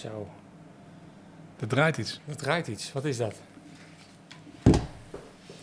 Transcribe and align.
Zo, 0.00 0.28
Er 1.60 1.68
draait 1.68 1.96
iets. 1.96 2.20
er 2.28 2.36
draait 2.36 2.66
iets. 2.66 2.92
Wat 2.92 3.04
is 3.04 3.16
dat? 3.16 3.34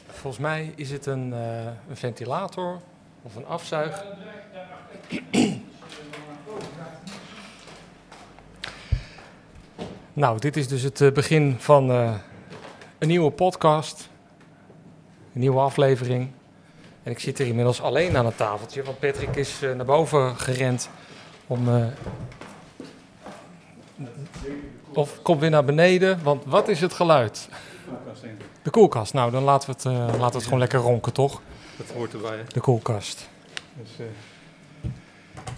Volgens 0.08 0.43
mij 0.43 0.73
is 0.75 0.92
het 0.92 1.05
een, 1.05 1.33
eh, 1.33 1.65
een 1.65 1.97
ventilator 1.97 2.81
of 3.21 3.35
een 3.35 3.45
afzuig. 3.45 4.03
Nou, 10.13 10.39
dit 10.39 10.57
is 10.57 10.67
dus 10.67 10.81
het 10.81 11.02
eh, 11.02 11.11
begin 11.11 11.55
van 11.59 11.91
eh, 11.91 12.13
een 12.97 13.07
nieuwe 13.07 13.31
podcast. 13.31 14.09
Een 15.33 15.39
nieuwe 15.39 15.59
aflevering. 15.59 16.31
En 17.04 17.11
ik 17.11 17.20
zit 17.20 17.38
hier 17.38 17.47
inmiddels 17.47 17.81
alleen 17.81 18.17
aan 18.17 18.25
het 18.25 18.38
tafeltje, 18.38 18.83
want 18.83 18.99
Patrick 18.99 19.36
is 19.36 19.59
naar 19.59 19.86
boven 19.86 20.38
gerend 20.38 20.89
om. 21.47 21.67
Of 24.96 25.21
komt 25.21 25.39
weer 25.39 25.50
naar 25.50 25.65
beneden, 25.65 26.19
want 26.24 26.43
wat 26.46 26.68
is 26.68 26.82
het 26.82 26.93
geluid? 26.93 27.47
De 28.61 28.69
koelkast. 28.69 29.14
Nou, 29.14 29.32
dan 29.32 29.43
laten 29.43 29.69
we 29.69 29.75
het, 29.75 29.86
eh, 29.86 29.92
laten 30.19 30.19
we 30.32 30.36
het 30.36 30.43
gewoon 30.43 30.60
lekker 30.60 30.79
ronken, 30.79 31.14
toch? 31.14 31.42
Dat 31.78 31.88
hoort 31.96 32.14
erbij. 32.14 32.38
hè. 32.38 32.44
De 32.47 32.59
koelkast. 32.59 33.30
Dus, 33.73 33.89
eh, 34.00 34.05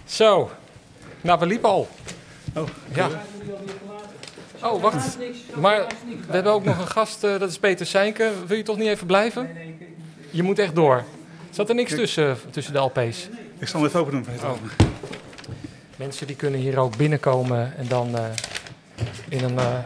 Zo. 0.04 0.50
Nou, 1.20 1.38
we 1.38 1.46
liepen 1.46 1.68
al. 1.68 1.88
oh, 2.54 2.68
Ja. 2.94 3.08
Oh, 4.62 4.82
wacht. 4.82 5.18
Maar 5.54 5.86
we 6.26 6.32
hebben 6.32 6.52
ook 6.52 6.64
nog 6.64 6.78
een 6.78 6.86
gast, 6.88 7.24
eh, 7.24 7.38
dat 7.38 7.50
is 7.50 7.58
Peter 7.58 7.86
Seinke. 7.86 8.30
Wil 8.46 8.56
je 8.56 8.62
toch 8.62 8.76
niet 8.76 8.88
even 8.88 9.06
blijven? 9.06 9.50
Je 10.30 10.42
moet 10.42 10.58
echt 10.58 10.74
door. 10.74 11.04
Zat 11.50 11.68
er 11.68 11.74
niks 11.74 11.90
tussen, 11.94 12.36
tussen 12.50 12.72
de 12.72 12.78
LP's? 12.78 13.28
ik 13.58 13.68
zal 13.68 13.84
even 13.86 14.00
open 14.00 14.12
doen. 14.12 14.22
Peter. 14.22 14.48
Oh. 14.48 14.56
Mensen 15.96 16.26
die 16.26 16.36
kunnen 16.36 16.60
hier 16.60 16.78
ook 16.78 16.96
binnenkomen 16.96 17.76
en 17.76 17.88
dan 17.88 18.16
eh, 18.18 18.24
in 19.28 19.44
een 19.44 19.58
eh, 19.58 19.78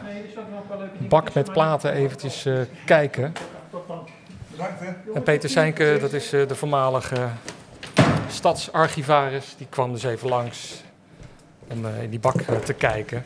bak 1.09 1.35
met 1.35 1.53
platen 1.53 1.93
eventjes 1.93 2.45
eh, 2.45 2.55
kijken. 2.85 3.33
En 5.15 5.23
Peter 5.23 5.51
Seinke, 5.51 5.99
dat 6.01 6.13
is 6.13 6.33
eh, 6.33 6.49
de 6.49 6.55
voormalige 6.55 7.29
stadsarchivaris, 8.29 9.55
die 9.59 9.67
kwam 9.71 9.93
dus 9.93 10.03
even 10.03 10.29
langs 10.29 10.83
om 11.69 11.87
in 12.03 12.11
die 12.11 12.19
bak 12.19 12.41
te 12.65 12.73
kijken. 12.73 13.25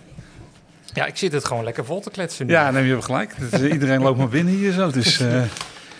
Ja, 0.93 1.07
ik 1.07 1.17
zit 1.17 1.33
het 1.33 1.45
gewoon 1.45 1.65
lekker 1.65 1.85
vol 1.85 2.01
te 2.01 2.11
kletsen 2.11 2.47
nu. 2.47 2.53
Ja, 2.53 2.71
neem 2.71 2.85
je 2.85 2.93
hebt 2.93 3.05
gelijk. 3.05 3.35
Dus, 3.51 3.63
iedereen 3.63 4.03
loopt 4.03 4.19
maar 4.19 4.29
binnen 4.29 4.55
hier 4.55 4.73
zo. 4.73 4.91
Dus, 4.91 5.19
Het 5.19 5.51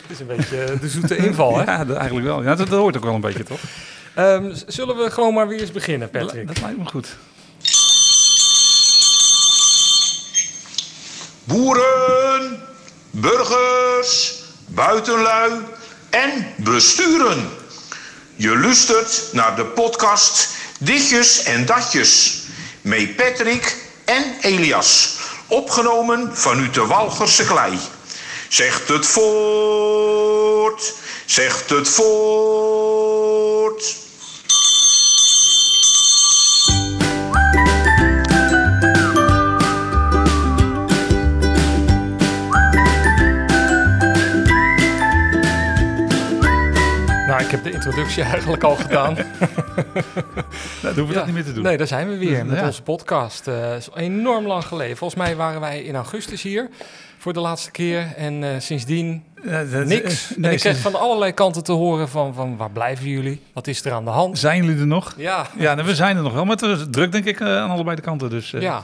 is 0.09 0.21
een 0.21 0.27
beetje 0.27 0.77
de 0.81 0.89
zoete 0.89 1.17
inval, 1.17 1.59
hè? 1.59 1.65
ja, 1.73 1.85
dat, 1.85 1.97
eigenlijk 1.97 2.27
wel. 2.27 2.43
Ja, 2.43 2.55
dat, 2.55 2.69
dat 2.69 2.79
hoort 2.79 2.97
ook 2.97 3.05
wel 3.05 3.15
een 3.15 3.21
beetje, 3.21 3.43
toch? 3.43 3.61
Ehm, 4.15 4.55
zullen 4.67 4.97
we 4.97 5.11
gewoon 5.11 5.35
maar 5.35 5.49
weer 5.49 5.61
eens 5.61 5.73
beginnen, 5.73 6.09
Dat, 6.13 6.23
Patrick? 6.23 6.47
dat 6.47 6.61
lijkt 6.61 6.79
me 6.79 6.85
goed. 6.85 7.17
Boeren, 11.47 12.63
burgers, 13.11 14.35
buitenlui 14.67 15.53
en 16.11 16.55
besturen. 16.57 17.51
Je 18.37 18.59
luistert 18.59 19.29
naar 19.33 19.57
de 19.57 19.65
podcast 19.65 20.49
Ditjes 20.81 21.43
en 21.43 21.67
Datjes. 21.67 22.43
Met 22.81 23.17
Patrick 23.17 23.77
en 24.05 24.37
Elias. 24.41 25.17
Opgenomen 25.47 26.37
vanuit 26.37 26.75
de 26.75 26.87
Walgerse 26.87 27.45
klei. 27.45 27.79
Zegt 28.49 28.89
het 28.89 29.07
voort, 29.07 30.95
zegt 31.27 31.71
het 31.71 31.89
voort. 31.89 32.86
Introductie 47.87 48.23
eigenlijk 48.23 48.63
al 48.65 48.75
gedaan. 48.77 49.17
Nou, 50.83 50.95
dan 50.95 51.05
hoeven 51.05 51.07
we 51.07 51.13
Ja. 51.13 51.15
dat 51.15 51.27
niet 51.27 51.35
meer 51.35 51.45
te 51.45 51.53
doen. 51.53 51.63
Nee, 51.63 51.77
daar 51.77 51.87
zijn 51.87 52.09
we 52.09 52.19
weer 52.19 52.47
met 52.47 52.59
Ja. 52.59 52.67
onze 52.67 52.83
podcast. 52.83 53.49
Eh, 53.49 53.77
is 53.77 53.89
enorm 53.95 54.47
lang 54.47 54.65
geleden. 54.65 54.97
Volgens 54.97 55.21
mij 55.21 55.37
waren 55.37 55.61
wij 55.61 55.83
in 55.83 55.95
augustus 55.95 56.43
hier 56.43 56.69
voor 57.19 57.33
de 57.33 57.41
laatste 57.41 57.71
keer. 57.71 58.13
En 58.17 58.45
eh, 58.45 58.51
sindsdien 58.59 59.25
Ja, 59.45 59.65
dat- 59.65 59.85
niks. 59.87 60.31
eh, 60.37 60.45
en 60.45 60.53
ik 60.53 60.59
kreeg 60.59 60.77
van 60.79 60.95
allerlei 60.95 61.33
kanten 61.33 61.65
te 61.65 61.73
horen 61.73 62.09
van, 62.09 62.35
van 62.35 62.57
waar 62.57 62.71
blijven 62.71 63.09
jullie? 63.09 63.41
Wat 63.53 63.67
is 63.67 63.85
er 63.85 63.93
aan 63.93 64.05
de 64.05 64.11
hand? 64.11 64.39
Zijn 64.39 64.65
jullie 64.65 64.81
er 64.81 64.87
nog? 64.87 65.15
Ja, 65.17 65.47
Ja, 65.59 65.75
nou, 65.75 65.87
we 65.87 65.95
zijn 65.95 66.17
er 66.17 66.23
nog 66.23 66.33
wel. 66.33 66.45
Maar 66.45 66.57
het 66.57 66.79
is 66.79 66.85
druk, 66.91 67.13
denk 67.13 67.25
ik, 67.25 67.41
aan 67.41 67.71
allebei 67.71 67.97
de 67.97 68.03
kanten. 68.03 68.31
Dus, 68.31 68.51
ja. 68.51 68.83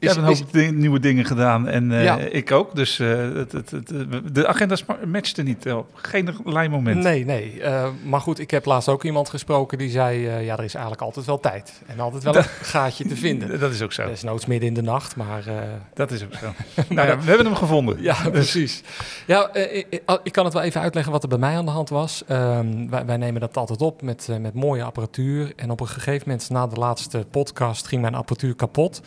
Je 0.00 0.06
hebt 0.08 0.18
een 0.18 0.24
hoop 0.24 0.72
nieuwe 0.74 1.00
dingen 1.00 1.24
gedaan 1.24 1.68
en 1.68 1.92
eh, 1.92 2.04
Ja. 2.04 2.16
ik 2.18 2.52
ook. 2.52 2.74
Dus 2.74 2.98
eh, 2.98 3.08
het, 3.34 3.52
het, 3.52 3.70
het, 3.70 3.92
de 4.34 4.46
agenda 4.46 4.76
matchte 5.06 5.42
niet 5.42 5.72
op 5.72 5.86
geen 5.94 6.36
lijn 6.44 6.70
moment. 6.70 7.02
Nee, 7.02 7.24
nee. 7.24 7.60
Eh, 7.62 7.88
maar 8.04 8.20
goed, 8.20 8.38
ik 8.38 8.50
heb 8.50 8.64
laatst 8.64 8.88
ook 8.88 9.04
iemand 9.04 9.28
gesproken 9.28 9.78
die 9.78 9.90
zei... 9.90 10.26
eh, 10.26 10.44
ja, 10.44 10.56
er 10.56 10.64
is 10.64 10.74
eigenlijk 10.74 11.02
altijd 11.04 11.26
wel 11.26 11.40
tijd. 11.40 11.82
En 11.86 12.00
altijd 12.00 12.22
wel 12.22 12.36
een 12.36 12.44
gaatje 12.62 13.06
te 13.08 13.16
vinden. 13.16 13.58
Dat 13.60 13.72
is 13.72 13.82
ook 13.82 13.92
zo. 13.92 14.06
Desnoods 14.06 14.46
midden 14.46 14.68
in 14.68 14.74
de 14.74 14.82
nacht, 14.82 15.16
maar... 15.16 15.46
eh, 15.46 15.54
Dat 15.94 16.10
is 16.10 16.24
ook 16.24 16.34
zo. 16.34 16.46
nou 16.94 17.08
ja, 17.08 17.18
we 17.18 17.24
hebben 17.28 17.46
hem 17.46 17.54
gevonden. 17.54 18.02
Ja, 18.02 18.16
precies. 18.30 18.82
Ja, 19.26 19.48
eh, 19.52 19.84
ik, 20.22 20.32
kan 20.32 20.44
het 20.44 20.54
wel 20.54 20.62
even 20.62 20.80
uitleggen 20.80 21.12
wat 21.12 21.22
er 21.22 21.28
bij 21.28 21.38
mij 21.38 21.56
aan 21.56 21.64
de 21.64 21.70
hand 21.70 21.88
was. 21.88 22.22
Ehm, 22.28 22.88
wij, 22.88 23.06
wij 23.06 23.16
nemen 23.16 23.40
dat 23.40 23.56
altijd 23.56 23.80
op 23.82 24.02
met, 24.02 24.26
eh, 24.30 24.36
met 24.36 24.54
mooie 24.54 24.82
apparatuur. 24.82 25.52
En 25.56 25.70
op 25.70 25.80
een 25.80 25.88
gegeven 25.88 26.22
moment, 26.28 26.50
na 26.50 26.66
de 26.66 26.76
laatste 26.76 27.24
podcast, 27.30 27.86
ging 27.86 28.02
mijn 28.02 28.14
apparatuur 28.14 28.54
kapot. 28.54 29.00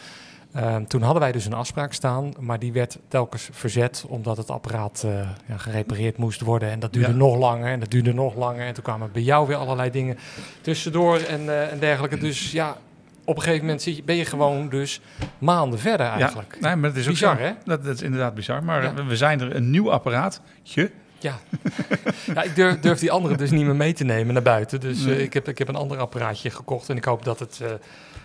Ehm, 0.53 0.85
toen 0.85 1.01
hadden 1.01 1.21
wij 1.21 1.31
dus 1.31 1.45
een 1.45 1.53
afspraak 1.53 1.93
staan, 1.93 2.33
maar 2.39 2.59
die 2.59 2.71
werd 2.73 2.97
telkens 3.07 3.49
verzet 3.51 4.05
omdat 4.07 4.37
het 4.37 4.49
apparaat 4.49 5.03
eh, 5.05 5.11
ja, 5.45 5.57
gerepareerd 5.57 6.17
moest 6.17 6.41
worden. 6.41 6.69
En 6.69 6.79
dat 6.79 6.93
duurde 6.93 7.11
Ja. 7.11 7.15
nog 7.17 7.37
langer 7.37 7.71
en 7.71 7.79
dat 7.79 7.91
duurde 7.91 8.13
nog 8.13 8.35
langer. 8.35 8.65
En 8.65 8.73
toen 8.73 8.83
kwamen 8.83 9.11
bij 9.11 9.21
jou 9.21 9.47
weer 9.47 9.55
allerlei 9.57 9.89
dingen 9.91 10.17
tussendoor 10.61 11.17
en, 11.19 11.49
eh, 11.49 11.71
en 11.71 11.79
dergelijke. 11.79 12.17
Dus 12.17 12.51
ja, 12.51 12.77
op 13.23 13.35
een 13.35 13.41
gegeven 13.41 13.65
moment 13.65 14.05
ben 14.05 14.15
je 14.15 14.25
gewoon 14.25 14.69
dus 14.69 15.01
maanden 15.37 15.79
verder 15.79 16.07
eigenlijk. 16.07 16.57
Ja, 16.61 16.67
nee, 16.67 16.75
maar 16.75 16.89
het 16.89 16.99
is 16.99 17.05
ook 17.05 17.11
Bizar, 17.11 17.39
hè? 17.39 17.51
Dat, 17.65 17.83
dat 17.83 17.95
is 17.95 18.01
inderdaad 18.01 18.33
bizar. 18.33 18.63
Maar 18.63 18.83
Ja. 18.83 19.05
we- 19.05 19.15
zijn 19.17 19.41
er 19.41 19.55
een 19.55 19.69
nieuw 19.69 19.91
apparaatje. 19.91 20.91
Ja. 21.19 21.35
ja, 22.35 22.41
ik 22.43 22.55
durf, 22.55 22.79
durf 22.79 22.99
die 22.99 23.11
andere 23.11 23.37
dus 23.37 23.51
niet 23.51 23.65
meer 23.65 23.75
mee 23.75 23.93
te 23.93 24.03
nemen 24.03 24.33
naar 24.33 24.43
buiten. 24.43 24.79
Dus 24.79 24.99
eh, 24.99 25.05
Nee. 25.05 25.23
ik, 25.23 25.33
heb, 25.33 25.47
ik 25.47 25.57
heb 25.57 25.67
een 25.67 25.75
ander 25.75 25.97
apparaatje 25.97 26.49
gekocht 26.49 26.89
en 26.89 26.95
ik 26.97 27.03
hoop 27.05 27.23
dat 27.25 27.39
het 27.39 27.61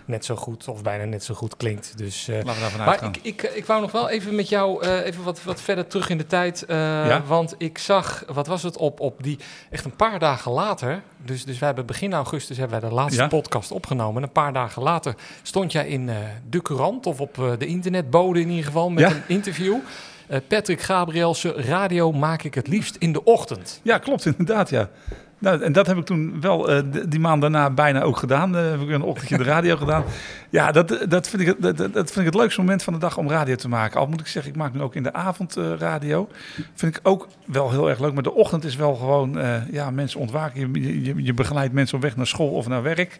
net 0.04 0.24
zo 0.24 0.36
goed 0.36 0.68
of 0.68 0.82
bijna 0.82 1.04
net 1.04 1.24
zo 1.24 1.34
goed 1.34 1.56
klinkt. 1.56 1.92
Dus, 1.98 2.26
Laten 2.26 2.54
we 2.54 2.60
daarvan 2.60 2.84
maar 2.84 3.04
ik, 3.04 3.18
ik, 3.22 3.42
ik 3.42 3.66
wou 3.66 3.80
nog 3.80 3.92
wel 3.92 4.08
even 4.08 4.34
met 4.34 4.48
jou 4.48 4.82
eh, 4.84 5.04
even 5.06 5.24
wat, 5.24 5.42
wat 5.42 5.60
verder 5.60 5.86
terug 5.86 6.08
in 6.08 6.18
de 6.18 6.26
tijd. 6.26 6.62
eh, 6.64 6.76
Ja? 7.06 7.22
Want 7.26 7.54
ik 7.58 7.78
zag, 7.78 8.24
wat 8.32 8.46
was 8.46 8.62
het, 8.62 8.76
op, 8.76 9.00
op 9.00 9.22
die, 9.22 9.38
echt 9.70 9.84
een 9.84 9.96
paar 9.96 10.18
dagen 10.18 10.52
later. 10.52 11.02
Dus, 11.24 11.44
dus 11.44 11.58
wij 11.58 11.66
hebben 11.68 11.86
begin 11.86 12.12
augustus 12.12 12.56
hebben 12.56 12.80
wij 12.80 12.88
de 12.88 12.94
laatste 12.94 13.20
Ja. 13.22 13.28
podcast 13.28 13.70
opgenomen. 13.70 14.16
En 14.16 14.22
een 14.22 14.32
paar 14.32 14.52
dagen 14.52 14.82
later 14.82 15.14
stond 15.42 15.72
jij 15.72 15.88
in 15.88 16.10
de 16.50 16.62
Courant 16.62 17.06
of 17.06 17.20
op 17.20 17.34
de 17.58 17.66
internetbode 17.66 18.40
in 18.40 18.48
ieder 18.48 18.64
geval 18.64 18.90
met 18.90 19.00
Ja. 19.10 19.10
een 19.10 19.22
interview. 19.26 19.76
Patrick 20.48 20.80
Gabrielsen, 20.80 21.54
radio 21.54 22.12
maak 22.12 22.42
ik 22.42 22.54
het 22.54 22.66
liefst 22.68 22.96
in 22.96 23.12
de 23.12 23.24
ochtend. 23.24 23.80
Ja, 23.82 23.98
klopt 23.98 24.26
inderdaad, 24.26 24.70
ja. 24.70 24.88
Nou, 25.42 25.62
en 25.62 25.72
dat 25.72 25.86
heb 25.86 25.96
ik 25.96 26.04
toen 26.04 26.40
wel 26.40 26.70
eh, 26.70 26.82
die 27.08 27.20
maand 27.20 27.40
daarna 27.40 27.70
bijna 27.70 28.02
ook 28.02 28.16
gedaan. 28.16 28.56
Eh, 28.56 28.70
heb 28.70 28.80
ik 28.80 28.88
een 28.88 29.02
ochtendje 29.02 29.36
de 29.36 29.42
radio 29.44 29.76
gedaan. 29.76 30.04
Ja, 30.50 30.72
dat, 30.72 30.98
dat, 31.08 31.28
vind 31.28 31.42
ik, 31.42 31.48
het- 31.48 31.62
dat, 31.62 31.76
dat 31.76 31.92
vind 32.12 32.16
ik 32.18 32.24
het 32.24 32.34
leukste 32.34 32.60
moment 32.60 32.82
van 32.82 32.92
de 32.92 32.98
dag 32.98 33.16
om 33.18 33.28
radio 33.28 33.54
te 33.54 33.68
maken. 33.68 34.00
Al 34.00 34.06
moet 34.06 34.20
ik 34.20 34.26
zeggen, 34.26 34.52
ik 34.52 34.58
maak 34.58 34.74
nu 34.74 34.80
ook 34.80 34.94
in 34.94 35.02
de 35.02 35.12
avond 35.12 35.56
eh, 35.56 35.72
radio. 35.78 36.28
Vind 36.74 36.96
ik 36.96 37.00
ook 37.08 37.28
wel 37.46 37.70
heel 37.70 37.88
erg 37.90 38.00
leuk. 38.00 38.12
Maar 38.14 38.22
de 38.22 38.32
ochtend 38.34 38.64
is 38.64 38.76
wel 38.76 38.94
gewoon, 38.94 39.38
eh, 39.38 39.68
ja, 39.70 39.90
mensen 39.90 40.20
ontwaken. 40.20 40.72
Je, 40.72 41.02
je, 41.04 41.14
je 41.22 41.34
begeleidt 41.34 41.72
mensen 41.72 41.96
op 41.96 42.02
weg 42.02 42.16
naar 42.16 42.26
school 42.26 42.48
of 42.50 42.68
naar 42.68 42.82
werk. 42.82 43.18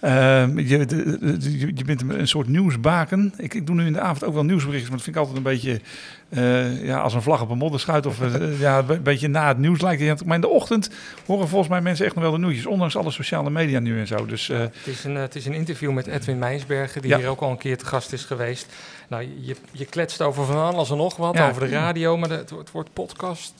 Ehm, 0.00 0.58
je, 0.58 0.84
de- 0.86 1.18
de- 1.38 1.58
je, 1.58 1.70
je 1.74 1.84
bent 1.84 2.02
een 2.08 2.28
soort 2.28 2.48
nieuwsbaken. 2.48 3.32
Ik, 3.36 3.54
ik 3.54 3.66
doe 3.66 3.76
nu 3.76 3.86
in 3.86 3.92
de 3.92 4.00
avond 4.00 4.24
ook 4.24 4.34
wel 4.34 4.44
nieuwsberichten, 4.44 4.88
maar 4.88 4.96
dat 4.96 5.04
vind 5.04 5.16
ik 5.16 5.22
altijd 5.22 5.38
een 5.38 5.52
beetje 5.52 5.80
eh, 6.28 6.84
ja, 6.84 6.98
als 6.98 7.14
een 7.14 7.22
vlag 7.22 7.40
op 7.42 7.50
een 7.50 7.58
modderschuit. 7.58 8.06
Of 8.06 8.20
eh, 8.20 8.60
ja, 8.66 8.84
een 8.88 9.02
beetje 9.02 9.28
na 9.28 9.48
het 9.48 9.58
nieuws 9.58 9.80
lijkt 9.80 10.02
het. 10.02 10.24
Maar 10.24 10.34
in 10.34 10.40
de 10.40 10.48
ochtend 10.48 10.90
horen 11.26 11.48
volgens 11.48 11.70
mij 11.70 11.80
mensen 11.80 12.06
echt 12.06 12.14
nog 12.14 12.24
wel 12.24 12.32
de 12.32 12.38
nieuwtjes. 12.38 12.66
Ondanks 12.66 12.96
alle 12.96 13.10
sociale 13.10 13.50
media 13.50 13.78
nu 13.78 13.98
en 14.00 14.06
zo. 14.06 14.26
Dus 14.26 14.48
eh, 14.48 14.58
Het 14.58 14.70
is 14.84 15.04
een, 15.04 15.14
het 15.14 15.34
is 15.34 15.46
een 15.46 15.54
interview 15.54 15.92
met 15.92 16.06
Edwin 16.06 16.38
Meinsbergen, 16.38 17.02
die 17.02 17.10
Ja. 17.10 17.16
hier 17.18 17.28
ook 17.28 17.40
al 17.40 17.50
een 17.50 17.58
keer 17.58 17.78
te 17.78 17.86
gast 17.86 18.12
is 18.12 18.24
geweest. 18.24 18.66
Nou, 19.08 19.28
je, 19.40 19.56
je 19.72 19.84
kletst 19.84 20.22
over 20.22 20.44
van 20.44 20.56
alles 20.56 20.90
en 20.90 20.96
nog 20.96 21.16
wat, 21.16 21.34
Ja. 21.36 21.48
over 21.48 21.60
de 21.62 21.68
radio, 21.68 22.16
maar 22.16 22.28
de, 22.28 22.34
het, 22.34 22.50
het 22.50 22.70
woord 22.70 22.92
podcast... 22.92 23.54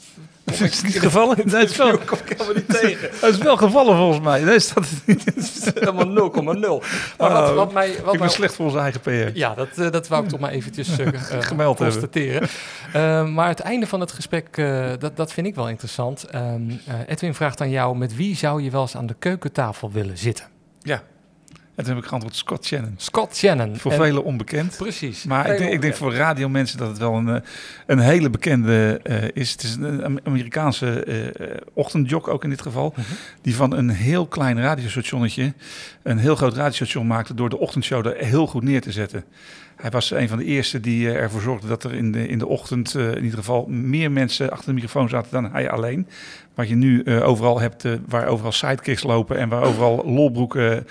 is 0.52 0.58
het 0.60 0.82
niet 0.84 0.98
gevallen? 1.00 1.37
Nee, 1.44 1.54
het 1.60 1.70
is 1.70 1.76
wel, 1.76 1.98
kom 2.10 2.19
ik 2.25 2.28
helemaal 2.38 2.54
niet 2.54 2.69
tegen. 2.81 3.08
het 3.20 3.34
is 3.34 3.38
wel 3.38 3.56
gevallen 3.56 3.96
volgens 3.96 4.20
mij. 4.20 4.40
Nee, 4.40 4.58
staat. 4.58 4.87
Helemaal 5.75 6.31
0,0. 6.31 6.87
Maar 7.19 7.32
wat, 7.32 7.50
Oh, 7.50 7.54
wat 7.54 7.72
mij... 7.72 7.94
Wat 8.04 8.14
Ik 8.14 8.20
ben 8.20 8.31
slecht 8.31 8.54
voor 8.54 8.64
onze 8.66 8.78
eigen 8.78 9.00
PR. 9.00 9.10
ja, 9.34 9.54
dat, 9.54 9.69
eh, 9.76 9.90
dat 9.90 10.08
wou 10.08 10.22
ik 10.25 10.28
toch 10.28 10.40
maar 10.40 10.50
eventjes 10.50 10.98
eh, 10.98 11.06
Gemeld 11.40 11.78
hebben. 11.78 12.00
constateren. 12.00 12.48
Maar 13.34 13.48
het 13.48 13.60
einde 13.60 13.87
van 13.87 14.00
het 14.00 14.12
gesprek, 14.12 14.56
dat, 14.98 15.16
dat 15.16 15.32
vind 15.32 15.46
ik 15.46 15.54
wel 15.54 15.69
interessant. 15.69 16.25
Ehm, 16.25 16.43
eh, 16.87 16.94
Edwin 17.06 17.34
vraagt 17.34 17.60
aan 17.60 17.70
jou, 17.70 17.96
met 17.96 18.16
wie 18.16 18.37
zou 18.37 18.62
je 18.62 18.70
wel 18.70 18.81
eens 18.81 18.96
aan 18.96 19.06
de 19.06 19.16
keukentafel 19.19 19.90
willen 19.93 20.19
zitten? 20.19 20.44
Ja. 20.82 21.02
En 21.76 21.84
toen 21.84 21.94
heb 21.94 22.02
ik 22.02 22.08
geantwoord 22.08 22.37
Scott 22.37 22.64
Shannon. 22.64 22.94
Scott 22.96 23.37
Shannon. 23.37 23.76
Voor 23.76 23.90
En- 23.93 23.96
velen 23.99 24.25
onbekend. 24.25 24.76
Precies. 24.76 25.25
Maar 25.25 25.50
ik 25.50 25.58
denk, 25.58 25.73
ik 25.73 25.81
denk 25.81 25.94
voor 25.94 26.14
radiomensen 26.14 26.78
dat 26.78 26.88
het 26.88 26.99
wel 26.99 27.14
een, 27.14 27.28
eh, 27.28 27.40
een 27.87 27.99
hele 27.99 28.31
bekende 28.31 29.00
eh, 29.02 29.17
is. 29.32 29.52
Het 29.52 29.62
is 29.62 29.75
een 29.75 30.05
Am- 30.05 30.19
Amerikaanse 30.25 31.05
eh 31.05 31.56
ochtendjok 31.73 32.28
ook 32.28 32.44
in 32.44 32.50
dit 32.50 32.62
geval. 32.62 32.93
Mhm. 32.96 33.06
Die 33.43 33.55
van 33.56 33.73
een 33.73 33.88
heel 33.90 34.26
klein 34.26 34.61
radiostationnetje 34.61 35.52
een 36.02 36.19
heel 36.19 36.37
groot 36.37 36.55
radiostation 36.55 37.06
maakte 37.06 37.34
door 37.34 37.49
de 37.49 37.58
ochtendshow 37.58 38.06
er 38.06 38.17
heel 38.17 38.46
goed 38.46 38.62
neer 38.62 38.81
te 38.81 38.93
zetten. 38.93 39.25
Hij 39.76 39.90
was 39.90 40.11
een 40.11 40.29
van 40.29 40.38
de 40.38 40.44
eerste 40.44 40.81
die 40.81 41.12
ervoor 41.12 41.40
zorgde 41.40 41.69
dat 41.69 41.84
er 41.84 41.94
in 41.94 42.12
de, 42.12 42.29
in 42.29 42.38
de 42.38 42.46
ochtend 42.46 42.94
in 42.94 43.22
ieder 43.25 43.38
geval 43.38 43.67
meer 43.67 44.12
mensen 44.12 44.50
achter 44.50 44.67
de 44.67 44.72
microfoon 44.72 45.08
zaten 45.08 45.31
dan 45.31 45.52
hij 45.52 45.70
alleen. 45.70 46.08
Wat 46.55 46.69
je 46.69 46.75
nu 46.75 47.20
overal 47.20 47.61
hebt, 47.61 47.84
waar 48.08 48.26
overal 48.26 48.52
sidekicks 48.52 49.02
lopen 49.02 49.38
en 49.38 49.49
waar 49.49 49.62
overal 49.62 50.02
lolbroeken 50.06 50.87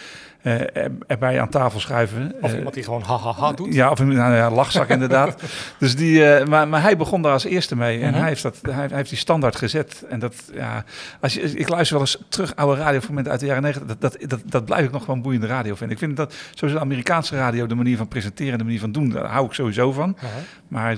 erbij 1.07 1.41
aan 1.41 1.49
tafel 1.49 1.79
schuiven. 1.79 2.33
Of 2.41 2.51
Eh, 2.51 2.57
iemand 2.57 2.73
die 2.75 2.83
gewoon 2.83 3.01
ha 3.01 3.17
ha 3.17 3.31
ha 3.31 3.51
doet. 3.51 3.73
ja, 3.73 3.89
of 3.91 3.99
een 3.99 4.07
nou 4.07 4.33
ja, 4.35 4.51
lachzak 4.51 4.89
inderdaad. 4.97 5.41
Dus 5.79 5.95
die, 5.95 6.25
eh, 6.25 6.47
maar, 6.47 6.67
maar 6.67 6.81
hij 6.81 6.97
begon 6.97 7.21
daar 7.21 7.31
als 7.31 7.43
eerste 7.43 7.75
mee. 7.75 8.01
En 8.01 8.09
Mhm. 8.09 8.19
hij, 8.19 8.27
heeft 8.27 8.41
dat, 8.43 8.57
hij, 8.61 8.73
hij 8.73 8.89
heeft 8.97 9.09
die 9.09 9.17
standaard 9.17 9.55
gezet. 9.55 10.03
En 10.09 10.19
dat, 10.19 10.35
ja, 10.53 10.83
als 11.21 11.33
je, 11.33 11.41
ik 11.41 11.69
luister 11.69 11.97
wel 11.97 12.05
eens 12.05 12.17
terug 12.29 12.55
oude 12.55 12.81
radiofragmenten 12.81 13.31
uit 13.31 13.41
de 13.41 13.45
jaren 13.45 13.63
negentig. 13.63 13.87
Dat, 13.97 14.01
dat, 14.01 14.29
dat, 14.29 14.41
dat 14.45 14.65
blijf 14.65 14.85
ik 14.85 14.91
nog 14.91 15.03
gewoon 15.03 15.21
boeiende 15.21 15.47
radio 15.47 15.75
vinden. 15.75 15.95
Ik 15.97 16.03
vind 16.03 16.17
dat 16.17 16.33
sowieso 16.53 16.77
de 16.77 16.83
Amerikaanse 16.85 17.35
radio, 17.35 17.67
de 17.67 17.75
manier 17.75 17.97
van 17.97 18.07
presenteren, 18.07 18.57
de 18.57 18.63
manier 18.63 18.79
van 18.79 18.91
doen, 18.91 19.09
daar 19.09 19.25
hou 19.25 19.45
ik 19.45 19.53
sowieso 19.53 19.91
van. 19.91 20.17
Ja. 20.21 20.27
Maar 20.67 20.97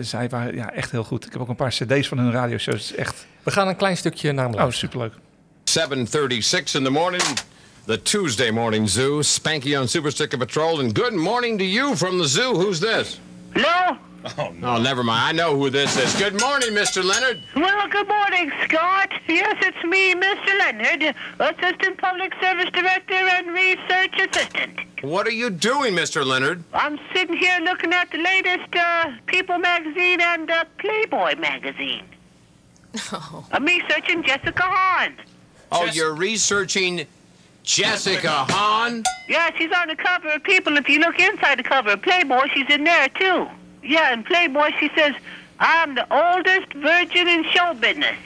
zij 0.00 0.28
waren 0.28 0.54
ja, 0.54 0.72
echt 0.72 0.90
heel 0.90 1.04
goed. 1.04 1.26
Ik 1.26 1.32
heb 1.32 1.40
ook 1.40 1.48
een 1.48 1.56
paar 1.56 1.70
cd's 1.70 2.08
van 2.08 2.18
hun 2.18 2.32
radioshows. 2.32 2.94
Echt, 2.94 3.26
We 3.42 3.50
gaan 3.50 3.68
een 3.68 3.76
klein 3.76 3.96
stukje 3.96 4.32
naar 4.32 4.44
hem 4.44 4.54
oh, 4.54 4.60
luisteren. 4.60 4.90
superleuk. 4.90 5.12
7:36 5.64 6.74
in 6.74 6.84
the 6.84 6.90
morning. 6.90 7.22
The 7.86 7.98
Tuesday 7.98 8.50
morning 8.50 8.86
zoo. 8.86 9.20
Spanky 9.20 9.78
on 9.78 9.88
Super 9.88 10.10
Sticker 10.10 10.38
Patrol. 10.38 10.80
And 10.80 10.94
good 10.94 11.14
morning 11.14 11.58
to 11.58 11.64
you 11.64 11.96
from 11.96 12.18
the 12.18 12.26
zoo. 12.26 12.54
Who's 12.54 12.78
this? 12.80 13.18
Hello? 13.54 13.98
Oh, 14.38 14.50
no, 14.52 14.76
Oh, 14.76 14.80
never 14.82 15.02
mind. 15.02 15.20
I 15.20 15.32
know 15.32 15.56
who 15.56 15.68
this 15.68 15.96
is. 15.96 16.14
Good 16.14 16.40
morning, 16.40 16.68
Mr. 16.70 17.02
Leonard. 17.02 17.42
Well, 17.56 17.88
good 17.88 18.06
morning, 18.06 18.52
Scott. 18.64 19.10
Yes, 19.26 19.56
it's 19.62 19.84
me, 19.84 20.14
Mr. 20.14 20.58
Leonard, 20.60 21.16
Assistant 21.40 21.98
Public 21.98 22.32
Service 22.40 22.70
Director 22.72 23.14
and 23.14 23.48
Research 23.48 24.14
Assistant. 24.30 24.78
What 25.02 25.26
are 25.26 25.32
you 25.32 25.50
doing, 25.50 25.94
Mr. 25.94 26.24
Leonard? 26.24 26.62
I'm 26.72 27.00
sitting 27.12 27.36
here 27.36 27.58
looking 27.64 27.92
at 27.92 28.12
the 28.12 28.18
latest 28.18 28.72
uh, 28.76 29.10
People 29.26 29.58
magazine 29.58 30.20
and 30.20 30.48
uh, 30.48 30.64
Playboy 30.78 31.36
magazine. 31.38 32.04
Oh. 33.10 33.44
I'm 33.50 33.64
researching 33.64 34.22
Jessica 34.22 34.62
Hahn. 34.62 35.16
Oh, 35.72 35.86
you're 35.86 36.14
researching 36.14 37.06
Jessica 37.62 38.46
Hahn? 38.48 39.04
Yeah, 39.28 39.50
she's 39.56 39.70
on 39.72 39.88
the 39.88 39.96
cover 39.96 40.28
of 40.30 40.42
People. 40.42 40.76
If 40.76 40.88
you 40.88 40.98
look 41.00 41.18
inside 41.18 41.58
the 41.58 41.62
cover 41.62 41.90
of 41.90 42.02
Playboy, 42.02 42.48
she's 42.52 42.68
in 42.68 42.84
there 42.84 43.08
too. 43.08 43.48
Yeah, 43.82 44.12
in 44.12 44.24
Playboy, 44.24 44.70
she 44.78 44.90
says, 44.94 45.14
I'm 45.58 45.94
the 45.94 46.06
oldest 46.12 46.72
virgin 46.74 47.28
in 47.28 47.44
show 47.44 47.74
business. 47.74 48.16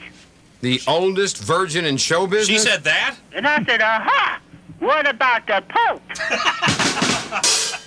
The 0.61 0.81
oldest 0.87 1.37
virgin 1.37 1.85
in 1.85 1.97
show 1.97 2.25
business? 2.25 2.61
She 2.61 2.67
said 2.67 2.83
that? 2.83 3.15
And 3.33 3.47
I 3.47 3.63
said, 3.63 3.81
aha, 3.81 4.39
what 4.79 5.07
about 5.07 5.45
the 5.47 5.63
Pope? 5.69 6.01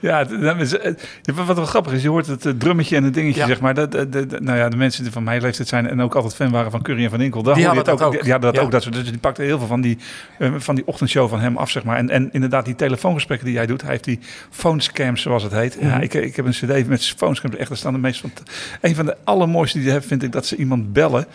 Ja, 0.00 0.26
is, 0.58 0.78
eh, 0.78 0.92
wat 1.34 1.56
wel 1.56 1.64
grappig 1.64 1.92
is, 1.92 2.02
je 2.02 2.08
hoort 2.08 2.26
het 2.26 2.46
eh, 2.46 2.52
drummetje 2.52 2.96
en 2.96 3.04
het 3.04 3.14
dingetje, 3.14 3.40
Ja. 3.40 3.46
zeg 3.46 3.60
maar. 3.60 3.74
Dat, 3.74 3.92
dat- 3.92 4.12
dat- 4.12 4.40
nou 4.40 4.58
ja, 4.58 4.68
de 4.68 4.76
mensen 4.76 5.02
die 5.02 5.12
van 5.12 5.22
mijn 5.22 5.42
leeftijd 5.42 5.68
zijn 5.68 5.88
en 5.88 6.00
ook 6.02 6.14
altijd 6.14 6.34
fan 6.34 6.50
waren 6.50 6.70
van 6.70 6.82
Curry 6.82 7.04
en 7.04 7.10
Van 7.10 7.20
Inkel, 7.20 7.42
daar 7.42 7.54
Die 7.54 7.64
het 7.66 7.74
hadden 7.76 7.92
ook. 7.94 7.98
dat 8.00 8.08
ook. 8.08 8.22
Die 8.22 8.32
hadden 8.32 8.50
dat 8.52 8.60
Ja. 8.60 8.66
ook. 8.66 8.72
Dat 8.72 8.82
soort, 8.82 8.94
dus 8.94 9.04
die 9.10 9.18
pakte 9.18 9.42
heel 9.42 9.58
veel 9.58 9.66
van 9.66 9.80
die, 9.80 9.98
eh, 10.38 10.52
van 10.56 10.74
die 10.74 10.86
ochtendshow 10.86 11.28
van 11.28 11.40
hem 11.40 11.56
af, 11.56 11.70
zeg 11.70 11.84
maar. 11.84 11.96
En, 11.96 12.10
en 12.10 12.28
inderdaad, 12.32 12.64
die 12.64 12.74
telefoongesprekken 12.74 13.46
die 13.46 13.54
jij 13.56 13.66
doet, 13.66 13.82
hij 13.82 13.90
heeft 13.90 14.04
die 14.04 14.18
phonescams, 14.50 15.22
zoals 15.22 15.42
het 15.42 15.52
heet. 15.52 15.76
Mhm. 15.80 15.86
Ja, 15.88 16.00
ik, 16.00 16.14
ik 16.14 16.36
heb 16.36 16.44
een 16.46 16.52
cd 16.52 16.88
met 16.88 17.14
phonescams, 17.16 17.56
echt, 17.56 17.68
daar 17.68 17.78
staan 17.78 17.92
de 17.92 17.98
meest 17.98 18.20
van... 18.20 18.32
Een 18.80 18.94
van 18.94 19.06
de 19.06 19.16
allermooiste 19.24 19.78
die 19.78 19.86
je 19.86 19.92
hebt, 19.92 20.06
vind 20.06 20.22
ik 20.22 20.32
dat 20.32 20.46
ze 20.46 20.56
iemand 20.56 20.92
bellen 20.92 21.26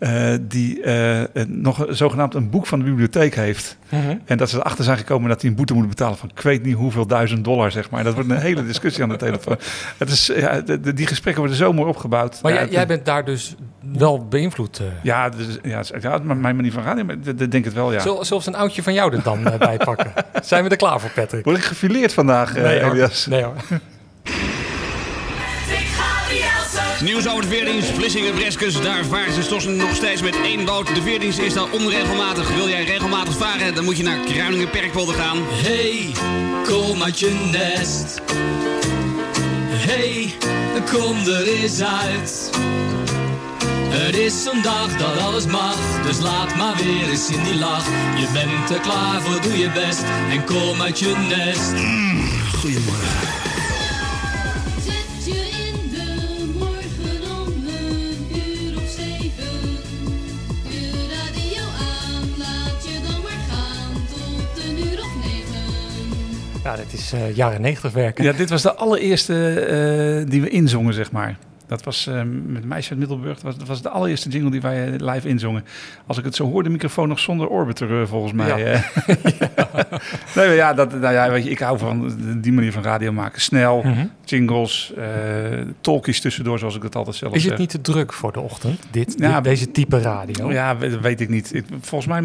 eh, 0.00 0.34
die 0.40 0.82
eh, 0.82 1.44
nog 1.46 1.86
zogenaamd 1.88 2.34
een 2.34 2.50
boek 2.50 2.66
van 2.66 2.78
de 2.78 2.84
bibliotheek 2.84 3.34
heeft. 3.34 3.76
Mhm. 3.88 4.16
En 4.24 4.36
dat 4.36 4.50
ze 4.50 4.56
erachter 4.56 4.84
zijn 4.84 4.96
gekomen 4.98 5.28
dat 5.28 5.40
hij 5.40 5.50
een 5.50 5.56
boete 5.56 5.74
moet 5.74 5.88
betalen 5.88 6.16
van 6.16 6.28
ik 6.34 6.40
weet 6.40 6.62
niet 6.64 6.74
hoeveel 6.74 7.06
duizend 7.06 7.44
dollar, 7.44 7.70
zeg 7.70 7.90
maar. 7.90 8.04
Dat 8.04 8.14
wordt 8.14 8.30
een 8.30 8.36
hele 8.40 8.66
discussie 8.66 9.02
aan 9.02 9.08
de 9.08 9.16
telefoon. 9.16 9.58
Het 9.98 10.08
is, 10.10 10.26
ja, 10.36 10.60
de- 10.60 10.80
de- 10.80 10.92
die 10.94 11.06
gesprekken 11.06 11.42
worden 11.42 11.58
zo 11.60 11.72
mooi 11.72 11.88
opgebouwd. 11.88 12.42
Maar 12.42 12.52
ja, 12.52 12.64
jij, 12.64 12.86
bent 12.86 13.04
daar 13.04 13.24
dus 13.24 13.54
wel 13.92 14.26
beïnvloed. 14.28 14.78
eh. 14.78 14.86
Ja, 15.02 15.28
dus, 15.28 15.58
ja, 15.62 15.82
ja, 16.00 16.18
mijn 16.18 16.56
manier 16.56 16.72
van 16.72 16.82
maar 17.06 17.16
ik 17.24 17.50
denk 17.50 17.64
het 17.64 17.74
wel, 17.74 17.92
ja. 17.92 17.98
We 17.98 18.46
een 18.46 18.54
oudje 18.54 18.82
van 18.82 18.92
jou 18.94 19.16
er 19.16 19.22
dan 19.22 19.42
bij 19.58 19.76
pakken? 19.76 20.12
Zijn 20.42 20.64
we 20.64 20.70
er 20.70 20.76
klaar 20.76 21.00
voor, 21.00 21.10
Patrick? 21.10 21.44
Word 21.44 21.56
ik 21.56 21.62
gefileerd 21.64 22.12
vandaag, 22.12 22.54
Nee. 22.54 22.82
Elias? 22.82 23.26
Nee 23.26 23.42
hoor. 23.42 23.54
Nieuws 27.02 27.28
over 27.28 27.42
de 27.42 27.48
veerdienst, 27.48 27.90
Vlissingen, 27.90 28.34
Breskes. 28.34 28.80
Daar 28.80 29.04
varen 29.04 29.32
ze 29.32 29.46
toch 29.46 29.64
nog 29.64 29.94
steeds 29.94 30.22
met 30.22 30.36
één 30.44 30.64
boot. 30.64 30.94
De 30.94 31.02
veerdienst 31.02 31.38
is 31.38 31.54
dan 31.54 31.72
onregelmatig. 31.72 32.54
Wil 32.54 32.68
jij 32.68 32.84
regelmatig 32.84 33.36
varen, 33.36 33.74
dan 33.74 33.84
moet 33.84 33.96
je 33.96 34.02
naar 34.02 34.18
Kruiningen 34.18 34.70
Perkwolde 34.70 35.12
gaan. 35.12 35.38
Hey, 35.48 36.12
kom 36.64 37.02
uit 37.02 37.18
je 37.18 37.48
nest. 37.50 38.20
Hey, 39.72 40.34
kom 40.92 41.26
er 41.26 41.46
eens 41.46 41.82
uit. 41.82 42.50
Het 43.88 44.16
is 44.16 44.44
een 44.52 44.62
dag 44.62 44.96
dat 44.96 45.18
alles 45.18 45.46
mag, 45.46 45.76
dus 46.06 46.18
laat 46.18 46.56
maar 46.56 46.76
weer 46.76 47.08
eens 47.08 47.30
in 47.30 47.44
die 47.44 47.56
lach. 47.56 47.86
Je 48.16 48.28
bent 48.32 48.70
er 48.70 48.80
klaar 48.80 49.22
voor, 49.22 49.40
doe 49.40 49.58
je 49.58 49.70
best 49.70 50.02
en 50.30 50.44
kom 50.44 50.82
uit 50.82 50.98
je 50.98 51.14
nest. 51.28 51.72
Goedemorgen. 52.58 52.99
Ja, 66.64 66.76
dit 66.76 66.92
is 66.92 67.12
eh, 67.12 67.36
jaren 67.36 67.60
90 67.60 67.92
werken. 67.92 68.24
Ja, 68.24 68.32
dit 68.32 68.50
was 68.50 68.62
de 68.62 68.74
allereerste 68.74 69.60
eh, 69.60 70.30
die 70.30 70.40
we 70.40 70.48
inzongen, 70.48 70.94
zeg 70.94 71.12
maar. 71.12 71.38
Dat 71.70 71.84
was 71.84 72.06
eh, 72.06 72.20
met 72.46 72.64
Meisje 72.64 72.90
uit 72.90 72.98
Middelburg. 72.98 73.34
Dat 73.34 73.42
was, 73.42 73.56
dat 73.56 73.68
was 73.68 73.82
de 73.82 73.88
allereerste 73.88 74.28
jingle 74.28 74.50
die 74.50 74.60
wij 74.60 74.92
eh, 74.92 75.12
live 75.12 75.28
inzongen. 75.28 75.64
Als 76.06 76.18
ik 76.18 76.24
het 76.24 76.34
zo 76.34 76.50
hoor, 76.50 76.62
de 76.62 76.68
microfoon 76.70 77.08
nog 77.08 77.18
zonder 77.18 77.48
orbiter, 77.48 78.00
eh, 78.00 78.06
volgens 78.06 78.32
mij. 78.32 78.48
Ja. 78.48 78.56
nee, 80.34 80.46
maar 80.46 80.54
ja, 80.54 80.74
dat, 80.74 81.00
nou 81.00 81.12
ja, 81.14 81.30
weet 81.30 81.44
je, 81.44 81.50
ik 81.50 81.58
hou 81.58 81.78
van 81.78 82.14
die 82.40 82.52
manier 82.52 82.72
van 82.72 82.82
radio 82.82 83.12
maken. 83.12 83.40
Snel, 83.40 83.82
Mhm. 83.82 84.06
jingles, 84.24 84.92
eh 84.96 85.04
talkies 85.80 86.20
tussendoor, 86.20 86.58
zoals 86.58 86.74
ik 86.76 86.82
dat 86.82 86.96
altijd 86.96 87.16
zelf 87.16 87.34
Is 87.34 87.40
zeg. 87.42 87.50
het 87.50 87.60
niet 87.60 87.70
te 87.70 87.80
druk 87.80 88.12
voor 88.12 88.32
de 88.32 88.40
ochtend, 88.40 88.80
dit, 88.90 89.14
Ja, 89.18 89.34
dit- 89.34 89.44
deze 89.44 89.70
type 89.70 90.00
radio? 90.00 90.52
Ja, 90.52 90.76
we- 90.76 91.00
weet 91.00 91.20
ik 91.20 91.28
niet. 91.28 91.54
Ik, 91.54 91.64
volgens 91.80 92.20
mij, 92.20 92.22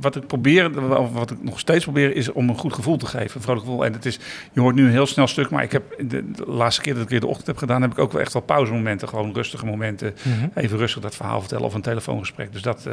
wat 0.00 0.16
ik 0.16 0.26
probeer, 0.26 0.96
of 0.98 1.12
wat 1.12 1.30
ik 1.30 1.36
nog 1.42 1.58
steeds 1.58 1.84
probeer, 1.84 2.16
is 2.16 2.32
om 2.32 2.48
een 2.48 2.58
goed 2.58 2.72
gevoel 2.74 2.96
te 2.96 3.06
geven. 3.06 3.36
Een 3.36 3.42
vrolijk 3.42 3.64
gevoel. 3.64 3.84
En 3.84 3.92
het 3.92 4.06
is, 4.06 4.18
je 4.52 4.60
hoort 4.60 4.74
nu 4.74 4.84
een 4.84 4.90
heel 4.90 5.06
snel 5.06 5.26
stuk, 5.26 5.50
maar 5.50 5.62
ik 5.62 5.72
heb 5.72 5.82
de, 5.98 6.30
de 6.30 6.44
laatste 6.46 6.82
keer 6.82 6.94
dat 6.94 7.02
ik 7.02 7.08
weer 7.08 7.20
de 7.20 7.26
ochtend 7.26 7.46
heb 7.46 7.56
gedaan, 7.56 7.82
heb 7.82 7.90
ik 7.90 7.98
ook 7.98 8.12
wel 8.12 8.20
echt 8.20 8.32
wel 8.32 8.42
pauzemomenten. 8.48 9.08
Gewoon 9.08 9.34
rustige 9.34 9.66
momenten. 9.66 10.14
Mhm. 10.22 10.48
Even 10.54 10.78
rustig 10.78 11.02
dat 11.02 11.14
verhaal 11.14 11.40
vertellen 11.40 11.64
of 11.64 11.74
een 11.74 11.80
telefoongesprek. 11.80 12.52
Dus 12.52 12.62
dat, 12.62 12.86
eh, 12.86 12.92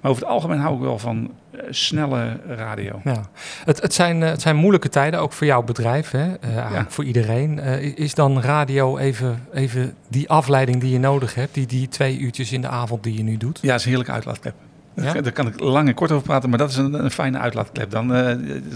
maar 0.00 0.10
over 0.10 0.22
het 0.22 0.32
algemeen 0.32 0.58
hou 0.58 0.74
ik 0.74 0.80
wel 0.80 0.98
van 0.98 1.30
eh, 1.50 1.60
snelle 1.70 2.40
radio. 2.48 3.00
Ja. 3.04 3.22
Het, 3.64 3.82
het, 3.82 3.94
zijn, 3.94 4.22
eh, 4.22 4.28
het 4.28 4.42
zijn 4.42 4.56
moeilijke 4.56 4.88
tijden, 4.88 5.20
ook 5.20 5.32
voor 5.32 5.46
jouw 5.46 5.62
bedrijf, 5.62 6.10
hè? 6.10 6.24
Ja. 6.54 6.86
voor 6.88 7.04
iedereen. 7.04 7.58
Is 7.96 8.14
dan 8.14 8.40
radio 8.40 8.98
even, 8.98 9.46
even 9.52 9.94
die 10.08 10.28
afleiding 10.28 10.80
die 10.80 10.92
je 10.92 10.98
nodig 10.98 11.34
hebt, 11.34 11.54
die, 11.54 11.66
die 11.66 11.88
twee 11.88 12.18
uurtjes 12.18 12.52
in 12.52 12.60
de 12.60 12.68
avond 12.68 13.02
die 13.02 13.16
je 13.16 13.22
nu 13.22 13.36
doet? 13.36 13.58
Ja, 13.62 13.74
is 13.74 13.82
een 13.82 13.88
heerlijke 13.88 14.12
uitlaatklep. 14.12 14.54
Ja? 14.94 15.12
Daar 15.12 15.32
kan 15.32 15.46
ik 15.46 15.60
lang 15.60 15.88
en 15.88 15.94
kort 15.94 16.12
over 16.12 16.24
praten, 16.24 16.48
maar 16.48 16.58
dat 16.58 16.70
is 16.70 16.76
een, 16.76 17.04
een 17.04 17.10
fijne 17.10 17.38
uitlaatklep. 17.38 17.90
Dan 17.90 18.08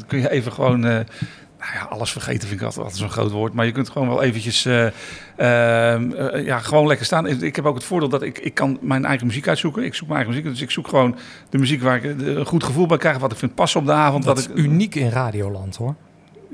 kun 0.07 0.19
je 0.19 0.31
even 0.31 0.53
gewoon, 0.53 1.07
nou 1.61 1.73
ja, 1.75 1.81
alles 1.81 2.13
vergeten 2.13 2.49
vind 2.49 2.61
ik 2.61 2.67
altijd, 2.67 2.85
altijd 2.85 3.01
zo'n 3.01 3.11
groot 3.11 3.31
woord. 3.31 3.53
Maar 3.53 3.67
je 3.67 3.73
kunt 3.73 3.91
gewoon 3.91 4.09
wel 4.09 4.23
eventjes, 4.23 4.65
eh, 4.65 4.87
ehm, 5.37 6.13
eh, 6.13 6.45
ja, 6.45 6.59
gewoon 6.59 6.87
lekker 6.87 7.07
staan. 7.07 7.27
Ik 7.27 7.57
heb 7.57 7.65
ook 7.65 7.75
het 7.75 7.85
voordeel 7.85 8.09
dat 8.09 8.23
ik, 8.23 8.39
ik 8.39 8.55
kan 8.55 8.79
mijn 8.81 9.05
eigen 9.05 9.27
muziek 9.27 9.49
uitzoeken. 9.49 9.85
Ik 9.85 9.95
zoek 9.95 10.09
mijn 10.09 10.21
eigen 10.21 10.37
muziek, 10.37 10.53
dus 10.53 10.63
ik 10.63 10.71
zoek 10.71 10.89
gewoon 10.89 11.17
de 11.51 11.59
muziek 11.59 11.83
waar 11.83 12.05
ik 12.05 12.21
een 12.21 12.47
goed 12.47 12.65
gevoel 12.65 12.87
bij 12.87 12.97
krijg. 12.97 13.19
Wat 13.19 13.33
ik 13.33 13.39
vind 13.39 13.55
passen 13.55 13.81
op 13.81 13.87
de 13.87 13.93
avond. 13.93 14.25
Dat 14.25 14.37
wat 14.37 14.45
is 14.45 14.51
ik, 14.51 14.65
uniek 14.65 14.95
in 14.95 15.11
radioland, 15.11 15.77
hoor. 15.77 15.95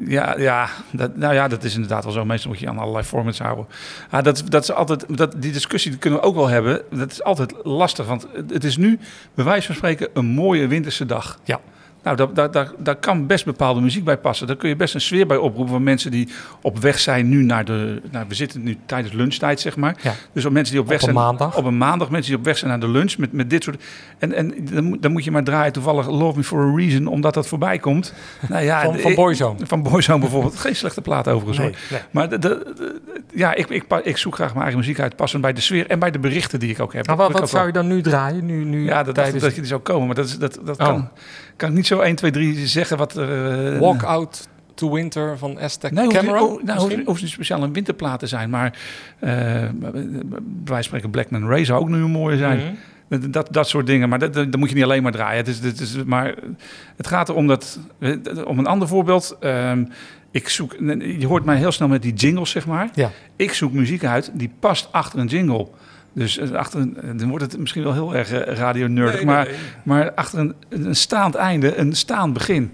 Ja, 0.04 0.38
ja 0.38 0.68
dat, 0.92 1.16
nou 1.16 1.34
ja, 1.34 1.48
dat 1.48 1.64
is 1.64 1.74
inderdaad 1.74 2.04
wel 2.04 2.12
zo. 2.12 2.24
Meestal 2.24 2.50
moet 2.50 2.60
je 2.60 2.68
aan 2.68 2.78
allerlei 2.78 3.04
formats 3.04 3.38
houden. 3.38 3.66
Ah, 4.10 4.24
dat, 4.24 4.42
dat 4.48 4.62
is 4.62 4.72
altijd, 4.72 5.18
dat, 5.18 5.34
die 5.36 5.52
discussie 5.52 5.90
die 5.90 6.00
kunnen 6.00 6.20
we 6.20 6.26
ook 6.26 6.34
wel 6.34 6.48
hebben. 6.48 6.82
Dat 6.90 7.10
is 7.10 7.22
altijd 7.22 7.54
lastig, 7.62 8.06
want 8.06 8.26
het 8.48 8.64
is 8.64 8.76
nu, 8.76 8.98
bij 9.34 9.44
wijze 9.44 9.66
van 9.66 9.74
spreken, 9.74 10.08
een 10.12 10.26
mooie 10.26 10.66
winterse 10.66 11.06
dag. 11.06 11.38
Ja. 11.44 11.60
Nou, 12.06 12.18
daar, 12.18 12.34
daar, 12.34 12.50
daar, 12.50 12.70
daar 12.78 12.96
kan 12.96 13.26
best 13.26 13.44
bepaalde 13.44 13.80
muziek 13.80 14.04
bij 14.04 14.16
passen. 14.18 14.46
Daar 14.46 14.56
kun 14.56 14.68
je 14.68 14.76
best 14.76 14.94
een 14.94 15.00
sfeer 15.00 15.26
bij 15.26 15.36
oproepen 15.36 15.72
van 15.72 15.82
mensen 15.82 16.10
die 16.10 16.28
op 16.60 16.78
weg 16.78 16.98
zijn 16.98 17.28
nu 17.28 17.42
naar 17.42 17.64
de... 17.64 18.00
Nou, 18.10 18.24
we 18.28 18.34
zitten 18.34 18.62
nu 18.62 18.76
tijdens 18.86 19.14
lunchtijd, 19.14 19.60
zeg 19.60 19.76
maar. 19.76 19.96
Ja. 20.02 20.12
Dus 20.32 20.44
op 20.44 20.52
mensen 20.52 20.72
die 20.74 20.82
op 20.82 20.88
weg 20.88 21.02
Op 21.02 21.08
een 21.08 21.14
zijn... 21.14 21.26
maandag. 21.26 21.56
Op 21.56 21.64
een 21.64 21.78
maandag, 21.78 22.10
mensen 22.10 22.30
die 22.30 22.38
op 22.40 22.44
weg 22.46 22.58
zijn 22.58 22.70
naar 22.70 22.80
de 22.80 22.88
lunch 22.88 23.16
met, 23.18 23.32
met 23.32 23.50
dit 23.50 23.64
soort... 23.64 23.82
En, 24.18 24.32
en 24.32 24.54
dan, 24.72 24.84
moet- 24.84 25.02
dan 25.02 25.12
moet 25.12 25.24
je 25.24 25.30
maar 25.30 25.44
draaien 25.44 25.72
toevallig 25.72 26.08
Love 26.10 26.36
Me 26.38 26.44
For 26.44 26.72
A 26.72 26.76
Reason, 26.76 27.06
omdat 27.06 27.34
dat 27.34 27.46
voorbij 27.46 27.78
komt. 27.78 28.12
Nou 28.48 28.64
ja, 28.64 28.82
Van- 28.82 28.98
van 28.98 29.14
Boyzone. 29.14 29.66
Van 29.66 29.82
Boyzone 29.82 30.20
bijvoorbeeld. 30.20 30.56
Geen 30.66 30.76
slechte 30.76 31.00
plaat 31.00 31.28
overigens 31.28 31.58
Nee. 31.58 32.00
Maar 32.10 32.28
de, 32.28 32.38
de- 32.38 32.72
de- 32.76 33.00
ja, 33.34 33.54
ik, 33.54 33.68
ik, 33.68 33.84
ik 34.02 34.16
zoek 34.16 34.34
graag 34.34 34.48
mijn 34.50 34.60
eigen 34.62 34.78
muziek 34.80 35.00
uit, 35.00 35.16
passend 35.16 35.42
bij 35.42 35.52
de 35.52 35.60
sfeer 35.60 35.86
en 35.86 35.98
bij 35.98 36.10
de 36.10 36.18
berichten 36.18 36.58
die 36.60 36.70
ik 36.70 36.80
ook 36.80 36.92
heb. 36.92 37.06
Maar 37.06 37.16
wat, 37.16 37.50
zou 37.50 37.66
je 37.66 37.72
dan 37.72 37.86
nu 37.86 38.00
draaien? 38.02 38.46
Nu, 38.46 38.64
nu 38.64 38.84
ja, 38.84 38.96
dat, 38.96 39.04
dat, 39.04 39.14
tijdens 39.14 39.42
dat 39.42 39.54
je 39.54 39.60
die 39.60 39.68
zou 39.68 39.80
komen. 39.80 40.06
Maar 40.06 40.14
dat, 40.16 40.24
is, 40.26 40.38
dat, 40.38 40.58
dat 40.64 40.78
Oh. 40.80 40.86
kan, 40.86 41.08
kan 41.56 41.68
ik 41.68 41.74
niet 41.74 41.86
zo 41.86 42.00
1, 42.00 42.14
2, 42.16 42.30
3 42.30 42.66
zeggen 42.66 42.96
wat 42.96 43.16
er... 43.16 43.72
eh, 43.74 43.80
Walk 43.80 44.02
Out 44.02 44.48
to 44.74 44.92
Winter 44.92 45.38
van 45.38 45.58
Aztec 45.60 45.90
Nee, 45.90 46.04
hoeft, 46.04 46.16
Cameron? 46.16 46.50
oh, 46.50 46.62
nou, 46.62 47.04
hoeft, 47.04 47.22
niet 47.22 47.30
speciaal 47.30 47.62
een 47.62 47.72
winterplaat 47.72 48.18
te 48.18 48.26
zijn. 48.26 48.50
Maar 48.50 48.78
eh 49.18 49.64
wij 50.64 50.82
spreken 50.82 51.10
Blackman 51.10 51.48
Ray 51.48 51.64
zou 51.64 51.80
ook 51.80 51.88
nu 51.88 51.96
een 51.96 52.10
mooie 52.10 52.36
zijn. 52.36 52.58
Mhm. 52.58 52.74
Dat, 53.08 53.32
dat, 53.32 53.48
dat 53.52 53.68
soort 53.68 53.86
dingen. 53.86 54.08
Maar 54.08 54.18
dat, 54.18 54.34
dat, 54.34 54.56
moet 54.56 54.68
je 54.68 54.74
niet 54.74 54.84
alleen 54.84 55.02
maar 55.02 55.12
draaien. 55.12 55.36
Het, 55.36 55.48
is, 55.48 55.58
het, 55.58 55.80
is, 55.80 56.04
maar 56.04 56.34
het 56.96 57.06
gaat 57.06 57.28
erom 57.28 57.46
dat... 57.46 57.78
Om 58.44 58.58
een 58.58 58.66
ander 58.66 58.88
voorbeeld. 58.88 59.36
ehm, 59.40 59.84
ik 60.30 60.48
zoek... 60.48 60.72
Je 61.18 61.26
hoort 61.26 61.44
mij 61.44 61.56
heel 61.56 61.72
snel 61.72 61.88
met 61.88 62.02
die 62.02 62.12
jingles, 62.12 62.50
zeg 62.50 62.66
maar. 62.66 62.88
Ja. 62.94 63.10
Ik 63.36 63.52
zoek 63.52 63.72
muziek 63.72 64.04
uit 64.04 64.30
die 64.34 64.50
past 64.60 64.88
achter 64.92 65.18
een 65.18 65.26
jingle. 65.26 65.68
Dus 66.16 66.52
achter 66.52 66.80
een, 66.80 67.16
dan 67.16 67.28
wordt 67.28 67.44
het 67.44 67.58
misschien 67.58 67.82
wel 67.82 67.92
heel 67.92 68.14
erg 68.14 68.32
eh, 68.32 68.54
radio-nerdig. 68.54 69.14
Nee, 69.14 69.24
maar, 69.24 69.44
nee. 69.44 69.54
maar 69.82 70.12
achter 70.14 70.38
een, 70.38 70.54
een 70.68 70.96
staand 70.96 71.34
einde, 71.34 71.76
een 71.76 71.92
staand 71.92 72.32
begin. 72.32 72.72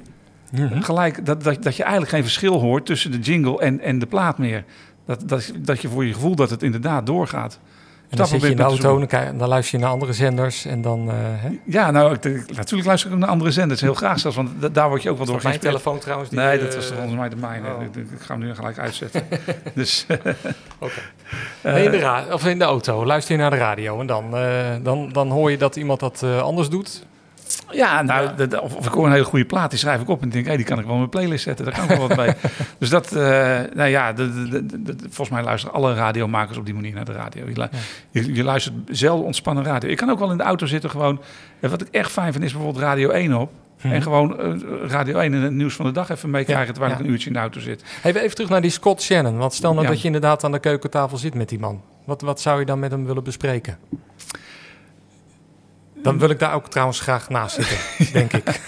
Mhm. 0.52 0.80
Gelijk 0.80 1.26
dat, 1.26 1.42
dat, 1.42 1.62
dat 1.62 1.76
je 1.76 1.82
eigenlijk 1.82 2.12
geen 2.12 2.22
verschil 2.22 2.60
hoort 2.60 2.86
tussen 2.86 3.10
de 3.10 3.18
jingle 3.18 3.60
en, 3.60 3.80
en 3.80 3.98
de 3.98 4.06
plaat 4.06 4.38
meer. 4.38 4.64
Dat, 5.06 5.28
dat, 5.28 5.52
dat 5.58 5.82
je 5.82 5.88
voor 5.88 6.04
je 6.04 6.12
gevoel 6.12 6.34
dat 6.34 6.50
het 6.50 6.62
inderdaad 6.62 7.06
doorgaat. 7.06 7.58
En 8.12 8.18
dan 8.18 8.26
zit 8.26 8.40
je 8.42 8.50
in 8.50 8.56
de 8.56 8.62
auto, 8.62 8.98
dan, 8.98 9.06
kijk- 9.06 9.38
dan 9.38 9.48
luister 9.48 9.78
je 9.78 9.84
naar 9.84 9.92
andere 9.94 10.12
zenders 10.12 10.64
en 10.64 10.82
dan... 10.82 11.08
eh 11.10 11.14
hè? 11.18 11.48
Ja, 11.64 11.90
nou, 11.90 12.12
ik, 12.14 12.24
natuurlijk 12.56 12.84
luister 12.86 13.08
ik 13.08 13.14
ook 13.14 13.20
naar 13.20 13.28
andere 13.30 13.50
zenders. 13.50 13.80
Heel 13.80 13.94
graag 13.94 14.18
zelfs, 14.18 14.36
want 14.36 14.50
da- 14.60 14.68
daar 14.68 14.88
word 14.88 15.02
je 15.02 15.10
ook 15.10 15.16
wel 15.16 15.26
door 15.26 15.40
mijn 15.42 15.58
telefoon 15.58 15.98
trouwens? 15.98 16.30
Die, 16.30 16.38
Nee, 16.38 16.58
eh, 16.58 16.64
dat 16.64 16.74
was 16.74 16.86
volgens 16.86 17.14
mij 17.14 17.28
de 17.28 17.36
mijne. 17.36 17.66
oh. 17.74 17.82
Ik, 17.82 17.96
ik 17.96 18.20
ga 18.20 18.34
hem 18.34 18.42
nu 18.42 18.54
gelijk 18.54 18.78
uitzetten. 18.78 19.22
dus, 19.74 20.06
Oké. 20.78 20.92
eh, 21.60 21.72
Nee, 21.72 21.84
in, 21.84 21.90
de 21.90 22.26
of 22.32 22.46
in 22.46 22.58
de 22.58 22.64
auto, 22.64 23.06
luister 23.06 23.34
je 23.34 23.40
naar 23.40 23.50
de 23.50 23.56
radio 23.56 24.00
en 24.00 24.06
dan, 24.06 24.34
dan, 24.82 25.12
dan 25.12 25.30
hoor 25.30 25.50
je 25.50 25.58
dat 25.58 25.76
iemand 25.76 26.00
dat 26.00 26.22
anders 26.42 26.68
doet. 26.68 27.04
Ja, 27.70 28.02
nou, 28.02 28.30
dat- 28.36 28.60
of, 28.60 28.74
of 28.76 28.86
ik 28.86 28.92
hoor 28.92 29.06
een 29.06 29.12
hele 29.12 29.24
goede 29.24 29.44
plaat, 29.44 29.70
die 29.70 29.78
schrijf 29.78 30.00
ik 30.00 30.08
op 30.08 30.22
en 30.22 30.28
denk, 30.28 30.46
hé, 30.46 30.56
die 30.56 30.64
kan 30.64 30.78
ik 30.78 30.82
wel 30.84 30.92
in 30.92 30.98
mijn 30.98 31.10
playlist 31.10 31.44
zetten. 31.44 31.64
Daar 31.64 31.74
kan 31.74 31.82
ik 31.84 31.90
wel 31.96 32.08
wat 32.08 32.16
mee. 32.16 32.32
Dus 32.78 32.88
dat, 32.90 33.12
eh, 33.12 33.22
nou 33.74 33.88
ja, 33.88 34.12
de, 34.12 34.48
de, 34.50 34.66
de- 34.66 34.82
de- 34.82 34.96
volgens 35.00 35.28
mij 35.30 35.42
luisteren 35.42 35.74
alle 35.74 35.94
radiomakers 35.94 36.58
op 36.58 36.64
die 36.64 36.74
manier 36.74 36.94
naar 36.94 37.04
de 37.04 37.12
radio. 37.12 37.48
Je, 37.48 37.56
lu- 37.56 37.68
je, 38.10 38.34
je 38.34 38.44
luistert 38.44 38.74
zelden 38.90 39.26
ontspannen 39.26 39.64
radio. 39.64 39.90
Ik 39.90 39.96
kan 39.96 40.10
ook 40.10 40.18
wel 40.18 40.30
in 40.30 40.36
de 40.36 40.42
auto 40.42 40.66
zitten 40.66 40.90
gewoon. 40.90 41.20
En 41.60 41.70
wat 41.70 41.80
ik 41.80 41.88
echt 41.90 42.10
fijn 42.10 42.32
vind 42.32 42.44
is 42.44 42.52
bijvoorbeeld 42.52 42.84
Radio 42.84 43.08
1 43.10 43.34
op. 43.34 43.50
En 43.82 44.02
gewoon 44.02 44.38
eh, 44.40 44.52
Radio 44.90 45.18
1 45.18 45.34
en 45.34 45.40
het 45.40 45.52
nieuws 45.52 45.74
van 45.74 45.86
de 45.86 45.92
dag 45.92 46.08
even 46.10 46.30
meekrijgen 46.30 46.74
terwijl 46.74 46.86
Mhm. 46.92 46.92
ja. 46.92 46.98
ik 46.98 47.06
een 47.06 47.12
uurtje 47.12 47.26
in 47.28 47.32
de 47.34 47.38
auto 47.38 47.60
zit. 47.60 47.84
Hey, 48.00 48.14
even 48.14 48.34
terug 48.34 48.50
naar 48.50 48.60
die 48.60 48.70
Scott 48.70 49.02
Shannon. 49.02 49.36
Want 49.36 49.54
stel 49.54 49.74
nou 49.74 49.86
dat 49.86 50.00
je 50.00 50.06
inderdaad 50.06 50.44
aan 50.44 50.52
de 50.52 50.58
keukentafel 50.58 51.16
zit 51.16 51.34
met 51.34 51.48
die 51.48 51.58
man. 51.58 51.80
Wat, 52.04 52.20
wat 52.20 52.40
zou 52.40 52.60
je 52.60 52.66
dan 52.66 52.78
met 52.78 52.90
hem 52.90 53.06
willen 53.06 53.24
bespreken? 53.24 53.78
Dan 56.02 56.18
wil 56.18 56.30
ik 56.30 56.38
daar 56.38 56.54
ook 56.54 56.70
trouwens 56.70 57.00
graag 57.00 57.28
naast 57.28 57.54
zitten, 57.54 57.76
denk 58.18 58.32
ik. 58.32 58.60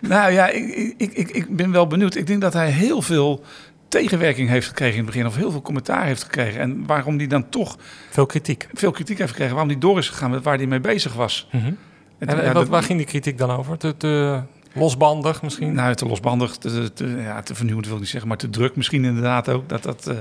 Nou 0.00 0.32
ja, 0.32 0.48
ik, 0.48 0.94
ik, 0.96 1.12
ik, 1.12 1.30
ik 1.30 1.56
ben 1.56 1.70
wel 1.70 1.86
benieuwd. 1.86 2.14
Ik 2.14 2.26
denk 2.26 2.40
dat 2.40 2.52
hij 2.52 2.70
heel 2.70 3.02
veel 3.02 3.44
tegenwerking 3.88 4.48
heeft 4.48 4.66
gekregen 4.66 4.92
in 4.98 5.04
het 5.04 5.06
begin. 5.06 5.26
Of 5.26 5.36
heel 5.36 5.50
veel 5.50 5.62
commentaar 5.62 6.04
heeft 6.04 6.22
gekregen. 6.22 6.60
En 6.60 6.86
waarom 6.86 7.16
die 7.16 7.28
dan 7.28 7.48
toch 7.48 7.76
Veel 8.10 8.26
kritiek. 8.26 8.68
veel 8.72 8.90
kritiek 8.90 9.18
heeft 9.18 9.30
gekregen. 9.30 9.52
Waarom 9.54 9.72
die 9.72 9.80
door 9.80 9.98
is 9.98 10.08
gegaan 10.08 10.30
met 10.30 10.44
waar 10.44 10.56
hij 10.56 10.66
mee 10.66 10.80
bezig 10.80 11.14
was. 11.14 11.48
Mhm. 11.52 11.66
En, 11.66 11.74
En, 12.18 12.36
ja, 12.36 12.42
en 12.42 12.52
wat, 12.52 12.68
waar 12.68 12.82
ging 12.82 12.98
die 12.98 13.06
kritiek 13.06 13.38
dan 13.38 13.50
over? 13.50 13.78
Te, 13.78 13.96
te 13.96 14.40
losbandig 14.72 15.42
misschien? 15.42 15.72
Nou, 15.72 15.94
te 15.94 16.06
losbandig, 16.06 16.56
te, 16.56 16.92
te, 16.92 17.06
ja, 17.06 17.42
te 17.42 17.54
vernieuwend 17.54 17.86
wil 17.86 17.94
ik 17.94 18.00
niet 18.00 18.10
zeggen, 18.10 18.28
maar 18.28 18.38
te 18.38 18.50
druk 18.50 18.76
misschien 18.76 19.04
inderdaad 19.04 19.48
ook. 19.48 19.68
Dat, 19.68 19.82
dat, 19.82 20.06
eh, 20.06 20.16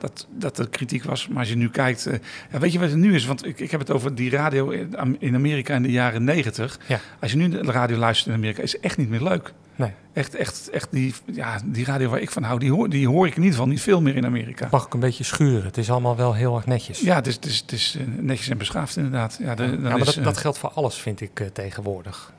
dat, 0.00 0.26
dat 0.30 0.58
er 0.58 0.68
kritiek 0.68 1.04
was. 1.04 1.28
Maar 1.28 1.38
als 1.38 1.48
je 1.48 1.56
nu 1.56 1.70
kijkt, 1.70 2.06
eh, 2.06 2.18
ja, 2.52 2.58
weet 2.58 2.72
je 2.72 2.78
wat 2.78 2.88
het 2.88 2.98
nu 2.98 3.14
is? 3.14 3.26
Want 3.26 3.46
ik, 3.46 3.60
ik 3.60 3.70
heb 3.70 3.80
het 3.80 3.90
over 3.90 4.14
die 4.14 4.30
radio 4.30 4.68
in 4.70 4.96
Am- 4.98 5.16
in 5.18 5.34
Amerika 5.34 5.74
in 5.74 5.82
de 5.82 5.90
jaren 5.90 6.24
negentig. 6.24 6.78
Ja. 6.86 7.00
Als 7.20 7.30
je 7.30 7.36
nu 7.36 7.48
de 7.48 7.62
radio 7.62 7.96
luistert 7.96 8.28
in 8.28 8.34
Amerika, 8.34 8.62
is 8.62 8.78
echt 8.80 8.96
niet 8.96 9.08
meer 9.08 9.22
leuk. 9.22 9.52
Nee. 9.76 9.92
Echt, 10.12 10.34
echt, 10.34 10.70
echt 10.70 10.88
die, 10.90 11.14
ja, 11.24 11.60
die 11.64 11.84
radio 11.84 12.08
waar 12.08 12.20
ik 12.20 12.30
van 12.30 12.42
hou, 12.42 12.58
die 12.58 12.70
hoor, 12.72 12.88
die 12.88 13.08
hoor 13.08 13.26
ik 13.26 13.32
in 13.32 13.42
ieder 13.42 13.52
geval 13.54 13.68
niet 13.70 13.80
veel 13.80 14.00
meer 14.00 14.16
in 14.16 14.24
Amerika. 14.26 14.68
Mag 14.70 14.86
ik 14.86 14.94
een 14.94 15.00
beetje 15.00 15.24
schuren? 15.24 15.62
Het 15.64 15.76
is 15.78 15.90
allemaal 15.90 16.16
wel 16.16 16.34
heel 16.34 16.56
erg 16.56 16.66
netjes. 16.66 17.00
Ja, 17.00 17.14
het 17.14 17.26
is, 17.26 17.34
het 17.34 17.44
is, 17.44 17.58
het 17.60 17.72
is 17.72 17.96
eh, 17.98 18.04
netjes 18.22 18.48
en 18.48 18.58
beschaafd 18.58 18.96
inderdaad. 18.96 19.38
Ja, 19.40 19.54
de, 19.54 19.62
Ja, 19.62 19.76
maar 19.78 19.98
is, 19.98 20.04
dat, 20.04 20.16
eh, 20.16 20.24
dat 20.24 20.36
geldt 20.36 20.58
voor 20.58 20.70
alles, 20.70 20.94
vind 20.96 21.20
ik, 21.20 21.50
tegenwoordig. 21.52 22.32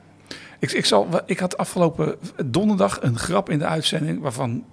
Ik, 0.58 0.72
ik, 0.72 0.84
zal, 0.84 1.08
ik 1.26 1.38
had 1.38 1.56
afgelopen 1.56 2.16
donderdag 2.46 2.98
een 3.02 3.18
grap 3.18 3.50
in 3.50 3.58
de 3.58 3.66
uitzending 3.66 4.20
waarvan 4.20 4.64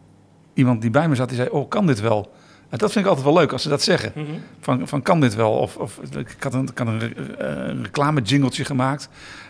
iemand 0.53 0.81
die 0.81 0.89
bij 0.89 1.09
me 1.09 1.15
zat, 1.15 1.27
die 1.27 1.37
zei, 1.37 1.49
oh, 1.49 1.69
kan 1.69 1.85
dit 1.87 1.99
wel? 1.99 2.31
Dat 2.69 2.91
vind 2.91 3.05
ik 3.05 3.11
altijd 3.11 3.25
wel 3.25 3.37
leuk 3.37 3.51
als 3.51 3.61
ze 3.61 3.69
dat 3.69 3.81
zeggen. 3.81 4.13
Van, 4.59 4.87
van 4.87 5.01
kan 5.01 5.19
dit 5.19 5.35
wel? 5.35 5.51
Of, 5.51 5.75
of 5.75 5.99
ik 6.17 6.35
had 6.39 6.53
een, 6.53 6.69
had 6.75 6.87
een, 6.87 7.01
eh, 7.37 7.47
een 7.47 7.83
reclame 7.83 8.21
jingletje 8.21 8.65
gemaakt 8.65 9.09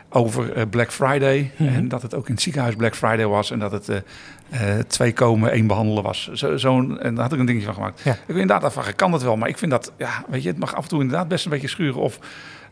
over 0.10 0.54
eh, 0.54 0.64
Black 0.70 0.92
Friday. 0.92 1.52
Mhm. 1.58 1.74
En 1.74 1.88
dat 1.88 2.02
het 2.02 2.16
ook 2.16 2.28
in 2.28 2.34
het 2.34 2.42
ziekenhuis 2.42 2.76
Black 2.76 2.96
Friday 2.96 3.26
was. 3.26 3.52
En 3.52 3.60
dat 3.60 3.72
het 3.72 3.90
eh, 3.90 4.78
twee 4.88 5.14
komen, 5.14 5.52
één 5.52 5.68
behandelen 5.68 6.04
was. 6.04 6.30
Zo, 6.34 6.58
zo'n, 6.58 7.00
en 7.00 7.16
daar 7.16 7.24
had 7.24 7.34
ik 7.34 7.40
een 7.40 7.46
dingetje 7.46 7.68
van 7.68 7.76
gemaakt. 7.76 8.02
Ja. 8.04 8.12
Ik 8.12 8.20
wil 8.26 8.38
inderdaad 8.38 8.64
afvragen, 8.64 8.96
kan 8.96 9.12
dat 9.12 9.24
wel? 9.24 9.38
Maar 9.38 9.50
ik 9.50 9.58
vind 9.58 9.72
dat, 9.72 9.92
ja, 9.98 10.26
weet 10.28 10.44
je, 10.44 10.50
het 10.50 10.60
mag 10.60 10.76
af 10.76 10.84
en 10.84 10.90
toe 10.90 11.02
inderdaad 11.02 11.28
best 11.28 11.46
een 11.46 11.52
beetje 11.52 11.68
schuren 11.68 12.02
of 12.02 12.20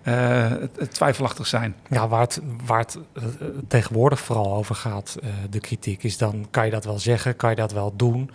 eh, 0.08 0.50
het, 0.78 0.94
twijfelachtig 0.94 1.48
zijn. 1.48 1.76
Ja, 1.90 2.08
waar 2.08 2.22
het, 2.22 2.42
waar 2.66 2.80
het 2.80 2.98
eh, 3.14 3.24
tegenwoordig 3.68 4.20
vooral 4.20 4.54
over 4.56 4.76
gaat, 4.76 5.18
eh, 5.24 5.30
de 5.50 5.60
kritiek, 5.60 6.04
is 6.04 6.18
dan 6.18 6.48
kan 6.52 6.66
je 6.66 6.72
dat 6.72 6.86
wel 6.86 7.00
zeggen, 7.00 7.36
kan 7.36 7.50
je 7.50 7.56
dat 7.56 7.72
wel 7.72 7.94
doen. 7.96 8.32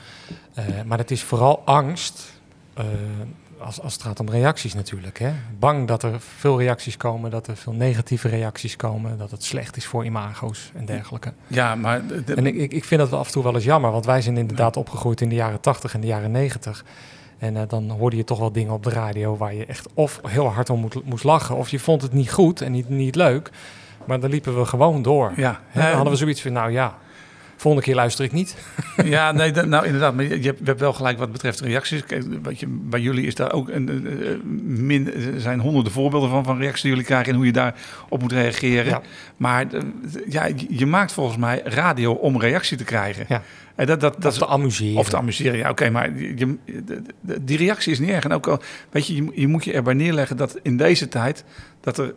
Maar 0.87 0.99
het 0.99 1.11
is 1.11 1.23
vooral 1.23 1.63
angst, 1.65 2.33
als, 3.59 3.81
als 3.81 3.93
het 3.93 4.03
gaat 4.03 4.21
om 4.21 4.31
reacties 4.31 4.75
natuurlijk. 4.75 5.19
Hè? 5.19 5.33
Bang 5.59 5.89
dat 5.89 6.03
er 6.03 6.21
veel 6.21 6.59
reacties 6.59 6.97
komen, 6.97 7.31
dat 7.31 7.47
er 7.47 7.57
veel 7.57 7.73
negatieve 7.73 8.29
reacties 8.29 8.77
komen, 8.77 9.19
dat 9.19 9.31
het 9.31 9.45
slecht 9.45 9.77
is 9.77 9.87
voor 9.87 10.05
imago's 10.05 10.71
en 10.75 10.85
dergelijke. 10.85 11.33
Ja, 11.47 11.75
maar 11.75 12.07
de- 12.07 12.35
En 12.35 12.47
ik, 12.47 12.55
ik, 12.55 12.73
ik 12.73 12.85
vind 12.85 13.01
dat 13.01 13.11
wel 13.11 13.19
af 13.19 13.27
en 13.27 13.33
toe 13.33 13.43
wel 13.43 13.55
eens 13.55 13.65
jammer, 13.65 13.91
want 13.91 14.05
wij 14.05 14.23
zijn 14.23 14.37
inderdaad 14.37 14.77
opgegroeid 14.77 15.21
in 15.21 15.29
de 15.29 15.35
jaren 15.35 15.61
80 15.61 15.95
en 15.95 16.01
de 16.01 16.07
jaren 16.07 16.31
90. 16.31 16.85
En 17.43 17.57
eh, 17.57 17.63
dan 17.69 17.91
hoorde 17.91 18.17
je 18.17 18.25
toch 18.25 18.39
wel 18.39 18.53
dingen 18.53 18.73
op 18.73 18.83
de 18.83 18.91
radio 18.91 19.37
waar 19.37 19.55
je 19.55 19.67
echt 19.67 19.89
of 19.95 20.21
heel 20.29 20.47
hard 20.47 20.71
om 20.71 20.81
moet, 20.81 21.05
moest 21.05 21.25
lachen, 21.25 21.57
of 21.57 21.69
je 21.69 21.79
vond 21.79 22.03
het 22.03 22.13
niet 22.13 22.33
goed 22.33 22.61
en 22.61 22.73
niet, 22.73 22.89
niet 22.89 23.15
leuk. 23.15 23.51
Maar 24.05 24.21
dan 24.21 24.31
liepen 24.31 24.59
we 24.59 24.65
gewoon 24.65 25.03
door. 25.03 25.33
ja, 25.37 25.61
dan 25.75 25.83
hadden 25.83 26.13
we 26.13 26.19
zoiets 26.19 26.43
van, 26.43 26.53
nou 26.53 26.71
ja, 26.71 26.99
volgende 27.63 27.87
keer 27.87 27.95
luister 27.95 28.25
ik 28.25 28.33
niet. 28.33 28.57
Ja, 29.05 29.33
nee, 29.33 29.51
dat- 29.53 29.67
nou 29.67 29.85
inderdaad. 29.87 30.15
Maar 30.15 30.25
je, 30.25 30.55
hebt, 30.65 30.81
wel 30.81 30.93
gelijk 30.93 31.19
wat 31.19 31.33
betreft 31.33 31.61
reacties. 31.61 32.05
Kijk, 32.05 32.25
wat 32.43 32.61
je, 32.61 32.67
bij 32.69 33.01
jullie 33.01 33.27
is 33.27 33.35
daar 33.35 33.53
ook 33.53 33.69
een, 33.69 34.07
min, 34.65 35.13
zijn 35.37 35.61
honderden 35.61 35.93
voorbeelden 35.93 36.31
van, 36.31 36.45
van 36.45 36.59
reacties 36.59 36.83
die 36.83 36.91
jullie 36.91 37.07
krijgen 37.07 37.29
en 37.29 37.37
hoe 37.37 37.47
je 37.47 37.53
daarop 37.53 38.21
moet 38.21 38.33
reageren. 38.33 38.85
Ja. 38.85 39.01
Maar 39.37 39.67
eh, 39.73 39.81
ja, 40.29 40.49
je- 40.69 40.87
maakt 40.87 41.13
volgens 41.13 41.37
mij 41.39 41.61
radio 41.65 42.13
om 42.13 42.41
reactie 42.41 42.77
te 42.77 42.85
krijgen. 42.85 43.25
Ja. 43.29 43.43
En 43.75 43.87
dat, 43.87 44.01
dat, 44.01 44.15
dat 44.19 44.33
Of 44.33 44.39
te 44.39 44.47
amuseren. 44.47 44.99
Of 44.99 45.09
te 45.09 45.17
amuseren, 45.17 45.59
ja, 45.59 45.71
oké, 45.71 45.91
maar 45.91 46.19
je, 46.19 46.57
die 47.41 47.57
reactie 47.57 47.93
is 47.93 47.99
niet 47.99 48.11
erg. 48.11 48.25
En 48.25 48.33
ook 48.33 48.47
al, 48.47 48.61
weet 48.91 49.07
je, 49.07 49.15
je, 49.15 49.31
je 49.35 49.49
moet 49.49 49.65
je 49.65 49.73
erbij 49.73 49.95
neerleggen 49.95 50.37
dat 50.37 50.59
in 50.63 50.77
deze 50.77 51.09
tijd, 51.09 51.45
dat, 51.81 51.99
er, 51.99 52.15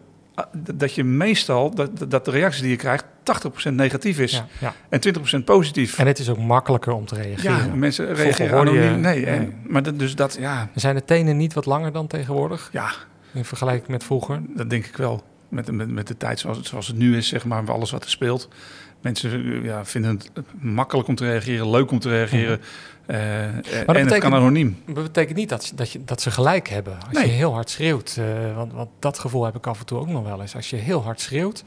dat 0.51 0.95
je 0.95 1.03
meestal, 1.03 1.75
dat, 1.75 2.09
dat 2.09 2.25
de 2.25 2.31
reactie 2.31 2.61
die 2.61 2.71
je 2.71 2.77
krijgt, 2.77 3.05
80% 3.69 3.71
negatief 3.71 4.19
is 4.19 4.31
ja, 4.31 4.47
ja. 4.59 4.73
en 4.89 4.99
20% 5.39 5.43
positief. 5.45 5.99
En 5.99 6.07
het 6.07 6.19
is 6.19 6.29
ook 6.29 6.37
makkelijker 6.37 6.93
om 6.93 7.05
te 7.05 7.15
Ja, 7.15 7.21
reageren. 7.21 7.79
mensen 7.79 8.05
Vroeger 8.05 8.25
reageren 8.25 8.59
anoniem. 8.59 8.99
Nee, 8.99 9.51
maar 9.67 9.83
dat, 9.83 9.99
dus 9.99 10.15
dat, 10.15 10.37
ja, 10.39 10.69
Zijn 10.75 10.95
de 10.95 11.05
tenen 11.05 11.37
niet 11.37 11.53
wat 11.53 11.65
langer 11.65 11.91
dan 11.91 12.07
tegenwoordig, 12.07 12.69
ja, 12.71 12.91
in 13.33 13.45
vergelijking 13.45 13.87
met 13.87 14.03
vroeger? 14.03 14.41
dat 14.55 14.69
denk 14.69 14.85
ik 14.85 14.97
wel. 14.97 15.23
Met, 15.49 15.71
met, 15.71 15.89
met 15.91 16.07
de 16.07 16.17
tijd 16.17 16.39
zoals 16.39 16.57
het, 16.57 16.67
zoals 16.67 16.87
het 16.87 16.97
nu 16.97 17.17
is, 17.17 17.27
zeg 17.27 17.45
maar, 17.45 17.71
alles 17.71 17.91
wat 17.91 18.03
er 18.03 18.09
speelt. 18.09 18.49
Mensen 19.01 19.63
ja, 19.63 19.85
vinden 19.85 20.11
het 20.11 20.45
makkelijk 20.59 21.07
om 21.07 21.15
te 21.15 21.25
reageren, 21.25 21.69
leuk 21.69 21.91
om 21.91 21.99
te 21.99 22.09
reageren. 22.09 22.61
Eh, 23.05 23.43
en 23.43 23.55
het 23.69 23.85
betekent- 23.85 24.17
kan 24.19 24.33
anoniem. 24.33 24.81
Dat 24.85 25.03
betekent 25.03 25.37
niet 25.37 25.49
dat, 25.49 25.63
ze- 25.63 25.75
dat, 25.75 25.91
je, 25.91 26.03
dat 26.05 26.21
ze 26.21 26.31
gelijk 26.31 26.69
hebben. 26.69 26.93
Als 27.07 27.17
Nee. 27.17 27.25
je 27.25 27.31
heel 27.31 27.53
hard 27.53 27.69
schreeuwt, 27.69 28.15
eh, 28.19 28.55
want, 28.55 28.73
want 28.73 28.89
dat 28.99 29.19
gevoel 29.19 29.45
heb 29.45 29.55
ik 29.55 29.67
af 29.67 29.79
en 29.79 29.85
toe 29.85 29.99
ook 29.99 30.07
nog 30.07 30.23
wel 30.23 30.41
eens. 30.41 30.55
Als 30.55 30.69
je 30.69 30.75
heel 30.75 31.03
hard 31.03 31.21
schreeuwt, 31.21 31.63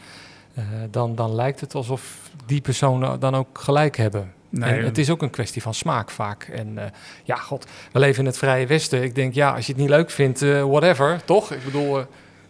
eh, 0.55 0.65
dan, 0.91 1.15
dan 1.15 1.35
lijkt 1.35 1.61
het 1.61 1.75
alsof 1.75 2.31
die 2.47 2.61
personen 2.61 3.21
dan 3.21 3.35
ook 3.35 3.59
gelijk 3.59 3.97
hebben. 3.97 4.33
Nee, 4.51 4.73
en 4.79 4.85
het 4.85 4.99
is 4.99 5.11
ook 5.11 5.23
een 5.23 5.31
kwestie 5.31 5.63
van 5.63 5.75
smaak 5.75 6.11
vaak. 6.11 6.43
En 6.53 6.79
ja, 7.25 7.37
god, 7.37 7.67
we 7.93 7.99
leven 7.99 8.21
in 8.21 8.27
het 8.27 8.39
Vrije 8.39 8.67
Westen. 8.67 9.03
Ik 9.03 9.15
denk, 9.15 9.35
ja, 9.35 9.55
als 9.55 9.67
je 9.67 9.73
het 9.73 9.81
niet 9.81 9.91
leuk 9.91 10.11
vindt, 10.11 10.41
whatever, 10.41 11.21
toch? 11.25 11.53
Ik 11.53 11.65
bedoel, 11.65 12.01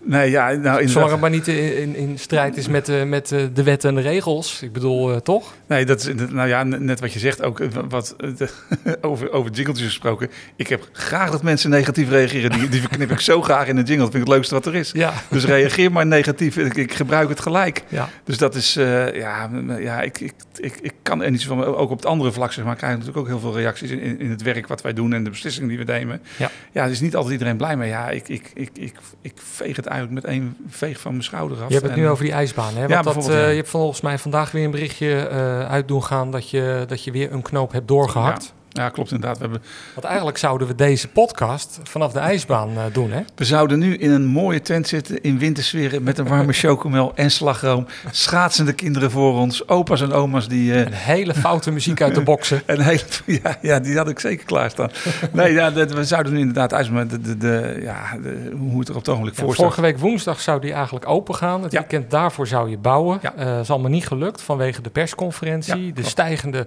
Nee, 0.03 0.31
ja, 0.31 0.51
nou. 0.53 0.89
Zolang 0.89 1.11
het 1.11 1.21
maar 1.21 1.31
niet 1.31 1.49
in, 1.49 1.97
in, 1.97 2.19
strijd 2.19 2.57
is 2.57 2.69
met, 2.69 2.87
de 2.87 3.05
met 3.07 3.33
eh, 3.33 3.43
de 3.55 3.63
wetten 3.63 3.89
en 3.89 3.95
de 3.95 4.01
regels. 4.01 4.63
Ik 4.63 4.73
bedoel, 4.73 5.13
eh, 5.13 5.17
toch? 5.17 5.55
Nee, 5.67 5.85
dat 5.85 6.01
is 6.01 6.15
nou 6.31 6.49
ja, 6.49 6.63
net 6.63 7.01
wat 7.01 7.13
je 7.13 7.19
zegt 7.19 7.43
ook 7.43 7.61
eh, 7.61 7.69
wat 7.89 8.15
eh, 8.19 8.31
de- 8.37 8.49
over 9.01 9.33
over 9.33 9.51
jingletjes 9.51 9.87
gesproken. 9.87 10.31
Ik 10.57 10.69
heb 10.69 10.89
graag 10.93 11.31
dat 11.31 11.43
mensen 11.43 11.71
negatief 11.71 12.09
reageren. 12.11 12.51
Die, 12.51 12.69
die 12.69 12.81
verknip 12.81 13.11
ik 13.11 13.21
zo 13.21 13.43
graag 13.43 13.67
in 13.67 13.77
een 13.77 13.85
jingle. 13.85 14.03
Dat 14.05 14.11
vind 14.11 14.23
ik 14.23 14.29
het 14.29 14.37
leukste 14.37 14.55
wat 14.55 14.67
er 14.67 14.75
is. 14.75 14.91
Ja. 14.93 15.13
Dus 15.31 15.45
reageer 15.45 15.93
maar 15.93 16.07
negatief. 16.07 16.57
Ik, 16.57 16.75
ik 16.77 16.95
gebruik 16.95 17.29
het 17.29 17.41
gelijk. 17.41 17.83
Ja. 17.89 18.09
Dus 18.25 18.39
dat 18.39 18.55
is, 18.55 18.77
eh, 18.77 19.15
ja, 19.17 19.51
ja 19.79 20.01
ik, 20.01 20.21
ik, 20.21 20.33
ik, 20.57 20.75
ik 20.81 20.93
kan 21.03 21.23
er 21.23 21.31
niet 21.31 21.41
zo 21.41 21.49
van. 21.49 21.65
Ook 21.65 21.91
op 21.91 21.97
het 21.97 22.07
andere 22.07 22.33
vlak, 22.33 22.53
zeg 22.53 22.65
maar, 22.65 22.77
krijg 22.77 22.93
ik 22.93 22.99
natuurlijk 22.99 23.27
ook 23.27 23.33
heel 23.41 23.51
veel 23.51 23.61
reacties 23.61 23.91
in, 23.91 24.01
in, 24.01 24.21
in 24.21 24.31
het 24.31 24.43
werk 24.43 24.67
wat 24.67 24.83
wij 24.83 24.93
doen 24.93 25.13
en 25.13 25.25
de 25.25 25.31
beslissingen 25.31 25.69
die 25.69 25.79
we 25.79 25.85
nemen. 25.85 26.21
Ja. 26.37 26.51
ja, 26.73 26.85
er 26.85 26.91
is 26.91 27.01
niet 27.01 27.15
altijd 27.15 27.33
iedereen 27.33 27.57
blij 27.57 27.77
mee. 27.77 27.89
Ja, 27.89 28.11
ik, 28.11 28.29
ik, 28.29 28.51
ik, 28.55 28.71
ik, 28.75 28.95
ik 29.23 29.33
veeg 29.35 29.77
het 29.77 29.88
eigenlijk 29.89 30.23
met 30.23 30.33
één 30.33 30.57
veeg 30.69 31.01
van 31.01 31.11
mijn 31.11 31.25
schouder 31.25 31.57
af. 31.63 31.69
Je 31.69 31.75
hebt 31.75 31.87
het 31.87 31.97
En, 31.97 32.01
nu 32.01 32.09
over 32.09 32.25
die 32.25 32.33
ijsbaan. 32.33 32.75
Hè? 32.75 32.81
Want 32.81 32.91
Ja, 32.91 33.03
dat, 33.03 33.29
eh, 33.29 33.41
ja. 33.41 33.49
Je 33.49 33.57
hebt 33.57 33.69
volgens 33.69 34.01
mij 34.01 34.19
vandaag 34.19 34.51
weer 34.51 34.65
een 34.65 34.71
berichtje 34.71 35.17
eh 35.17 35.69
uit 35.69 35.89
doen 35.89 36.05
gaan 36.05 36.31
dat 36.31 36.51
je, 36.51 36.85
dat 36.87 37.05
je 37.05 37.11
weer 37.11 37.33
een 37.33 37.43
knoop 37.43 37.73
hebt 37.73 37.89
doorgehakt. 37.89 38.55
Ja, 38.71 38.89
klopt 38.89 39.11
inderdaad. 39.11 39.37
We, 39.39 39.43
hebben, 39.43 39.63
Want 39.95 40.07
eigenlijk 40.07 40.39
zouden 40.39 40.67
we 40.69 40.75
deze 40.75 41.09
podcast 41.09 41.81
vanaf 41.83 42.13
de 42.13 42.19
ijsbaan 42.19 42.71
eh, 42.77 42.83
doen. 42.93 43.11
Hè? 43.13 43.21
we 43.35 43.45
zouden 43.45 43.79
nu 43.79 43.97
in 43.97 44.11
een 44.11 44.25
mooie 44.27 44.61
tent 44.61 44.89
zitten 44.89 45.23
in 45.23 45.39
wintersferen 45.39 46.03
met 46.03 46.19
een 46.19 46.27
warme 46.29 46.53
chocomel 46.63 47.13
en 47.15 47.31
slagroom. 47.31 47.87
Schaatsende 48.11 48.73
kinderen 48.73 49.11
voor 49.11 49.35
ons, 49.35 49.69
opa's 49.69 50.01
en 50.01 50.13
oma's 50.13 50.49
die... 50.49 50.73
eh, 50.75 50.81
Een 50.81 50.93
hele 50.93 51.35
foute 51.35 51.71
muziek 51.71 52.01
uit 52.03 52.15
de 52.15 52.23
boksen. 52.23 52.63
Een 52.67 52.81
hele, 52.81 53.03
ja, 53.27 53.57
ja, 53.63 53.81
die 53.81 53.97
had 53.97 54.09
ik 54.09 54.19
zeker 54.19 54.45
klaarstaan. 54.47 54.91
Nee, 55.33 55.53
ja, 55.53 55.71
dat, 55.71 55.93
we 55.93 56.05
zouden 56.05 56.33
nu 56.33 56.39
inderdaad 56.39 56.91
maar 56.91 57.09
de, 57.09 57.21
de, 57.21 57.37
de, 57.37 57.79
ja, 57.83 58.17
de, 58.23 58.53
hoe 58.59 58.79
het 58.79 58.89
er 58.89 58.95
op 58.95 59.01
het 59.01 59.09
ogenblik 59.09 59.35
Ja, 59.37 59.41
voor 59.43 59.53
staat. 59.53 59.65
vorige 59.65 59.81
week 59.81 59.99
woensdag 59.99 60.41
zou 60.41 60.61
die 60.61 60.73
eigenlijk 60.73 61.09
open 61.09 61.35
gaan. 61.35 61.63
Het 61.63 61.73
Ja. 61.73 61.79
weekend 61.79 62.11
daarvoor 62.11 62.47
zou 62.47 62.71
je 62.71 62.79
bouwen. 62.79 63.19
Ja. 63.23 63.35
Eh 63.35 63.59
is 63.61 63.71
allemaal 63.71 63.91
niet 63.91 64.07
gelukt 64.07 64.43
vanwege 64.43 64.83
de 64.83 64.91
persconferentie. 64.91 65.93
De 65.93 66.03
stijgende 66.05 66.67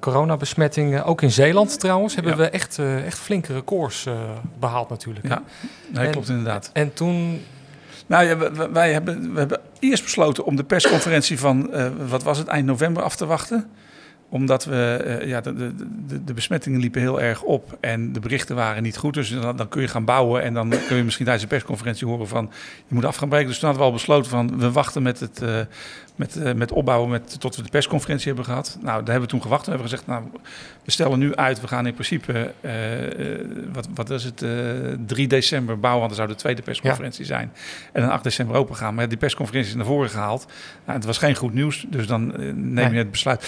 coronabesmettingen. 0.00 1.03
Ook 1.04 1.22
in 1.22 1.30
Zeeland 1.30 1.80
trouwens 1.80 2.14
hebben 2.14 2.32
Ja. 2.32 2.38
we 2.38 2.48
echt, 2.48 2.78
eh, 2.78 3.06
echt 3.06 3.18
flinke 3.18 3.52
records 3.52 4.06
eh, 4.06 4.14
behaald 4.58 4.88
natuurlijk. 4.88 5.28
Ja, 5.28 5.42
nee, 5.92 6.06
En- 6.06 6.12
klopt 6.12 6.28
inderdaad. 6.28 6.70
En 6.72 6.92
toen, 6.92 7.40
Nou 8.06 8.24
ja, 8.24 8.36
wij 8.72 8.92
hebben, 8.92 9.32
we 9.32 9.38
hebben 9.38 9.60
eerst 9.78 10.02
besloten 10.02 10.44
om 10.44 10.56
de 10.56 10.64
persconferentie 10.64 11.38
van, 11.38 11.72
eh, 11.72 11.86
wat 12.08 12.22
was 12.22 12.38
het, 12.38 12.46
eind 12.46 12.66
november 12.66 13.02
af 13.02 13.16
te 13.16 13.26
wachten. 13.26 13.70
Omdat 14.28 14.64
we, 14.64 15.02
eh, 15.20 15.28
ja, 15.28 15.40
de, 15.40 15.54
de, 16.06 16.24
de, 16.24 16.34
besmettingen 16.34 16.80
liepen 16.80 17.00
heel 17.00 17.20
erg 17.20 17.42
op 17.42 17.76
en 17.80 18.12
de 18.12 18.20
berichten 18.20 18.56
waren 18.56 18.82
niet 18.82 18.96
goed. 18.96 19.14
Dus 19.14 19.30
dan, 19.40 19.56
dan 19.56 19.68
kun 19.68 19.82
je 19.82 19.88
gaan 19.88 20.04
bouwen 20.04 20.42
en 20.42 20.54
dan 20.54 20.68
kun 20.68 20.96
je 20.96 21.02
misschien 21.04 21.24
tijdens 21.24 21.44
de 21.48 21.54
persconferentie 21.54 22.06
horen 22.06 22.28
van, 22.28 22.50
je 22.86 22.94
moet 22.94 23.04
af 23.04 23.16
gaan 23.16 23.28
breken. 23.28 23.46
Dus 23.48 23.58
toen 23.58 23.68
hadden 23.68 23.86
we 23.86 23.92
al 23.92 23.98
besloten 23.98 24.30
van, 24.30 24.58
we 24.58 24.72
wachten 24.72 25.02
met 25.02 25.20
het, 25.20 25.42
eh, 25.42 25.60
met, 26.14 26.36
eh, 26.36 26.52
met 26.52 26.72
opbouwen 26.72 27.10
met, 27.10 27.40
tot 27.40 27.56
we 27.56 27.62
de 27.62 27.68
persconferentie 27.68 28.26
hebben 28.26 28.44
gehad. 28.44 28.76
Nou, 28.80 28.96
daar 28.96 29.10
hebben 29.10 29.20
we 29.22 29.26
toen 29.26 29.42
gewacht. 29.42 29.64
We 29.64 29.70
hebben 29.70 29.88
gezegd, 29.88 30.06
nou, 30.06 30.24
we 30.84 30.90
stellen 30.90 31.18
nu 31.18 31.34
uit, 31.34 31.60
we 31.60 31.68
gaan 31.68 31.86
in 31.86 31.92
principe, 31.94 32.52
eh, 32.60 33.32
eh, 33.32 33.46
wat, 33.72 33.88
wat 33.94 34.10
is 34.10 34.24
het, 34.24 34.42
eh 34.42 34.50
3 35.06 35.26
december 35.28 35.78
bouwen, 35.78 36.00
want 36.00 36.16
dan 36.16 36.24
zou 36.24 36.36
de 36.36 36.42
tweede 36.42 36.62
persconferentie 36.62 37.24
zijn. 37.24 37.52
En 37.92 38.02
dan 38.02 38.10
8 38.10 38.22
december 38.22 38.56
open 38.56 38.76
gaan. 38.76 38.94
Maar 38.94 39.08
die 39.08 39.18
persconferentie 39.18 39.70
is 39.70 39.76
naar 39.76 39.86
voren 39.86 40.10
gehaald. 40.10 40.46
Nou, 40.84 40.98
het 40.98 41.06
was 41.06 41.18
geen 41.18 41.34
goed 41.34 41.54
nieuws, 41.54 41.86
dus 41.88 42.06
dan 42.06 42.26
neem 42.36 42.72
Nee. 42.72 42.90
je 42.90 42.98
het 42.98 43.10
besluit. 43.10 43.46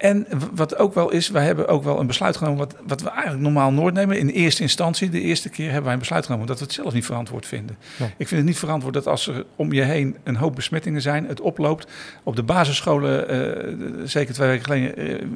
En 0.00 0.26
wat 0.54 0.76
ook 0.76 0.94
wel 0.94 1.10
is, 1.10 1.28
wij 1.28 1.44
hebben 1.44 1.68
ook 1.68 1.84
wel 1.84 2.00
een 2.00 2.06
besluit 2.06 2.36
genomen, 2.36 2.58
wat, 2.58 2.74
wat 2.86 3.02
we 3.02 3.10
eigenlijk 3.10 3.42
normaal 3.42 3.72
nooit 3.72 3.94
nemen. 3.94 4.18
In 4.18 4.28
eerste 4.28 4.62
instantie, 4.62 5.10
de 5.10 5.20
eerste 5.20 5.48
keer 5.48 5.66
hebben 5.66 5.84
wij 5.84 5.92
een 5.92 5.98
besluit 5.98 6.26
genomen 6.26 6.46
dat 6.46 6.58
we 6.58 6.64
het 6.64 6.72
zelf 6.72 6.92
niet 6.92 7.04
verantwoord 7.04 7.46
vinden. 7.46 7.76
Ik 8.16 8.28
vind 8.28 8.30
het 8.30 8.44
niet 8.44 8.58
verantwoord 8.58 8.94
dat 8.94 9.06
als 9.06 9.26
er 9.26 9.44
om 9.56 9.72
je 9.72 9.82
heen 9.82 10.16
een 10.24 10.36
hoop 10.36 10.54
besmettingen 10.54 11.02
zijn, 11.02 11.26
het 11.26 11.40
oploopt. 11.40 11.90
Op 12.22 12.36
de 12.36 12.42
basisscholen, 12.42 13.28
eh, 13.28 13.74
zeker 14.04 14.34
twee 14.34 14.48
weken 14.48 14.64
geleden, 14.64 14.96
eh, 14.96 15.26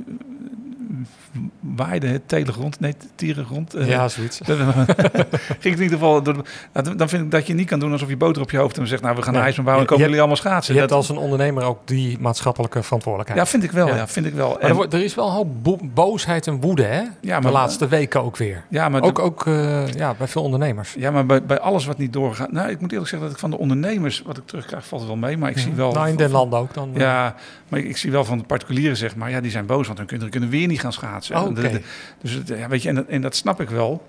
waaide 1.61 2.07
het 2.07 2.29
telengrond, 2.29 2.81
nee, 2.81 2.95
tierengrond. 3.15 3.75
eh, 3.75 3.89
ja, 3.89 4.09
zoiets. 4.09 4.41
Ging 4.45 4.57
het 5.59 5.65
in 5.65 5.71
ieder 5.71 5.89
geval. 5.89 6.23
door 6.23 6.35
de- 6.35 6.45
nou, 6.73 6.97
dan 6.97 7.09
vind 7.09 7.23
ik 7.25 7.31
dat 7.31 7.47
je 7.47 7.55
niet 7.55 7.67
kan 7.69 7.79
doen 7.79 7.93
alsof 7.93 8.09
je 8.09 8.17
boter 8.17 8.43
op 8.43 8.51
je 8.51 8.57
hoofd 8.57 8.69
hebt 8.71 8.81
en 8.83 8.89
zegt: 8.89 9.03
Nou, 9.03 9.17
we 9.17 9.23
gaan 9.23 9.31
Nee. 9.33 9.41
een 9.41 9.47
ijsbaan 9.47 9.65
bouwen 9.65 9.87
en 9.87 9.93
Je- 9.95 9.99
komen 9.99 10.13
je 10.13 10.19
jullie 10.21 10.35
allemaal 10.35 10.51
schaatsen. 10.53 10.73
Je 10.75 10.79
hebt 10.81 10.93
Dat- 10.93 11.01
als 11.01 11.09
een 11.09 11.17
ondernemer 11.17 11.63
ook 11.65 11.79
die 11.85 12.19
maatschappelijke 12.19 12.83
verantwoordelijkheid. 12.83 13.45
ja, 13.45 13.51
vind 13.53 13.63
ik 13.65 13.71
wel. 13.71 13.87
Ja. 13.87 13.95
Ja. 13.97 14.09
vind 14.09 14.27
ik 14.27 14.35
wel. 14.35 14.49
Maar 14.49 14.59
En- 14.61 14.69
er, 14.69 14.75
wordt- 14.75 14.93
er 14.95 15.03
is 15.05 15.15
wel 15.15 15.27
een 15.27 15.33
hoop 15.33 15.63
bo- 15.63 15.79
boosheid 15.95 16.47
en 16.47 16.61
woede, 16.61 16.83
hè? 16.83 17.03
ja, 17.21 17.37
de 17.37 17.43
maar, 17.43 17.53
laatste 17.53 17.89
weken 17.89 18.23
ook 18.23 18.37
weer. 18.37 18.65
Ja, 18.69 18.89
maar, 18.89 19.03
Ook, 19.03 19.19
ook 19.19 19.47
eh, 19.47 19.89
ja, 19.93 20.15
bij 20.19 20.29
veel 20.29 20.43
ondernemers. 20.43 20.95
ja, 20.99 21.11
maar 21.11 21.27
bij, 21.27 21.43
bij 21.45 21.61
alles 21.61 21.85
wat 21.87 21.99
niet 21.99 22.13
doorgaat. 22.13 22.53
Nou, 22.53 22.69
ik 22.71 22.81
moet 22.81 22.91
eerlijk 22.91 23.09
zeggen 23.09 23.29
dat 23.29 23.37
ik 23.37 23.43
van 23.43 23.51
de 23.51 23.59
ondernemers 23.59 24.23
wat 24.27 24.37
ik 24.37 24.47
terugkrijg, 24.47 24.87
valt 24.87 25.07
wel 25.07 25.17
mee. 25.17 25.37
Maar 25.37 25.51
ik 25.51 25.59
zie 25.59 25.73
wel. 25.73 25.93
Nou, 25.93 26.09
in 26.09 26.17
den 26.17 26.31
landen 26.31 26.59
ook 26.59 26.75
dan. 26.75 26.91
eh. 26.95 27.01
Ja, 27.01 27.35
maar 27.69 27.81
ik, 27.81 27.87
ik 27.89 27.97
zie 27.97 28.11
wel 28.11 28.25
van 28.25 28.39
de 28.39 28.45
particulieren 28.45 28.97
zeg 28.97 29.17
maar, 29.17 29.31
ja, 29.31 29.41
die 29.41 29.51
zijn 29.51 29.67
boos, 29.67 29.87
want 29.87 29.99
hun 29.99 30.07
kinderen 30.07 30.33
kunnen 30.33 30.51
weer 30.51 30.67
niet 30.67 30.81
gaan 30.81 30.93
schaatsen. 30.95 31.37
Oh, 31.37 31.55
de- 31.55 31.81
dus 32.23 32.41
ja, 32.45 32.69
weet 32.69 32.83
je, 32.83 32.89
en 32.89 32.95
dat, 32.95 33.07
en 33.07 33.21
dat 33.21 33.37
snap 33.37 33.61
ik 33.61 33.71
wel. 33.71 34.09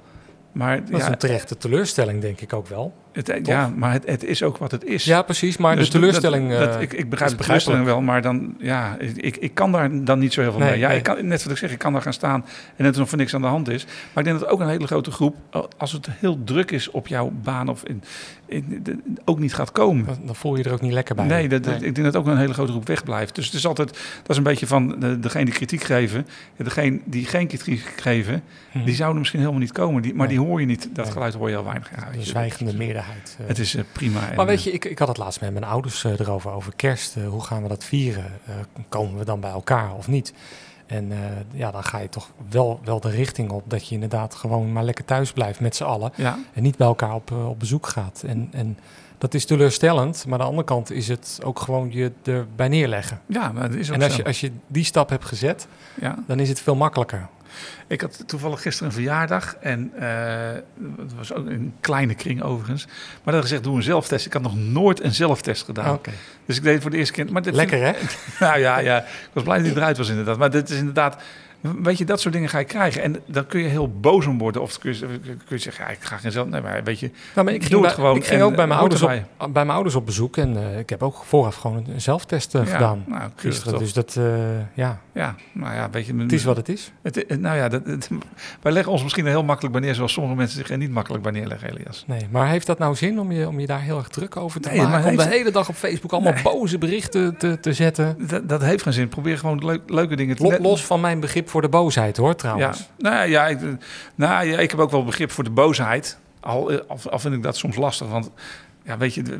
Maar 0.51 0.79
Dat 0.85 0.99
is 0.99 1.05
ja, 1.05 1.11
een 1.11 1.17
terechte 1.17 1.57
teleurstelling, 1.57 2.21
denk 2.21 2.41
ik 2.41 2.53
ook 2.53 2.67
wel. 2.67 2.93
Het, 3.15 3.39
ja, 3.47 3.71
maar 3.75 3.91
het, 3.91 4.05
het 4.05 4.23
is 4.23 4.43
ook 4.43 4.57
wat 4.57 4.71
het 4.71 4.83
is. 4.85 5.03
Ja, 5.05 5.21
precies. 5.21 5.57
Maar 5.57 5.75
Dus 5.75 5.85
de 5.85 5.91
teleurstelling... 5.91 6.49
Dat, 6.49 6.59
dat- 6.59 6.75
eh, 6.75 6.81
ik, 6.81 6.93
ik 6.93 7.09
begrijp 7.09 7.31
de 7.37 7.43
teleurstelling 7.43 7.85
wel, 7.85 8.01
maar 8.01 8.21
dan, 8.21 8.55
ja, 8.59 8.97
ik, 9.15 9.37
ik 9.37 9.53
kan 9.53 9.71
daar 9.71 10.03
dan 10.03 10.19
niet 10.19 10.33
zo 10.33 10.41
heel 10.41 10.51
veel 10.51 10.59
Nee, 10.59 10.69
mee. 10.69 10.79
Ja, 10.79 10.87
nee. 10.87 10.97
ik 10.97 11.03
kan, 11.03 11.27
net 11.27 11.43
wat 11.43 11.51
ik 11.51 11.57
zeg, 11.57 11.71
ik 11.71 11.77
kan 11.77 11.93
daar 11.93 12.01
gaan 12.01 12.13
staan 12.13 12.45
en 12.75 12.83
net 12.83 12.93
alsof 12.93 13.11
er 13.11 13.17
niks 13.17 13.33
aan 13.35 13.41
de 13.41 13.47
hand 13.47 13.69
is. 13.69 13.85
Maar 13.85 14.23
ik 14.23 14.29
denk 14.29 14.39
dat 14.39 14.49
ook 14.49 14.59
een 14.59 14.67
hele 14.69 14.87
grote 14.87 15.11
groep, 15.11 15.35
als 15.77 15.91
het 15.91 16.07
heel 16.11 16.43
druk 16.43 16.71
is 16.71 16.91
op 16.91 17.07
jouw 17.07 17.31
baan 17.43 17.67
of 17.69 17.83
in, 17.83 18.03
in, 18.45 18.79
de- 18.83 18.97
ook 19.25 19.39
niet 19.39 19.53
gaat 19.53 19.71
komen. 19.71 20.05
dan- 20.05 20.19
dan 20.25 20.35
voel 20.35 20.55
je 20.55 20.63
er 20.63 20.73
ook 20.73 20.81
niet 20.81 20.93
lekker 20.93 21.15
bij. 21.15 21.25
Nee, 21.25 21.47
dat, 21.49 21.65
ik 21.67 21.95
denk 21.95 22.03
dat 22.03 22.15
ook 22.15 22.27
een 22.27 22.37
hele 22.37 22.53
grote 22.53 22.71
groep 22.71 22.87
wegblijft. 22.87 23.35
Dus 23.35 23.45
het 23.45 23.53
is 23.53 23.65
altijd, 23.67 23.89
dat 24.21 24.29
is 24.29 24.37
een 24.37 24.43
beetje 24.43 24.67
van 24.67 24.95
de, 24.99 25.19
degene 25.19 25.45
die 25.45 25.53
kritiek 25.53 25.83
geven. 25.83 26.27
Degene 26.57 26.99
die 27.05 27.25
geen 27.25 27.47
kritiek 27.47 27.93
geven, 27.95 28.43
Mhm. 28.73 28.85
die 28.85 28.95
zouden 28.95 29.17
misschien 29.19 29.39
helemaal 29.39 29.61
niet 29.61 29.71
komen. 29.71 30.01
Die, 30.01 30.13
maar 30.13 30.27
Nee. 30.27 30.37
die 30.37 30.45
hoor 30.45 30.59
je 30.59 30.65
niet. 30.65 30.89
Dat 30.93 31.03
Nee. 31.05 31.13
geluid 31.13 31.33
hoor 31.33 31.49
je 31.49 31.55
heel 31.55 31.63
weinig. 31.63 31.89
Ja, 31.95 32.03
weet 32.05 32.13
Een 32.13 32.19
je, 32.19 32.25
zwijgende 32.25 32.73
meerderheid. 32.75 33.04
Eh. 33.39 33.47
Het 33.47 33.59
is 33.59 33.75
eh, 33.75 33.83
prima. 33.91 34.19
Maar 34.35 34.45
weet 34.45 34.63
je, 34.63 34.71
ik, 34.71 34.85
ik 34.85 34.99
had 34.99 35.07
het 35.07 35.17
laatst 35.17 35.41
met 35.41 35.51
mijn 35.51 35.63
ouders 35.65 36.03
eh, 36.03 36.19
erover, 36.19 36.51
over 36.51 36.73
kerst. 36.75 37.15
Eh, 37.15 37.27
hoe 37.27 37.43
gaan 37.43 37.61
we 37.61 37.67
dat 37.67 37.83
vieren? 37.83 38.25
Eh, 38.45 38.53
komen 38.89 39.17
we 39.17 39.25
dan 39.25 39.39
bij 39.39 39.51
elkaar 39.51 39.93
of 39.95 40.07
niet? 40.07 40.33
En 40.85 41.11
eh, 41.11 41.17
ja, 41.51 41.71
dan 41.71 41.83
ga 41.83 41.97
je 41.97 42.09
toch 42.09 42.29
wel, 42.49 42.79
wel 42.83 42.99
de 42.99 43.09
richting 43.09 43.51
op 43.51 43.63
dat 43.69 43.87
je 43.87 43.93
inderdaad 43.93 44.35
gewoon 44.35 44.71
maar 44.71 44.83
lekker 44.83 45.05
thuis 45.05 45.31
blijft 45.31 45.59
met 45.59 45.75
z'n 45.75 45.83
allen. 45.83 46.11
ja, 46.15 46.37
En 46.53 46.63
niet 46.63 46.77
bij 46.77 46.87
elkaar 46.87 47.13
op, 47.13 47.31
eh, 47.31 47.49
op 47.49 47.59
bezoek 47.59 47.87
gaat. 47.87 48.23
En, 48.27 48.47
en 48.51 48.77
dat 49.17 49.33
is 49.33 49.45
teleurstellend, 49.45 50.23
maar 50.25 50.33
aan 50.33 50.39
de 50.39 50.45
andere 50.45 50.67
kant 50.67 50.91
is 50.91 51.07
het 51.07 51.39
ook 51.43 51.59
gewoon 51.59 51.91
je 51.91 52.11
erbij 52.23 52.67
neerleggen. 52.67 53.21
ja, 53.25 53.51
maar 53.51 53.69
dat 53.69 53.77
is 53.79 53.89
ook 53.89 53.95
En 53.95 54.01
als 54.01 54.11
zo. 54.11 54.17
je, 54.17 54.23
als 54.25 54.39
je 54.39 54.51
die 54.67 54.83
stap 54.83 55.09
hebt 55.09 55.25
gezet, 55.25 55.67
ja. 56.01 56.15
dan 56.27 56.39
is 56.39 56.49
het 56.49 56.59
veel 56.61 56.75
makkelijker. 56.75 57.27
Ik 57.87 58.01
had 58.01 58.23
toevallig 58.27 58.61
gisteren 58.61 58.87
een 58.87 58.95
verjaardag 58.95 59.55
en 59.59 59.91
eh, 59.99 60.07
het 60.97 61.15
was 61.15 61.33
ook 61.33 61.45
een 61.45 61.73
kleine 61.79 62.15
kring 62.15 62.41
overigens. 62.41 62.87
Maar 63.23 63.33
dat 63.33 63.43
gezegd, 63.43 63.63
doe 63.63 63.75
een 63.75 63.83
zelftest. 63.83 64.25
Ik 64.25 64.33
had 64.33 64.41
nog 64.41 64.55
nooit 64.55 65.03
een 65.03 65.13
zelftest 65.13 65.63
gedaan. 65.63 65.99
Dus 66.45 66.57
ik 66.57 66.63
deed 66.63 66.73
het 66.73 66.81
voor 66.81 66.91
de 66.91 66.97
eerste 66.97 67.13
keer. 67.13 67.31
Maar 67.31 67.41
dit 67.41 67.53
Lekker 67.55 67.79
hè? 67.79 67.91
nou 68.45 68.59
ja, 68.59 68.77
ja, 68.77 68.97
ik 69.03 69.29
was 69.33 69.43
blij 69.43 69.57
dat 69.57 69.65
hij 69.65 69.75
eruit 69.75 69.97
was 69.97 70.09
inderdaad. 70.09 70.37
Maar 70.37 70.51
dit 70.51 70.69
is 70.69 70.77
inderdaad, 70.77 71.17
weet 71.61 71.97
je, 71.97 72.05
dat 72.05 72.21
soort 72.21 72.33
dingen 72.33 72.49
ga 72.49 72.59
je 72.59 72.65
krijgen. 72.65 73.01
En 73.01 73.21
dan 73.25 73.45
kun 73.45 73.59
je 73.61 73.67
heel 73.67 73.99
boos 73.99 74.25
om 74.25 74.37
worden. 74.37 74.61
Of 74.61 74.79
kun 74.79 74.93
je, 74.93 75.19
kun 75.23 75.37
je 75.47 75.57
zeggen, 75.57 75.85
ja, 75.85 75.91
ik 75.91 76.01
ga 76.01 76.17
geen 76.17 76.31
zelf... 76.31 76.47
Nee, 76.47 76.61
maar 76.61 76.83
weet 76.83 76.99
je, 76.99 77.11
Nou, 77.33 77.45
maar 77.45 77.55
ik 77.55 77.61
ging, 77.61 77.73
het 77.73 77.81
bij, 77.81 77.91
gewoon 77.91 78.15
ik 78.15 78.25
ging 78.25 78.39
en, 78.39 78.45
ook 78.45 78.55
bij 78.55 78.67
mijn, 78.67 78.79
ouders 78.79 79.01
op, 79.01 79.09
bij 79.37 79.49
mijn 79.65 79.69
ouders 79.69 79.95
op 79.95 80.05
bezoek 80.05 80.37
en 80.37 80.57
eh, 80.57 80.79
ik 80.79 80.89
heb 80.89 81.03
ook 81.03 81.23
vooraf 81.25 81.55
gewoon 81.55 81.85
een, 81.87 82.01
zelftest 82.01 82.55
eh, 82.55 82.65
Ja, 82.65 82.71
gedaan 82.71 83.03
nou, 83.07 83.29
gisteren. 83.35 83.71
toch. 83.71 83.81
Dus 83.81 83.93
dat, 83.93 84.15
eh, 84.15 84.25
ja, 84.73 85.01
ja, 85.15 85.35
nou 85.51 85.73
ja, 85.75 85.89
weet 85.89 86.05
je... 86.05 86.15
het 86.15 86.31
is 86.31 86.43
wat 86.43 86.57
het 86.57 86.69
is. 86.69 86.91
Het, 87.03 87.39
nou 87.39 87.57
ja, 87.57 87.69
dat, 87.69 87.85
het- 87.85 88.09
wij 88.61 88.71
leggen 88.71 88.91
ons 88.91 89.03
misschien 89.03 89.25
heel 89.25 89.43
makkelijk 89.43 89.73
bij 89.73 89.83
neer... 89.83 89.95
zoals 89.95 90.13
sommige 90.13 90.35
mensen 90.35 90.57
zich 90.57 90.69
er 90.69 90.77
niet 90.77 90.89
makkelijk 90.91 91.23
bij 91.23 91.31
neerleggen, 91.31 91.69
Elias. 91.69 92.03
Nee, 92.07 92.27
maar 92.31 92.47
heeft 92.47 92.67
dat 92.67 92.77
nou 92.79 92.95
zin 92.95 93.19
om 93.19 93.31
je, 93.31 93.47
om 93.47 93.59
je 93.59 93.65
daar 93.67 93.81
heel 93.81 93.97
erg 93.97 94.07
druk 94.07 94.35
over 94.37 94.61
te 94.61 94.69
Nee, 94.69 94.77
maken? 94.77 94.91
maar 94.91 95.05
om 95.09 95.15
de 95.17 95.23
hele 95.27 95.51
dag 95.51 95.69
op 95.69 95.75
Facebook 95.75 96.11
allemaal 96.11 96.33
boze 96.43 96.77
berichten 96.77 97.37
te, 97.37 97.59
te 97.59 97.73
zetten? 97.73 98.15
Dat, 98.27 98.49
dat 98.49 98.61
heeft 98.61 98.83
geen 98.83 98.93
zin. 98.93 99.07
Probeer 99.09 99.37
gewoon 99.37 99.65
leuk- 99.65 99.89
leuke 99.89 100.15
dingen 100.15 100.35
te... 100.35 100.43
Lo- 100.43 100.57
Los 100.61 100.85
van 100.85 101.01
mijn 101.01 101.19
begrip 101.19 101.49
voor 101.49 101.61
de 101.61 101.69
boosheid 101.69 102.17
hoor, 102.17 102.27
Ja, 102.29 102.35
trouwens. 102.35 102.89
nou 102.97 103.29
ja, 103.29 103.47
ik, 103.47 103.59
nou 104.15 104.45
ja, 104.47 104.59
ik 104.59 104.71
heb 104.71 104.79
ook 104.79 104.91
wel 104.91 105.03
begrip 105.03 105.31
voor 105.31 105.43
de 105.43 105.49
boosheid. 105.49 106.17
Al, 106.39 106.71
al, 106.87 106.97
al 107.09 107.19
vind 107.19 107.33
ik 107.33 107.43
dat 107.43 107.57
soms 107.57 107.75
lastig, 107.75 108.07
want 108.07 108.31
ja, 108.85 108.97
weet 108.97 109.13
je, 109.13 109.39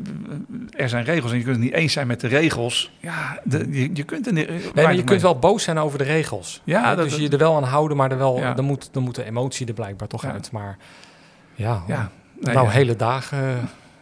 er 0.76 0.88
zijn 0.88 1.04
regels 1.04 1.30
en 1.32 1.36
je 1.38 1.42
kunt 1.44 1.56
het 1.56 1.64
niet 1.64 1.74
eens 1.74 1.92
zijn 1.92 2.06
met 2.06 2.20
de 2.20 2.28
regels. 2.28 2.92
Ja, 3.00 3.38
de, 3.44 3.66
je, 3.70 3.90
je 3.94 4.02
kunt 4.02 4.26
er 4.26 4.32
niet. 4.32 4.48
Nee, 4.74 4.84
maar 4.84 4.94
je 4.94 5.04
kunt 5.04 5.22
wel 5.22 5.38
boos 5.38 5.62
zijn 5.62 5.78
over 5.78 5.98
de 5.98 6.04
regels. 6.04 6.60
Ja, 6.64 6.88
Hè, 6.90 6.96
dat- 6.96 7.08
dus 7.08 7.16
je 7.18 7.28
er 7.28 7.38
wel 7.38 7.56
aan 7.56 7.62
houden, 7.64 7.96
maar 7.96 8.10
er 8.10 8.18
wel, 8.18 8.38
Ja. 8.38 8.54
dan, 8.54 8.64
moet, 8.64 8.88
dan 8.92 9.02
moet 9.02 9.14
de 9.14 9.24
emotie 9.24 9.66
er 9.66 9.74
blijkbaar 9.74 10.08
toch 10.08 10.22
Ja. 10.22 10.32
uit. 10.32 10.50
Maar 10.52 10.76
ja, 11.54 11.82
Ja, 11.86 12.10
nee, 12.40 12.54
nou 12.54 12.66
ja. 12.66 12.72
hele 12.72 12.96
dagen 12.96 13.38
eh, 13.38 13.54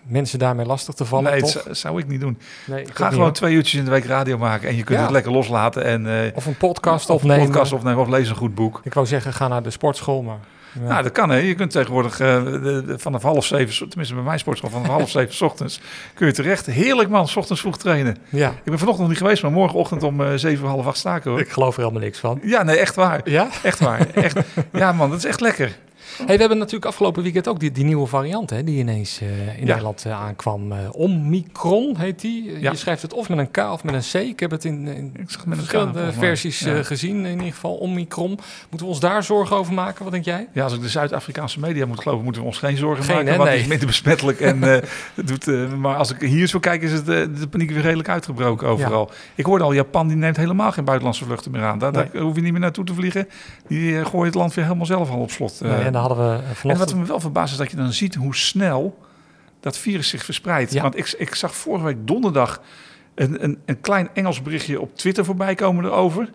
mensen 0.07 0.39
daarmee 0.39 0.67
lastig 0.67 0.95
te 0.95 1.05
vallen, 1.05 1.31
nee, 1.33 1.41
dat 1.41 1.53
toch? 1.53 1.63
zou- 1.63 1.75
zou 1.75 1.99
ik 1.99 2.09
niet 2.09 2.21
doen. 2.21 2.39
Nee, 2.67 2.85
Ga 2.93 3.11
gewoon 3.11 3.33
twee 3.33 3.55
uurtjes 3.55 3.79
in 3.79 3.85
de 3.85 3.91
week 3.91 4.05
radio 4.05 4.39
maken 4.39 4.69
en 4.69 4.77
je 4.77 4.83
kunt 4.85 4.99
Ja. 4.99 5.05
het 5.05 5.13
lekker 5.13 5.33
loslaten 5.33 5.85
en 5.85 6.07
eh 6.27 6.37
Of 6.37 6.47
een 6.47 6.57
podcast 6.57 7.11
of 7.11 7.23
een 7.23 7.29
opnemen. 7.31 7.47
podcast 7.47 7.73
opnemen 7.73 8.01
of 8.01 8.09
lees 8.09 8.29
een 8.29 8.37
goed 8.37 8.55
boek. 8.55 8.81
Ik 8.85 8.95
wou 8.95 9.07
zeggen, 9.07 9.33
ga 9.33 9.49
naar 9.49 9.63
de 9.63 9.71
sportschool, 9.71 10.23
maar 10.23 10.39
Ja. 10.83 10.89
Nou, 10.89 11.03
dat 11.03 11.13
kan 11.13 11.31
hè. 11.31 11.37
Je 11.37 11.55
kunt 11.55 11.71
tegenwoordig 11.71 12.17
de- 12.17 12.95
vanaf 12.97 13.23
half 13.23 13.45
zeven, 13.45 13.89
tenminste 13.89 14.15
bij 14.15 14.25
mijn 14.25 14.39
sportschool, 14.39 14.71
vanaf 14.71 14.87
half 14.87 15.11
zeven 15.19 15.35
's 15.35 15.41
ochtends, 15.41 15.81
kun 16.15 16.27
je 16.27 16.33
terecht. 16.33 16.67
Heerlijk 16.67 17.09
man, 17.09 17.29
's 17.29 17.37
ochtends 17.37 17.61
vroeg 17.61 17.79
trainen. 17.79 18.17
ja, 18.29 18.49
Ik 18.49 18.55
ben 18.65 18.79
vanochtend 18.79 18.99
nog 18.99 19.09
niet 19.09 19.19
geweest, 19.19 19.43
maar 19.43 19.53
morgenochtend 19.53 20.03
om 20.03 20.21
eh, 20.21 20.33
zeven, 20.35 20.69
half 20.69 20.87
acht 20.87 20.99
sta 20.99 21.17
ik 21.17 21.23
hoor. 21.23 21.41
ik 21.41 21.49
geloof 21.51 21.77
er 21.77 21.83
helemaal 21.83 22.03
niks 22.03 22.19
van. 22.19 22.41
Ja, 22.43 22.63
nee, 22.63 22.77
echt 22.79 22.95
waar. 22.95 23.21
Ja? 23.25 23.49
Echt 23.63 23.79
waar. 23.79 24.07
Echt. 24.15 24.37
Ja 24.73 24.93
man, 24.93 25.11
dat 25.11 25.19
is 25.19 25.25
echt 25.25 25.41
lekker. 25.41 25.77
Hey, 26.17 26.27
we 26.35 26.41
hebben 26.41 26.59
natuurlijk 26.59 26.85
afgelopen 26.85 27.23
weekend 27.23 27.49
ook 27.49 27.61
die, 27.61 27.71
die 27.73 27.85
nieuwe 27.85 28.07
variant 28.07 28.51
hè, 28.51 28.65
die 28.65 28.79
ineens 28.79 29.21
eh, 29.21 29.29
in 29.29 29.61
Ja. 29.61 29.65
Nederland 29.65 30.05
eh, 30.07 30.21
aankwam. 30.21 30.73
Eh, 30.73 30.79
Omicron 30.93 31.97
heet 31.99 32.21
die. 32.21 32.61
Ja. 32.61 32.71
Je 32.71 32.77
schrijft 32.77 33.03
het 33.03 33.13
of 33.13 33.29
met 33.29 33.39
een 33.39 33.51
K 33.51 33.57
of 33.73 33.85
met 33.85 33.95
een 33.95 34.01
C. 34.23 34.29
Ik 34.29 34.41
heb 34.41 34.51
het 34.51 34.65
in, 34.65 34.87
in 34.87 35.15
het 35.19 35.37
K, 35.37 35.43
verschillende 35.49 36.13
versies 36.13 36.59
Ja. 36.59 36.83
gezien, 36.83 37.25
in 37.27 37.33
ieder 37.39 37.53
geval 37.53 37.75
Omicron. 37.75 38.29
Moeten 38.29 38.79
we 38.79 38.85
ons 38.87 39.01
daar 39.01 39.23
zorgen 39.23 39.57
over 39.57 39.73
maken? 39.75 40.03
Wat 40.05 40.13
denk 40.13 40.25
jij? 40.25 40.49
Ja, 40.53 40.63
als 40.65 40.73
ik 40.75 40.81
de 40.81 40.89
Zuid-Afrikaanse 40.89 41.61
media 41.61 41.87
moet 41.87 42.01
geloven, 42.03 42.25
moeten 42.25 42.43
we 42.43 42.49
ons 42.49 42.59
geen 42.59 42.77
zorgen 42.77 43.05
Geen, 43.05 43.15
maken. 43.15 43.31
hè? 43.31 43.37
want 43.37 43.49
het 43.49 43.53
Nee. 43.59 43.63
is 43.65 43.69
minder 43.71 43.87
besmettelijk. 43.87 44.41
En, 44.41 44.63
het 45.15 45.27
doet, 45.27 45.47
maar 45.79 45.97
als 45.97 46.13
ik 46.15 46.21
hier 46.21 46.47
zo 46.47 46.59
kijk, 46.59 46.83
is 46.83 46.93
het, 46.93 47.07
de 47.07 47.49
paniek 47.51 47.71
weer 47.71 47.81
redelijk 47.83 48.09
uitgebroken 48.09 48.69
overal. 48.69 49.11
Ik 49.35 49.45
hoorde 49.45 49.65
al, 49.65 49.73
Japan 49.73 50.09
die 50.09 50.17
neemt 50.17 50.37
helemaal 50.37 50.73
geen 50.73 50.85
buitenlandse 50.85 51.25
vluchten 51.25 51.51
meer 51.51 51.63
aan. 51.65 51.79
Daar, 51.79 51.93
daar 51.93 52.09
hoef 52.19 52.35
je 52.35 52.41
niet 52.43 52.53
meer 52.53 52.61
naartoe 52.61 52.85
te 52.85 52.95
vliegen. 52.95 53.29
Die 53.69 54.05
gooien 54.05 54.27
het 54.27 54.35
land 54.35 54.55
weer 54.55 54.65
helemaal 54.65 54.87
zelf 54.87 55.11
al 55.11 55.19
op 55.21 55.31
slot. 55.31 55.61
Nee, 55.61 55.73
en 55.73 55.93
dan 55.93 56.03
hadden 56.07 56.31
we 56.31 56.43
eh, 56.65 56.71
en 56.71 56.79
wat 56.79 56.95
me 56.95 57.05
wel 57.05 57.21
verbaast 57.21 57.53
is 57.53 57.59
dat 57.59 57.71
je 57.71 57.77
dan 57.77 57.93
ziet 57.93 58.15
hoe 58.15 58.35
snel 58.35 58.99
dat 59.61 59.79
virus 59.79 60.09
zich 60.09 60.25
verspreidt. 60.25 60.73
Ja. 60.73 60.83
Want 60.83 60.97
ik, 60.99 61.15
ik 61.19 61.35
zag 61.35 61.55
vorige 61.55 61.85
week 61.85 61.97
donderdag 62.07 62.61
een, 63.15 63.45
een, 63.45 63.59
een 63.67 63.81
klein 63.81 64.09
Engels 64.15 64.43
berichtje 64.43 64.81
op 64.81 64.97
Twitter 64.97 65.25
voorbij 65.25 65.55
komen 65.55 65.85
erover. 65.85 66.31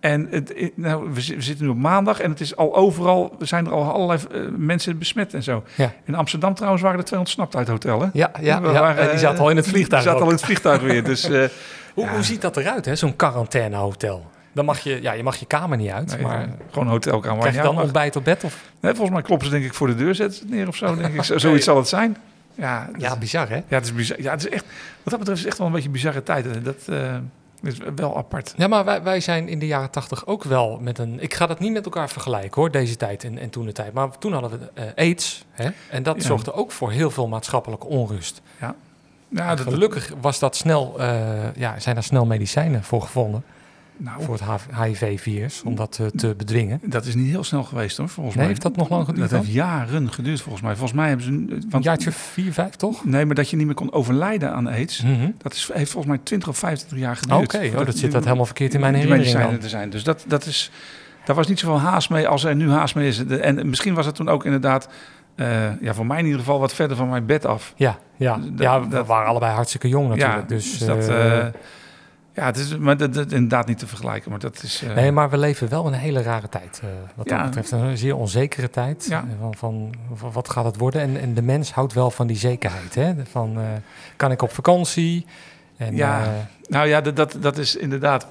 En 0.00 0.26
het, 0.30 0.52
het- 0.56 0.76
nou, 0.76 1.12
we, 1.12 1.20
zi- 1.20 1.34
we 1.34 1.42
zitten 1.42 1.64
nu 1.64 1.70
op 1.70 1.76
maandag 1.76 2.20
en 2.20 2.30
het 2.30 2.40
is 2.40 2.56
al 2.56 2.74
overal, 2.76 3.36
er 3.40 3.46
zijn 3.46 3.66
er 3.66 3.72
al 3.72 3.92
allerlei 3.92 4.20
eh, 4.30 4.40
mensen 4.56 4.98
besmet 4.98 5.34
en 5.34 5.42
zo. 5.42 5.64
Ja. 5.74 5.92
In 6.04 6.14
Amsterdam 6.14 6.54
trouwens 6.54 6.82
waren 6.82 6.98
er 6.98 7.04
200 7.04 7.36
snapt 7.36 7.56
uit 7.56 7.66
het 7.68 7.84
hotel. 7.84 8.00
Hè? 8.00 8.08
Ja, 8.12 8.30
ja, 8.40 8.60
We 8.60 8.68
ja. 8.68 8.80
waren, 8.80 9.02
en 9.02 9.10
die 9.10 9.18
zaten 9.18 9.38
al 9.40 9.50
in 9.50 9.56
het 9.56 9.64
eh, 9.66 9.70
vliegtuig. 9.72 10.02
Die 10.02 10.10
zaten 10.12 10.24
ook. 10.26 10.30
al 10.30 10.30
in 10.30 10.36
het 10.36 10.44
vliegtuig 10.46 10.80
weer. 10.82 11.04
Dus 11.04 11.24
eh, 11.28 11.48
Hoe, 11.94 12.08
hoe 12.08 12.22
ziet 12.22 12.40
dat 12.40 12.56
eruit, 12.56 12.84
hè? 12.84 12.96
zo'n 12.96 13.16
quarantainehotel? 13.16 14.30
Dan 14.52 14.64
mag 14.64 14.78
je, 14.80 15.02
ja, 15.02 15.12
je 15.12 15.22
mag 15.22 15.36
je 15.36 15.46
kamer 15.46 15.76
niet 15.76 15.90
uit, 15.90 16.12
nee, 16.16 16.22
maar 16.26 16.48
gewoon 16.70 16.84
een 16.86 16.90
hotelkamer. 16.92 17.38
krijg 17.38 17.54
je 17.54 17.60
Ja, 17.60 17.66
dan 17.66 17.80
ontbijt 17.80 18.16
op 18.16 18.24
bed? 18.24 18.44
Of? 18.44 18.62
nee, 18.80 18.92
volgens 18.94 19.10
mij 19.16 19.22
kloppen 19.22 19.46
ze 19.46 19.52
denk 19.52 19.64
ik 19.64 19.74
voor 19.74 19.86
de 19.86 19.94
deur, 19.94 20.14
zetten 20.14 20.36
ze 20.38 20.42
het 20.44 20.52
neer 20.52 20.68
of 20.68 20.76
zo. 20.76 20.96
Denk 20.96 21.14
ik. 21.14 21.22
Zo- 21.32 21.38
Zoiets 21.38 21.64
zal 21.64 21.76
het 21.76 21.88
zijn. 21.88 22.16
Ja, 22.54 22.90
Ja, 22.98 23.16
bizar 23.16 23.48
hè? 23.48 23.56
Ja, 23.56 23.62
het 23.68 23.84
is 23.84 23.94
bizar. 23.94 24.22
Ja, 24.22 24.30
het 24.30 24.40
is 24.44 24.48
echt, 24.48 24.64
wat 25.02 25.10
dat 25.10 25.18
betreft 25.18 25.30
is 25.38 25.38
het 25.38 25.48
echt 25.48 25.58
wel 25.58 25.66
een 25.66 25.72
beetje 25.72 25.86
een 25.88 25.94
bizarre 25.94 26.22
tijd. 26.22 26.64
Dat 26.64 26.76
eh, 26.88 27.14
is 27.62 27.76
wel 27.96 28.16
apart. 28.16 28.54
Ja, 28.56 28.66
maar 28.68 28.84
wij, 28.84 29.02
wij 29.02 29.20
zijn 29.20 29.48
in 29.48 29.58
de 29.58 29.66
jaren 29.66 29.90
tachtig 29.90 30.26
ook 30.26 30.44
wel 30.44 30.78
met 30.80 30.98
een... 30.98 31.20
Ik 31.22 31.34
ga 31.34 31.46
dat 31.46 31.58
niet 31.58 31.72
met 31.72 31.84
elkaar 31.84 32.08
vergelijken 32.10 32.60
hoor, 32.60 32.70
deze 32.70 32.96
tijd 32.96 33.24
en, 33.24 33.38
en 33.38 33.50
toen 33.50 33.64
de 33.66 33.72
tijd. 33.72 33.92
Maar 33.92 34.18
toen 34.18 34.32
hadden 34.32 34.50
we 34.50 34.70
eh, 34.74 34.86
AIDS. 34.96 35.44
Hè? 35.50 35.68
En 35.90 36.02
dat 36.02 36.16
Ja. 36.16 36.22
zorgde 36.22 36.52
ook 36.52 36.72
voor 36.72 36.90
heel 36.90 37.10
veel 37.10 37.28
maatschappelijke 37.28 37.86
onrust. 37.86 38.40
Ja, 39.34 39.54
dat, 39.54 39.60
Gelukkig 39.60 40.12
was 40.20 40.38
dat 40.38 40.56
snel, 40.56 40.94
eh, 41.00 41.54
ja, 41.56 41.78
zijn 41.78 41.96
er 41.96 42.02
snel 42.02 42.26
medicijnen 42.26 42.82
voor 42.84 43.02
gevonden. 43.02 43.44
Nou, 44.02 44.22
Voor 44.22 44.34
het 44.34 44.62
HIV-virus, 44.84 45.62
om 45.62 45.74
dat 45.74 45.98
eh, 46.00 46.06
te 46.06 46.34
bedwingen. 46.36 46.80
dat 46.84 47.04
is 47.04 47.14
niet 47.14 47.28
heel 47.30 47.44
snel 47.44 47.62
geweest 47.62 47.96
hoor, 47.96 48.08
volgens 48.08 48.34
Nee, 48.36 48.44
mij. 48.44 48.52
heeft 48.54 48.62
dat 48.66 48.76
nog 48.76 48.88
lang 48.88 49.04
geduurd 49.04 49.30
Dat 49.30 49.40
heeft 49.40 49.52
jaren 49.52 50.12
geduurd 50.12 50.40
volgens 50.40 50.62
mij. 50.62 50.72
Volgens 50.76 50.92
mij 50.98 51.08
hebben 51.08 51.26
ze... 51.26 51.30
een- 51.76 51.80
jaartje 51.82 52.12
vier, 52.12 52.52
vijf 52.52 52.74
toch? 52.76 53.04
Nee, 53.04 53.24
maar 53.26 53.34
dat 53.34 53.50
je 53.50 53.56
niet 53.56 53.66
meer 53.66 53.74
kon 53.74 53.92
overlijden 53.92 54.52
aan 54.52 54.66
aids. 54.66 55.02
Mhm. 55.02 55.30
Dat 55.38 55.52
is, 55.52 55.70
heeft 55.72 55.90
volgens 55.90 56.12
mij 56.14 56.22
20 56.24 56.48
of 56.48 56.58
25 56.58 56.98
jaar 56.98 57.18
Oké, 57.40 57.56
geduurd. 57.58 57.80
oh, 57.80 57.86
dat 57.86 57.96
zit 57.96 58.12
dat 58.12 58.24
helemaal 58.24 58.44
verkeerd 58.46 58.74
in 58.74 58.80
mijn 58.80 58.94
herinnering 58.94 59.60
te 59.60 59.68
zijn. 59.68 59.90
Dus 59.90 60.04
dat, 60.04 60.24
dat 60.28 60.46
is... 60.46 60.70
Daar 61.24 61.36
was 61.36 61.46
niet 61.46 61.58
zoveel 61.58 61.80
haast 61.80 62.10
mee 62.10 62.28
als 62.28 62.44
er 62.44 62.56
nu 62.56 62.70
haast 62.70 62.94
mee 62.94 63.08
is. 63.08 63.26
En 63.26 63.68
misschien 63.68 63.94
was 63.94 64.06
het 64.06 64.14
toen 64.14 64.28
ook 64.28 64.44
inderdaad... 64.44 64.88
eh, 65.34 65.80
ja, 65.80 65.94
voor 65.94 66.06
mij 66.06 66.18
in 66.18 66.24
ieder 66.24 66.40
geval 66.40 66.60
wat 66.60 66.74
verder 66.74 66.96
van 66.96 67.08
mijn 67.08 67.26
bed 67.26 67.44
af. 67.46 67.72
Ja, 67.76 67.98
ja. 68.16 68.36
Dat- 68.36 68.50
ja 68.58 68.80
we 68.82 68.88
dat- 68.88 69.06
waren 69.06 69.28
allebei 69.28 69.52
hartstikke 69.54 69.88
jong 69.88 70.08
natuurlijk. 70.08 70.40
ja, 70.40 70.46
dus, 70.46 70.78
dus 70.78 70.86
dat... 70.88 71.08
eh, 71.08 71.46
ja, 72.34 72.44
het 72.44 72.56
is, 72.56 72.76
maar 72.76 72.96
dat, 72.96 73.14
dat 73.14 73.32
inderdaad 73.32 73.66
niet 73.66 73.78
te 73.78 73.86
vergelijken. 73.86 74.30
Maar 74.30 74.38
dat 74.40 74.62
is... 74.62 74.82
eh, 74.82 74.94
Nee, 74.94 75.12
maar 75.12 75.30
we 75.30 75.38
leven 75.38 75.68
wel 75.68 75.86
een 75.86 75.92
hele 75.92 76.22
rare 76.22 76.48
tijd. 76.48 76.80
eh, 76.82 76.88
wat 77.14 77.28
dat 77.28 77.42
betreft 77.44 77.70
een 77.70 77.96
zeer 77.98 78.16
onzekere 78.16 78.70
tijd. 78.70 79.06
Ja. 79.08 79.18
eh, 79.20 79.24
Van, 79.40 79.54
van, 79.54 79.94
van 80.14 80.32
wat 80.32 80.48
gaat 80.50 80.64
het 80.64 80.76
worden? 80.76 81.00
En, 81.00 81.20
en 81.20 81.34
de 81.34 81.42
mens 81.42 81.72
houdt 81.72 81.92
wel 81.92 82.10
van 82.10 82.26
die 82.26 82.36
zekerheid. 82.36 82.94
Hè? 82.94 83.14
Van, 83.30 83.58
kan 84.16 84.30
ik 84.30 84.42
op 84.42 84.52
vakantie? 84.52 85.26
En, 85.76 85.96
Ja. 85.96 86.24
Nou 86.68 86.88
ja, 86.88 87.00
dat, 87.00 87.16
dat, 87.16 87.36
dat 87.40 87.58
is 87.58 87.76
inderdaad. 87.76 88.26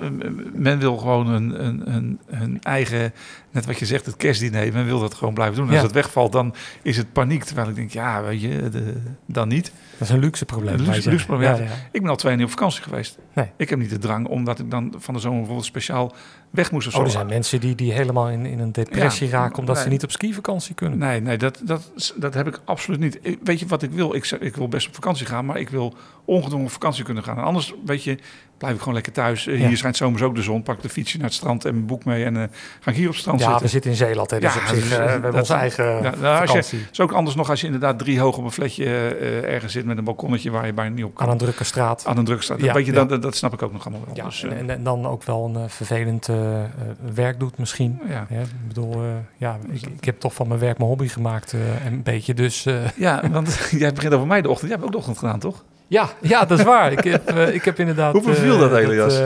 Men 0.54 0.80
wil 0.80 0.98
gewoon 0.98 1.28
een, 1.28 1.65
een, 1.65 1.94
een, 1.96 2.20
een 2.28 2.62
eigen, 2.62 3.13
net 3.52 3.65
wat 3.65 3.80
je 3.80 3.86
zegt, 3.86 4.06
het 4.06 4.15
kerstdiner. 4.17 4.74
Men 4.74 4.86
wil 4.86 5.00
dat 5.00 5.13
gewoon 5.13 5.34
blijven 5.34 5.56
doen. 5.56 5.65
En 5.65 5.72
Ja. 5.72 5.78
Als 5.78 5.88
het 5.88 5.96
wegvalt, 5.96 6.32
dan 6.32 6.54
is 6.82 6.98
het 6.98 7.13
paniek. 7.13 7.44
Terwijl 7.44 7.70
ik 7.70 7.76
denk, 7.76 7.91
ja, 7.91 8.24
weet 8.24 8.41
je, 8.41 8.70
de, 8.70 8.94
dan 9.26 9.48
niet. 9.48 9.72
dat 9.98 10.08
is 10.08 10.13
een 10.13 10.20
luxe 10.20 10.46
probleem. 10.46 10.74
Een 10.74 10.86
luxe- 10.86 11.26
probleem, 11.26 11.50
Ja, 11.56 11.56
ja. 11.63 11.70
Ik 11.91 12.02
ben 12.02 12.10
al 12.10 12.15
twee 12.15 12.32
jaar 12.32 12.41
niet 12.41 12.50
op 12.52 12.58
vakantie 12.58 12.84
geweest. 12.84 13.17
Nee. 13.34 13.52
Ik 13.58 13.70
heb 13.70 13.80
niet 13.80 13.89
de 13.89 13.98
drang, 13.98 14.28
omdat 14.28 14.60
ik 14.60 14.72
dan 14.72 14.94
van 14.98 15.13
de 15.13 15.20
zomer 15.20 15.38
bijvoorbeeld 15.38 15.67
speciaal 15.67 16.13
weg 16.50 16.72
moest 16.72 16.88
of 16.88 16.94
zo. 16.94 17.00
Oh, 17.00 17.06
er 17.06 17.12
zijn 17.12 17.28
mensen 17.28 17.60
die, 17.60 17.76
die 17.76 17.91
helemaal 17.94 18.30
in, 18.30 18.46
in 18.46 18.60
een 18.60 18.72
depressie 18.72 19.28
Ja, 19.28 19.34
raken 19.38 19.58
omdat 19.60 19.78
ze 19.80 19.88
niet 19.88 20.04
op 20.04 20.12
skivakantie 20.12 20.76
kunnen. 20.76 20.98
Nee, 20.98 21.22
nee 21.22 21.38
dat, 21.38 21.62
dat, 21.63 21.91
dat 22.15 22.34
heb 22.34 22.48
ik 22.48 22.62
absoluut 22.65 23.00
niet. 23.00 23.20
Ik- 23.22 23.39
Weet 23.44 23.60
je 23.60 23.65
wat 23.67 23.84
ik 23.84 23.91
wil? 23.91 24.15
Ik, 24.15 24.26
ik 24.39 24.56
wil 24.56 24.67
best 24.67 24.88
op 24.88 24.94
vakantie 24.94 25.26
gaan, 25.26 25.46
maar 25.46 25.60
ik 25.60 25.70
wil 25.70 25.94
ongedwongen 26.26 26.65
op 26.65 26.72
vakantie 26.72 27.04
kunnen 27.04 27.24
gaan. 27.24 27.38
En 27.38 27.44
anders, 27.44 27.74
weet 27.86 28.04
je, 28.04 28.17
blijf 28.57 28.73
ik 28.73 28.79
gewoon 28.79 28.93
lekker 28.93 29.12
thuis. 29.13 29.47
Eh, 29.47 29.60
Ja. 29.60 29.67
Hier 29.67 29.77
schijnt 29.77 29.97
zomers 29.97 30.21
ook 30.21 30.36
de 30.36 30.41
zon. 30.41 30.63
Pak 30.63 30.81
de 30.81 30.89
fietsje 30.89 31.17
naar 31.17 31.25
het 31.25 31.36
strand 31.36 31.65
en 31.65 31.73
mijn 31.73 31.86
boek 31.86 32.05
mee. 32.05 32.25
En 32.25 32.38
eh, 32.38 32.43
ga 32.79 32.89
ik 32.91 32.97
hier 32.97 33.05
op 33.07 33.12
het 33.12 33.21
strand 33.21 33.39
Ja, 33.39 33.45
zitten. 33.45 33.63
we 33.65 33.71
zitten 33.71 33.91
in 33.91 33.97
Zeeland, 33.97 34.29
hè, 34.31 34.39
dus 34.39 34.53
Ja, 34.53 34.60
op 34.62 34.65
zich, 34.67 34.75
dus, 34.84 34.91
eh, 34.91 35.03
we 35.05 35.10
hebben 35.12 35.34
onze 35.34 35.53
eigen 35.53 35.86
Ja, 35.86 36.13
nou, 36.21 36.47
als 36.47 36.69
je- 36.69 36.79
is 36.91 36.99
ook 36.99 37.12
anders 37.12 37.36
nog 37.36 37.49
als 37.49 37.60
je 37.60 37.65
inderdaad 37.65 37.99
drie 37.99 38.19
hoog 38.19 38.38
op 38.38 38.43
een 38.43 38.51
flatje 38.51 38.86
ergens 39.45 39.73
zit 39.73 39.86
met 39.86 39.97
een 39.97 40.03
balkonnetje 40.03 40.51
waar 40.51 40.65
je 40.65 40.73
bijna 40.73 40.95
niet 40.95 41.05
op 41.05 41.15
kan. 41.15 41.25
Aan 41.25 41.31
een 41.31 41.38
drukke 41.38 41.63
straat. 41.63 42.05
Aan 42.05 42.17
een 42.17 42.25
druk 42.25 42.41
staat. 42.41 42.62
Ja, 42.62 42.73
weet 42.73 42.86
je, 42.86 42.93
ja. 42.93 43.05
dat, 43.05 43.21
dat 43.21 43.36
snap 43.36 43.53
ik 43.53 43.62
ook 43.62 43.71
nog 43.73 43.86
allemaal 43.86 44.05
wel. 44.05 44.15
Ja, 44.15 44.23
dus, 44.25 44.43
en, 44.43 44.69
en, 44.69 44.84
dan 44.84 45.05
ook 45.05 45.23
wel 45.23 45.51
een 45.55 45.69
vervelend 45.69 46.29
werk 47.13 47.39
doet 47.39 47.57
misschien. 47.57 47.99
ja. 48.10 48.27
Ik 48.29 48.67
bedoel, 48.67 49.01
ja, 49.38 49.57
ik, 49.71 49.81
ik 49.97 50.05
heb 50.05 50.19
toch 50.19 50.34
van 50.34 50.47
mijn 50.47 50.60
werk 50.60 50.77
mijn 50.77 50.89
hobby 50.89 51.07
gemaakt, 51.07 51.53
een 51.86 52.03
beetje. 52.03 52.34
Dus 52.34 52.65
ja, 52.95 53.21
want 53.31 53.60
jij 53.71 53.93
begint 53.93 54.13
over 54.13 54.27
mij 54.27 54.41
de 54.41 54.49
ochtend. 54.49 54.69
Jij 54.69 54.75
hebt 54.79 54.84
ook 54.86 54.91
de 54.91 54.97
ochtend 54.97 55.17
gedaan, 55.17 55.39
toch? 55.39 55.63
Ja, 55.91 56.10
ja, 56.21 56.45
dat 56.45 56.60
is 56.60 56.65
waar. 56.65 56.91
Ik 56.91 57.04
heb, 57.04 57.30
eh, 57.30 57.54
ik 57.54 57.65
heb 57.65 57.80
inderdaad. 57.80 58.13
Hoe 58.13 58.21
beviel 58.23 58.54
eh, 58.54 58.60
dat, 58.60 58.73
Elias? 58.73 59.19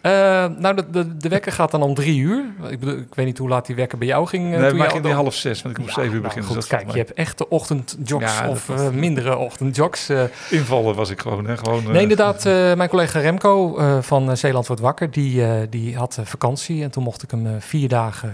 eh, 0.00 0.44
eh, 0.44 0.50
nou, 0.58 0.74
de, 0.76 0.90
de, 0.90 1.16
de 1.16 1.28
wekker 1.28 1.52
gaat 1.52 1.70
dan 1.70 1.82
om 1.82 1.94
drie 1.94 2.18
uur. 2.20 2.44
Ik, 2.70 2.78
bedoel, 2.80 2.96
ik 2.98 3.14
weet 3.14 3.26
niet 3.26 3.38
hoe 3.38 3.48
laat 3.48 3.66
die 3.66 3.76
wekker 3.76 3.98
bij 3.98 4.06
jou 4.06 4.26
ging. 4.26 4.50
nee, 4.50 4.72
maar 4.72 4.90
ging 4.90 5.02
weer 5.02 5.12
half 5.14 5.34
zes, 5.34 5.62
want 5.62 5.76
ik 5.76 5.82
moest 5.82 5.96
Ja, 5.96 6.02
zeven 6.02 6.16
uur 6.16 6.22
nou, 6.22 6.34
beginnen. 6.34 6.44
goed, 6.50 6.60
dus 6.60 6.68
dat 6.68 6.78
kijk, 6.78 6.90
je 6.92 6.98
hebt 6.98 7.12
echte 7.12 7.48
ochtendjogs 7.48 8.24
Ja, 8.36 8.42
dat 8.42 8.50
of 8.50 8.66
was- 8.66 8.80
mindere 8.92 9.36
ochtendjogs. 9.36 10.10
Invallen 10.50 10.94
was 10.94 11.10
ik 11.10 11.20
gewoon. 11.20 11.46
Hè? 11.46 11.56
gewoon 11.56 11.82
Nee, 11.92 12.02
inderdaad. 12.02 12.44
mijn 12.76 12.88
collega 12.88 13.18
Remco 13.20 13.78
van 14.00 14.36
Zeeland 14.36 14.66
wordt 14.66 14.82
wakker, 14.82 15.10
die, 15.10 15.68
die 15.68 15.96
had 15.96 16.18
vakantie. 16.22 16.82
En 16.82 16.90
toen 16.90 17.02
mocht 17.02 17.22
ik 17.22 17.30
hem 17.30 17.46
vier 17.58 17.88
dagen 17.88 18.32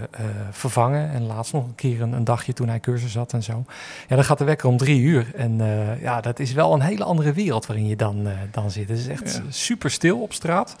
vervangen. 0.51 1.11
En 1.11 1.25
laatst 1.25 1.53
nog 1.53 1.63
een 1.63 1.75
keer 1.75 2.01
een, 2.01 2.13
een 2.13 2.23
dagje 2.23 2.53
toen 2.53 2.67
hij 2.67 2.79
cursus 2.79 3.15
had 3.15 3.33
en 3.33 3.43
zo. 3.43 3.63
Ja, 4.07 4.15
dan 4.15 4.25
gaat 4.25 4.37
de 4.37 4.43
wekker 4.43 4.67
om 4.69 4.77
drie 4.77 5.01
uur. 5.01 5.31
En 5.35 5.61
ja, 6.01 6.21
dat 6.21 6.39
is 6.39 6.53
wel 6.53 6.73
een 6.73 6.81
hele 6.81 7.03
andere 7.03 7.33
wereld 7.33 7.65
waarin 7.75 7.89
je 7.89 7.95
dan, 7.95 8.27
eh, 8.27 8.37
dan 8.51 8.71
zit. 8.71 8.89
Het 8.89 8.97
is 8.97 9.07
echt 9.07 9.33
Ja. 9.33 9.41
super 9.49 9.91
stil 9.91 10.21
op 10.21 10.33
straat. 10.33 10.75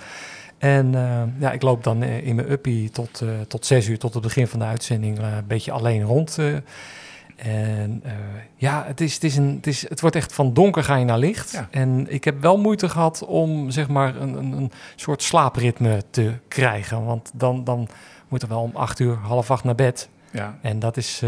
En 0.57 0.95
eh, 0.95 1.21
ja, 1.39 1.51
ik 1.51 1.61
loop 1.61 1.83
dan 1.83 2.03
eh, 2.03 2.27
in 2.27 2.35
mijn 2.35 2.51
uppie 2.51 2.89
tot, 2.89 3.21
tot 3.47 3.65
zes 3.65 3.87
uur, 3.87 3.99
tot 3.99 4.13
het 4.13 4.23
begin 4.23 4.47
van 4.47 4.59
de 4.59 4.65
uitzending, 4.65 5.17
een 5.19 5.47
beetje 5.47 5.71
alleen 5.71 6.03
rond. 6.03 6.37
en 7.35 8.03
ja, 8.55 8.83
het, 8.87 9.01
is, 9.01 9.13
het, 9.13 9.23
is 9.23 9.35
een, 9.37 9.55
het, 9.55 9.67
is, 9.67 9.89
het 9.89 10.01
wordt 10.01 10.15
echt 10.15 10.33
van 10.33 10.53
donker 10.53 10.83
ga 10.83 10.95
je 10.95 11.05
naar 11.05 11.17
licht. 11.17 11.51
Ja. 11.51 11.67
En 11.71 12.05
ik 12.13 12.23
heb 12.23 12.41
wel 12.41 12.57
moeite 12.57 12.89
gehad 12.89 13.25
om 13.25 13.71
zeg 13.71 13.87
maar 13.87 14.15
een, 14.15 14.33
een, 14.33 14.51
een 14.51 14.71
soort 14.95 15.23
slaapritme 15.23 16.03
te 16.09 16.33
krijgen. 16.47 17.05
Want 17.05 17.31
dan, 17.33 17.63
dan 17.63 17.87
moet 18.27 18.41
er 18.41 18.47
wel 18.47 18.61
om 18.61 18.75
acht 18.75 18.99
uur, 18.99 19.15
half 19.15 19.51
acht 19.51 19.63
naar 19.63 19.75
bed. 19.75 20.09
Ja, 20.31 20.57
En 20.61 20.79
dat 20.79 20.97
is 20.97 21.21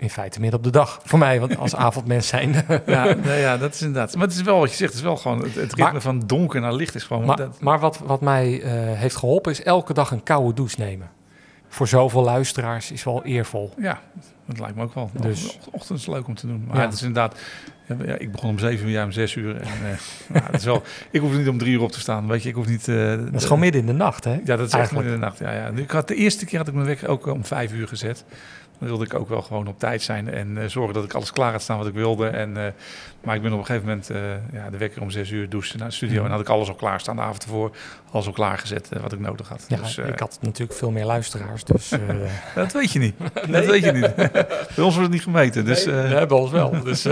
in 0.00 0.10
feite 0.10 0.40
midden 0.40 0.58
op 0.58 0.64
de 0.64 0.70
dag 0.70 1.00
voor 1.04 1.18
mij, 1.18 1.40
want 1.40 1.56
als 1.58 1.74
avondmens 1.86 2.26
zijn. 2.28 2.64
ja, 2.86 3.14
nee, 3.24 3.40
ja, 3.40 3.56
dat 3.58 3.74
is 3.74 3.82
inderdaad. 3.82 4.14
Maar 4.16 4.26
het 4.26 4.36
is 4.36 4.42
wel 4.42 4.58
wat 4.58 4.70
je 4.70 4.76
zegt. 4.76 4.90
Het 4.90 4.98
is 5.00 5.06
wel 5.06 5.16
gewoon 5.16 5.38
het, 5.42 5.54
het 5.54 5.72
ritme 5.74 5.92
Maar- 5.92 6.00
van 6.00 6.22
donker 6.26 6.60
naar 6.60 6.72
licht 6.74 6.94
is 6.94 7.04
gewoon. 7.04 7.24
Maar, 7.24 7.36
dat, 7.36 7.60
maar 7.60 7.78
wat, 7.78 7.98
wat 8.04 8.20
mij 8.20 8.62
eh, 8.62 8.70
heeft 8.98 9.16
geholpen 9.16 9.52
is 9.52 9.62
elke 9.62 9.92
dag 9.92 10.10
een 10.10 10.22
koude 10.22 10.54
douche 10.54 10.80
nemen. 10.80 11.10
Voor 11.68 11.88
zoveel 11.88 12.22
luisteraars 12.22 12.90
is 12.92 13.04
wel 13.04 13.24
eervol. 13.24 13.72
ja, 13.78 14.00
dat 14.46 14.58
lijkt 14.58 14.76
me 14.76 14.82
ook 14.82 14.94
wel. 14.94 15.10
Dus- 15.20 15.58
ochtend 15.70 15.98
is 15.98 16.06
leuk 16.06 16.26
om 16.26 16.34
te 16.34 16.46
doen. 16.46 16.64
Maar 16.68 16.76
Ja. 16.76 16.82
het 16.82 16.92
is 16.92 17.02
inderdaad. 17.02 17.38
Ja, 18.06 18.14
ik 18.14 18.32
begon 18.32 18.50
om 18.50 18.58
zeven 18.58 18.86
uur, 18.86 18.92
ja, 18.92 19.04
om 19.04 19.12
zes 19.12 19.34
uur. 19.34 19.56
En, 19.56 19.66
eh, 19.66 19.98
nou, 20.34 20.44
dat 20.50 20.60
is 20.60 20.64
wel, 20.64 20.82
ik 21.10 21.20
hoef 21.20 21.36
niet 21.36 21.48
om 21.48 21.58
drie 21.58 21.72
uur 21.72 21.82
op 21.82 21.92
te 21.92 22.00
staan. 22.00 22.26
Weet 22.26 22.42
je, 22.42 22.48
ik 22.48 22.54
hoef 22.54 22.66
niet. 22.66 22.88
eh, 22.88 22.96
Dat 23.16 23.34
is 23.34 23.42
gewoon 23.42 23.58
midden 23.58 23.80
in 23.80 23.86
de 23.86 23.92
nacht, 23.92 24.24
hè? 24.24 24.32
Ja, 24.32 24.56
dat 24.56 24.58
is 24.58 24.64
echt 24.64 24.74
Eigenlijk. 24.74 24.92
midden 24.92 25.12
in 25.14 25.20
de 25.20 25.26
nacht. 25.26 25.38
Ja, 25.38 25.52
ja. 25.52 25.70
Ik 25.82 25.90
had, 25.90 26.08
de 26.08 26.14
eerste 26.14 26.44
keer 26.44 26.58
had 26.58 26.68
ik 26.68 26.74
mijn 26.74 26.86
wekker 26.86 27.08
ook 27.08 27.26
om 27.26 27.44
vijf 27.44 27.72
uur 27.72 27.88
gezet. 27.88 28.24
Dan 28.78 28.88
wilde 28.88 29.04
ik 29.04 29.14
ook 29.14 29.28
wel 29.28 29.42
gewoon 29.42 29.66
op 29.66 29.78
tijd 29.78 30.02
zijn 30.02 30.32
en 30.32 30.58
eh, 30.58 30.68
zorgen 30.68 30.94
dat 30.94 31.04
ik 31.04 31.14
alles 31.14 31.32
klaar 31.32 31.52
had 31.52 31.62
staan 31.62 31.78
wat 31.78 31.86
ik 31.86 31.94
wilde. 31.94 32.26
En, 32.26 32.56
eh, 32.56 32.72
maar 33.24 33.36
ik 33.36 33.42
ben 33.42 33.52
op 33.52 33.58
een 33.58 33.66
gegeven 33.66 33.88
moment 33.88 34.10
eh, 34.10 34.20
ja, 34.52 34.70
de 34.70 34.76
wekker 34.76 35.02
om 35.02 35.10
zes 35.10 35.30
uur 35.30 35.48
douchen 35.48 35.78
naar 35.78 35.88
de 35.88 35.94
studio. 35.94 36.16
Mhm. 36.16 36.24
En 36.24 36.30
had 36.30 36.40
ik 36.40 36.48
alles 36.48 36.68
al 36.68 36.74
klaar 36.74 37.00
staan 37.00 37.16
de 37.16 37.22
avond 37.22 37.42
ervoor. 37.42 37.76
Alles 38.10 38.26
al 38.26 38.32
klaargezet 38.32 38.88
wat 39.00 39.12
ik 39.12 39.20
nodig 39.20 39.48
had. 39.48 39.64
Ja, 39.68 39.76
dus, 39.76 39.98
ik 39.98 40.18
had 40.18 40.38
natuurlijk 40.40 40.78
veel 40.78 40.90
meer 40.90 41.04
luisteraars, 41.04 41.64
dus... 41.64 41.92
Dat 42.54 42.72
weet 42.72 42.92
je 42.92 42.98
niet. 42.98 43.14
Dat 43.50 43.66
weet 43.66 43.84
je 43.84 43.92
niet. 43.92 44.14
Bij 44.74 44.84
ons 44.84 44.94
wordt 44.94 44.96
het 44.96 45.10
niet 45.10 45.22
gemeten. 45.22 45.64
Dus, 45.64 45.84
nee, 45.84 46.08
ja, 46.08 46.26
bij 46.26 46.38
ons 46.38 46.50
wel. 46.50 46.82
Dus. 46.82 47.06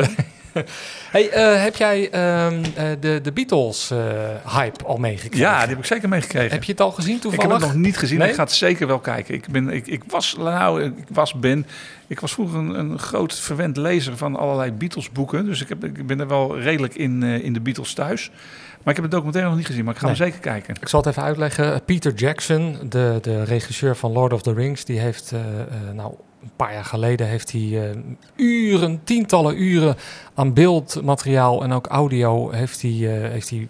hey, 1.14 1.30
eh, 1.30 1.62
heb 1.62 1.76
jij 1.76 2.10
ehm, 2.10 2.64
eh, 2.74 2.84
de, 3.00 3.20
de 3.22 3.32
Beatles-hype 3.32 4.84
al 4.84 4.96
meegekregen? 4.96 5.46
ja, 5.46 5.60
die 5.60 5.68
heb 5.68 5.78
ik 5.78 5.84
zeker 5.84 6.08
meegekregen. 6.08 6.50
Heb 6.50 6.64
je 6.64 6.72
het 6.72 6.80
al 6.80 6.90
gezien 6.90 7.14
Ik 7.14 7.20
toevallig? 7.20 7.52
heb 7.52 7.60
het 7.60 7.70
nog 7.70 7.82
niet 7.82 7.96
gezien, 7.98 8.18
Nee? 8.18 8.28
ik 8.28 8.34
ga 8.34 8.42
het 8.42 8.52
zeker 8.52 8.86
wel 8.86 8.98
kijken. 8.98 9.34
Ik, 9.34 9.48
ben, 9.48 9.68
ik, 9.68 9.86
ik, 9.86 10.02
was, 10.06 10.36
nou, 10.38 10.82
ik 10.84 10.92
was, 11.08 11.34
ben, 11.34 11.66
ik 12.06 12.20
was 12.20 12.32
vroeger 12.32 12.58
een, 12.58 12.78
een 12.78 12.98
groot 12.98 13.34
verwend 13.34 13.76
lezer 13.76 14.16
van 14.16 14.36
allerlei 14.36 14.72
Beatles 14.72 15.10
boeken. 15.10 15.44
Dus 15.44 15.60
ik, 15.60 15.68
heb, 15.68 15.84
ik 15.84 16.06
ben 16.06 16.20
er 16.20 16.28
wel 16.28 16.58
redelijk 16.58 16.94
in, 16.94 17.22
eh, 17.22 17.44
in 17.44 17.52
de 17.52 17.60
Beatles 17.60 17.92
thuis. 17.94 18.30
Maar 18.82 18.94
ik 18.94 19.00
heb 19.02 19.10
het 19.10 19.10
documentaire 19.10 19.50
nog 19.50 19.58
niet 19.58 19.68
gezien, 19.68 19.84
maar 19.84 19.94
ik 19.94 20.00
ga 20.00 20.06
hem 20.06 20.16
zeker 20.16 20.40
kijken. 20.40 20.76
Ik 20.80 20.88
zal 20.88 21.00
het 21.00 21.08
even 21.08 21.22
uitleggen. 21.22 21.84
Peter 21.84 22.14
Jackson, 22.14 22.76
de, 22.88 23.18
de 23.22 23.44
regisseur 23.44 23.96
van 23.96 24.12
Lord 24.12 24.32
of 24.32 24.42
the 24.42 24.52
Rings, 24.52 24.84
die 24.84 24.98
heeft 24.98 25.32
eh, 25.32 25.40
eh, 25.40 25.94
nou, 25.94 26.14
een 26.46 26.56
paar 26.56 26.72
jaar 26.72 26.84
geleden 26.84 27.26
heeft 27.26 27.52
hij 27.52 27.90
eh, 27.90 27.96
uren, 28.36 29.00
tientallen 29.04 29.62
uren 29.62 29.96
aan 30.34 30.52
beeldmateriaal 30.52 31.62
en 31.62 31.72
ook 31.72 31.86
audio 31.86 32.50
heeft 32.50 32.82
hij, 32.82 32.90
eh, 32.90 33.30
heeft 33.30 33.50
hij 33.50 33.68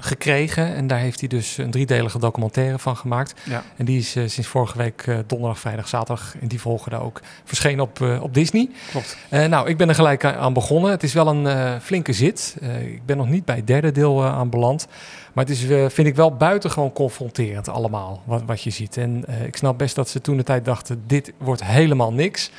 gekregen. 0.00 0.74
En 0.74 0.86
daar 0.86 0.98
heeft 0.98 1.20
hij 1.20 1.28
dus 1.28 1.58
een 1.58 1.70
driedelige 1.70 2.18
documentaire 2.18 2.78
van 2.78 2.96
gemaakt. 2.96 3.34
Ja. 3.44 3.62
En 3.76 3.84
die 3.84 3.98
is 3.98 4.16
eh, 4.16 4.22
sinds 4.26 4.48
vorige 4.48 4.78
week 4.78 5.02
eh, 5.06 5.18
donderdag, 5.26 5.58
vrijdag, 5.58 5.88
zaterdag 5.88 6.34
en 6.40 6.48
die 6.48 6.60
volgende 6.60 6.96
ook 7.00 7.20
verschenen 7.44 7.84
op, 7.84 8.00
eh, 8.00 8.22
op 8.22 8.34
Disney. 8.34 8.70
Klopt. 8.90 9.16
Nou, 9.30 9.68
ik 9.68 9.76
ben 9.76 9.88
er 9.88 9.94
gelijk 9.94 10.24
aan- 10.24 10.52
begonnen. 10.52 10.90
Het 10.90 11.02
is 11.02 11.12
wel 11.12 11.26
een 11.26 11.80
flinke 11.80 12.12
zit. 12.12 12.56
Ik 12.80 13.06
ben 13.06 13.16
nog 13.16 13.28
niet 13.28 13.44
bij 13.44 13.56
het 13.56 13.66
derde 13.66 13.92
deel 13.92 14.24
aan 14.24 14.50
beland. 14.50 14.86
Maar 15.32 15.44
het 15.44 15.54
is, 15.54 15.92
vind 15.94 16.08
ik 16.08 16.14
wel 16.16 16.36
buitengewoon 16.36 16.92
confronterend 16.92 17.68
allemaal, 17.68 18.22
wat, 18.24 18.42
wat 18.46 18.62
je 18.62 18.70
ziet. 18.70 18.96
En 18.96 19.24
ik 19.46 19.56
snap 19.56 19.78
best 19.78 19.94
dat 19.94 20.08
ze 20.08 20.20
toen 20.20 20.36
de 20.36 20.42
tijd 20.42 20.64
dachten, 20.64 21.02
dit 21.06 21.32
wordt 21.38 21.64
helemaal 21.64 22.12
niks. 22.12 22.50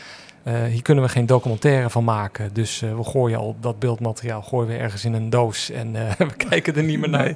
Eh, 0.43 0.63
hier 0.63 0.81
kunnen 0.81 1.03
we 1.03 1.09
geen 1.09 1.25
documentaire 1.25 1.89
van 1.89 2.03
maken. 2.03 2.53
Dus 2.53 2.81
eh, 2.81 2.95
we 2.95 3.03
gooien 3.03 3.39
al 3.39 3.55
dat 3.59 3.79
beeldmateriaal 3.79 4.41
gooien 4.41 4.67
we 4.67 4.77
ergens 4.77 5.05
in 5.05 5.13
een 5.13 5.29
doos 5.29 5.69
en 5.69 5.95
eh, 5.95 6.15
we 6.29 6.35
kijken 6.49 6.75
er 6.75 6.83
niet 6.83 6.99
meer 6.99 7.09
naar. 7.09 7.23
Nee. 7.23 7.35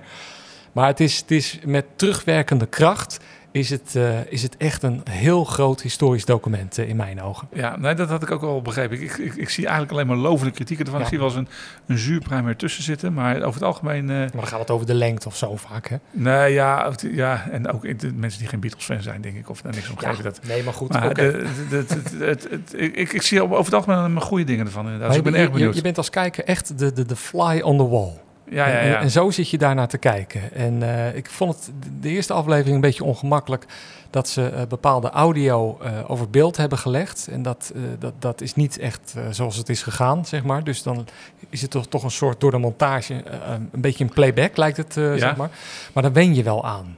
Maar 0.71 0.87
het 0.87 0.99
is, 0.99 1.17
het 1.17 1.31
is 1.31 1.59
met 1.65 1.85
terugwerkende 1.95 2.65
kracht 2.65 3.19
is 3.55 3.69
het, 3.69 3.95
eh, 3.95 4.25
is 4.31 4.41
het 4.43 4.57
echt 4.57 4.83
een 4.83 5.01
heel 5.09 5.43
groot 5.43 5.81
historisch 5.81 6.25
document 6.25 6.77
eh, 6.77 6.89
in 6.89 6.95
mijn 6.95 7.21
ogen. 7.21 7.47
Ja, 7.53 7.77
nee, 7.77 7.93
dat 7.93 8.09
had 8.09 8.23
ik 8.23 8.31
ook 8.31 8.41
wel 8.41 8.61
begrepen. 8.61 9.01
Ik, 9.01 9.17
ik, 9.17 9.35
ik 9.35 9.49
zie 9.49 9.63
eigenlijk 9.63 9.93
alleen 9.93 10.07
maar 10.07 10.15
lovende 10.17 10.51
kritieken 10.53 10.85
ervan. 10.85 10.99
Ja. 10.99 11.05
Ik 11.05 11.11
zie 11.11 11.19
wel 11.21 11.27
eens 11.27 11.37
een, 11.37 11.47
een 11.87 11.97
zuurpruim 11.97 12.47
ertussen 12.47 12.83
zitten. 12.83 13.13
Maar 13.13 13.35
over 13.35 13.53
het 13.53 13.63
algemeen... 13.63 14.09
eh, 14.09 14.15
Maar 14.17 14.29
dan 14.31 14.47
gaat 14.47 14.59
het 14.59 14.69
over 14.71 14.85
de 14.85 14.93
lengte 14.93 15.27
of 15.27 15.35
zo 15.37 15.55
vaak, 15.55 15.87
hè? 15.87 15.95
nee, 16.11 16.53
ja, 16.53 16.91
ja, 17.11 17.47
en 17.51 17.71
ook 17.71 17.99
de 17.99 18.13
mensen 18.13 18.39
die 18.39 18.49
geen 18.49 18.59
Beatles-fan 18.59 19.01
zijn, 19.01 19.21
denk 19.21 19.35
ik. 19.35 19.49
Of 19.49 19.61
daar 19.61 19.73
niks 19.73 19.89
om 19.89 19.97
geven. 19.97 20.23
Dat, 20.23 20.39
nee, 20.47 20.63
maar 20.63 20.73
goed. 20.73 20.89
maar 20.93 21.13
de- 21.13 21.47
de- 21.69 22.77
ik, 22.77 23.13
ik- 23.13 23.21
zie 23.21 23.43
over 23.43 23.57
het 23.65 23.73
algemeen 23.73 24.13
maar 24.13 24.21
goede 24.21 24.43
dingen 24.43 24.65
ervan. 24.65 24.83
Inderdaad. 24.85 25.07
Maar 25.07 25.17
Dus 25.17 25.25
ik 25.25 25.31
ben 25.31 25.33
je, 25.33 25.39
erg 25.39 25.47
je- 25.47 25.53
benieuwd. 25.53 25.75
Je, 25.75 25.81
bent 25.81 25.97
als 25.97 26.09
kijker 26.09 26.43
echt 26.43 26.77
de, 26.79 26.93
de, 26.93 27.05
de 27.05 27.15
fly 27.15 27.59
on 27.61 27.77
the 27.77 27.87
wall. 27.87 28.11
Ja, 28.49 28.67
ja, 28.67 28.77
En, 28.79 28.87
ja. 28.87 28.99
en 29.01 29.11
zo 29.11 29.29
zit 29.29 29.49
je 29.49 29.57
daarnaar 29.57 29.87
te 29.87 29.97
kijken. 29.97 30.53
En 30.53 30.83
eh, 30.83 31.15
ik 31.15 31.29
vond 31.29 31.55
het 31.55 31.71
de- 32.01 32.09
eerste 32.09 32.33
aflevering 32.33 32.75
een 32.75 32.81
beetje 32.81 33.03
ongemakkelijk 33.03 33.65
dat 34.09 34.27
ze 34.29 34.47
eh, 34.49 34.61
bepaalde 34.67 35.09
audio 35.09 35.77
eh, 35.81 35.91
over 36.07 36.29
beeld 36.29 36.57
hebben 36.57 36.77
gelegd. 36.77 37.27
En 37.31 37.41
dat, 37.41 37.71
dat, 37.99 38.13
dat 38.19 38.41
is 38.41 38.55
niet 38.55 38.77
echt 38.79 39.15
zoals 39.29 39.55
het 39.57 39.69
is 39.69 39.83
gegaan, 39.83 40.25
zeg 40.25 40.43
maar. 40.43 40.63
Dus 40.63 40.83
dan 40.83 41.07
is 41.49 41.61
het 41.61 41.71
toch, 41.71 41.87
toch 41.87 42.03
een 42.03 42.11
soort 42.11 42.39
door 42.39 42.51
de 42.51 42.57
montage, 42.57 43.13
een 43.51 43.69
beetje 43.81 44.03
een 44.03 44.13
playback 44.13 44.57
lijkt 44.57 44.77
het, 44.77 44.93
Ja. 44.93 45.17
zeg 45.17 45.35
maar. 45.35 45.49
Maar 45.93 46.03
daar 46.03 46.13
wen 46.13 46.35
je 46.35 46.43
wel 46.43 46.65
aan. 46.65 46.97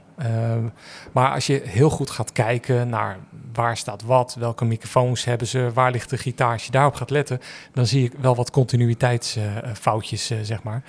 Maar 1.12 1.32
als 1.32 1.46
je 1.46 1.62
heel 1.64 1.90
goed 1.90 2.10
gaat 2.10 2.32
kijken 2.32 2.88
naar 2.88 3.16
waar 3.58 3.76
staat 3.76 4.02
wat, 4.02 4.36
welke 4.38 4.64
microfoons 4.64 5.24
hebben 5.24 5.46
ze, 5.46 5.70
waar 5.74 5.90
ligt 5.90 6.10
de 6.10 6.18
gitaar, 6.18 6.52
als 6.52 6.64
je 6.64 6.70
daarop 6.70 6.94
gaat 6.94 7.10
letten, 7.10 7.40
dan 7.72 7.86
zie 7.86 8.04
ik 8.04 8.12
wel 8.20 8.34
wat 8.34 8.50
continuïteitsfoutjes, 8.50 10.30
eh, 10.30 10.38
zeg 10.42 10.62
maar. 10.62 10.82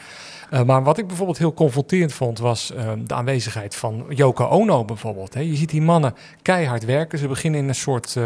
Eh, 0.49 0.63
maar 0.63 0.83
wat 0.83 0.97
ik 0.97 1.07
bijvoorbeeld 1.07 1.37
heel 1.37 1.53
confronterend 1.53 2.13
vond, 2.13 2.39
was 2.39 2.71
eh, 2.71 2.91
de 2.97 3.13
aanwezigheid 3.13 3.75
van 3.75 4.05
Yoko 4.09 4.45
Ono 4.45 4.85
bijvoorbeeld. 4.85 5.33
Je 5.33 5.55
ziet 5.55 5.69
die 5.69 5.81
mannen 5.81 6.15
keihard 6.41 6.85
werken. 6.85 7.19
Ze 7.19 7.27
beginnen 7.27 7.59
in 7.59 7.67
een 7.67 7.75
soort 7.75 8.17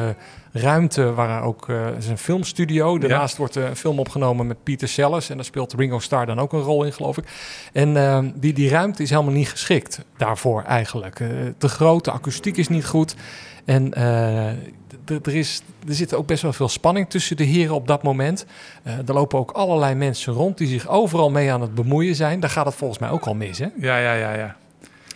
ruimte 0.54 1.14
waar 1.14 1.44
ook 1.44 1.70
eh, 1.70 1.86
het 1.86 2.04
is 2.04 2.08
een 2.08 2.18
filmstudio. 2.18 2.98
Daarnaast 2.98 3.38
wordt 3.38 3.56
eh, 3.56 3.64
een 3.64 3.76
film 3.76 4.00
opgenomen 4.00 4.48
met 4.48 4.64
Peter 4.64 4.88
Sellers 4.88 5.30
en 5.30 5.36
daar 5.36 5.46
speelt 5.46 5.74
Ringo 5.74 6.00
Starr 6.00 6.26
dan 6.26 6.40
ook 6.40 6.54
een 6.54 6.62
rol 6.62 6.84
in, 6.84 6.94
geloof 6.94 7.18
ik. 7.18 7.26
En 7.74 7.98
eh, 7.98 8.20
die, 8.36 8.54
die 8.54 8.70
ruimte 8.70 9.04
is 9.04 9.10
helemaal 9.10 9.34
niet 9.34 9.50
geschikt 9.50 10.00
daarvoor 10.18 10.64
eigenlijk. 10.64 11.20
Eh, 11.20 11.28
te 11.58 11.68
groot, 11.68 12.06
de 12.06 12.12
akoestiek 12.12 12.58
is 12.58 12.68
niet 12.68 12.86
goed. 12.86 13.16
En 13.66 13.94
eh, 13.94 14.48
er, 15.06 15.36
is, 15.36 15.62
er 15.88 15.94
zit 15.94 16.14
ook 16.14 16.28
best 16.28 16.42
wel 16.42 16.54
veel 16.54 16.70
spanning 16.70 17.10
tussen 17.10 17.38
de 17.38 17.44
heren 17.44 17.76
op 17.76 17.88
dat 17.88 18.04
moment. 18.04 18.46
Eh, 18.84 18.98
er 18.98 19.14
lopen 19.14 19.40
ook 19.40 19.52
allerlei 19.52 19.96
mensen 19.96 20.34
rond 20.34 20.58
die 20.58 20.68
zich 20.68 20.88
overal 20.88 21.30
mee 21.30 21.52
aan 21.52 21.62
het 21.62 21.76
bemoeien 21.76 22.16
zijn. 22.16 22.40
Daar 22.40 22.50
gaat 22.50 22.66
het 22.66 22.76
volgens 22.76 23.00
mij 23.00 23.10
ook 23.10 23.26
al 23.26 23.36
mis, 23.36 23.60
hè? 23.60 23.68
ja, 23.76 23.98
ja, 23.98 24.14
ja, 24.14 24.34
ja. 24.34 24.56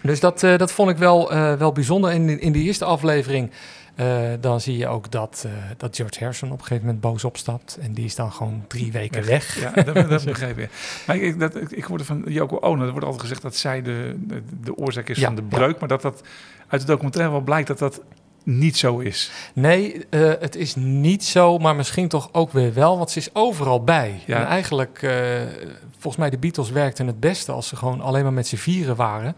Dus 0.01 0.19
dat, 0.19 0.43
eh, 0.43 0.57
dat 0.57 0.71
vond 0.71 0.89
ik 0.89 0.97
wel, 0.97 1.31
eh, 1.31 1.53
wel 1.53 1.71
bijzonder. 1.71 2.11
En 2.11 2.29
in, 2.29 2.39
in 2.39 2.51
de 2.51 2.59
eerste 2.59 2.85
aflevering 2.85 3.51
eh, 3.97 4.29
dan 4.39 4.61
zie 4.61 4.77
je 4.77 4.87
ook 4.87 5.11
dat, 5.11 5.43
eh, 5.45 5.51
dat 5.77 5.95
George 5.95 6.19
Harrison 6.19 6.51
op 6.51 6.59
een 6.59 6.65
gegeven 6.65 6.85
moment 6.85 7.01
boos 7.01 7.23
opstapt. 7.23 7.77
En 7.81 7.93
die 7.93 8.05
is 8.05 8.15
dan 8.15 8.31
gewoon 8.31 8.63
drie 8.67 8.91
weken 8.91 9.25
weg. 9.25 9.59
Ja, 9.59 9.83
dat, 9.83 10.09
dat 10.09 10.25
begreep 10.33 10.57
ik. 10.57 10.69
Maar 11.07 11.15
ik, 11.15 11.39
dat, 11.39 11.55
ik, 11.55 11.71
ik 11.71 11.83
hoorde 11.83 12.03
van 12.03 12.23
Yoko 12.27 12.57
Ono, 12.59 12.85
er 12.85 12.91
wordt 12.91 13.05
altijd 13.05 13.21
gezegd 13.21 13.41
dat 13.41 13.55
zij 13.55 13.81
de, 13.81 14.15
de, 14.19 14.41
de 14.63 14.75
oorzaak 14.75 15.09
is 15.09 15.17
Ja, 15.17 15.25
van 15.25 15.35
de 15.35 15.41
breuk. 15.41 15.79
Maar 15.79 15.89
dat 15.89 16.01
dat 16.01 16.21
uit 16.67 16.81
de 16.81 16.87
documentaire 16.87 17.31
wel 17.31 17.41
blijkt 17.41 17.67
dat 17.67 17.79
dat 17.79 18.01
niet 18.43 18.77
zo 18.77 18.99
is. 18.99 19.31
Nee, 19.53 20.05
eh, 20.09 20.31
het 20.39 20.55
is 20.55 20.75
niet 20.75 21.23
zo, 21.25 21.57
maar 21.57 21.75
misschien 21.75 22.07
toch 22.07 22.29
ook 22.31 22.51
weer 22.51 22.73
wel, 22.73 22.97
want 22.97 23.11
ze 23.11 23.19
is 23.19 23.35
overal 23.35 23.83
bij. 23.83 24.21
Ja. 24.25 24.39
En 24.39 24.45
eigenlijk, 24.45 24.99
volgens 25.91 26.15
mij, 26.17 26.29
de 26.29 26.37
Beatles 26.37 26.69
werkten 26.69 27.07
het 27.07 27.19
beste 27.19 27.51
als 27.51 27.67
ze 27.67 27.75
gewoon 27.75 28.01
alleen 28.01 28.23
maar 28.23 28.33
met 28.33 28.47
z'n 28.47 28.55
vieren 28.55 28.95
waren. 28.95 29.35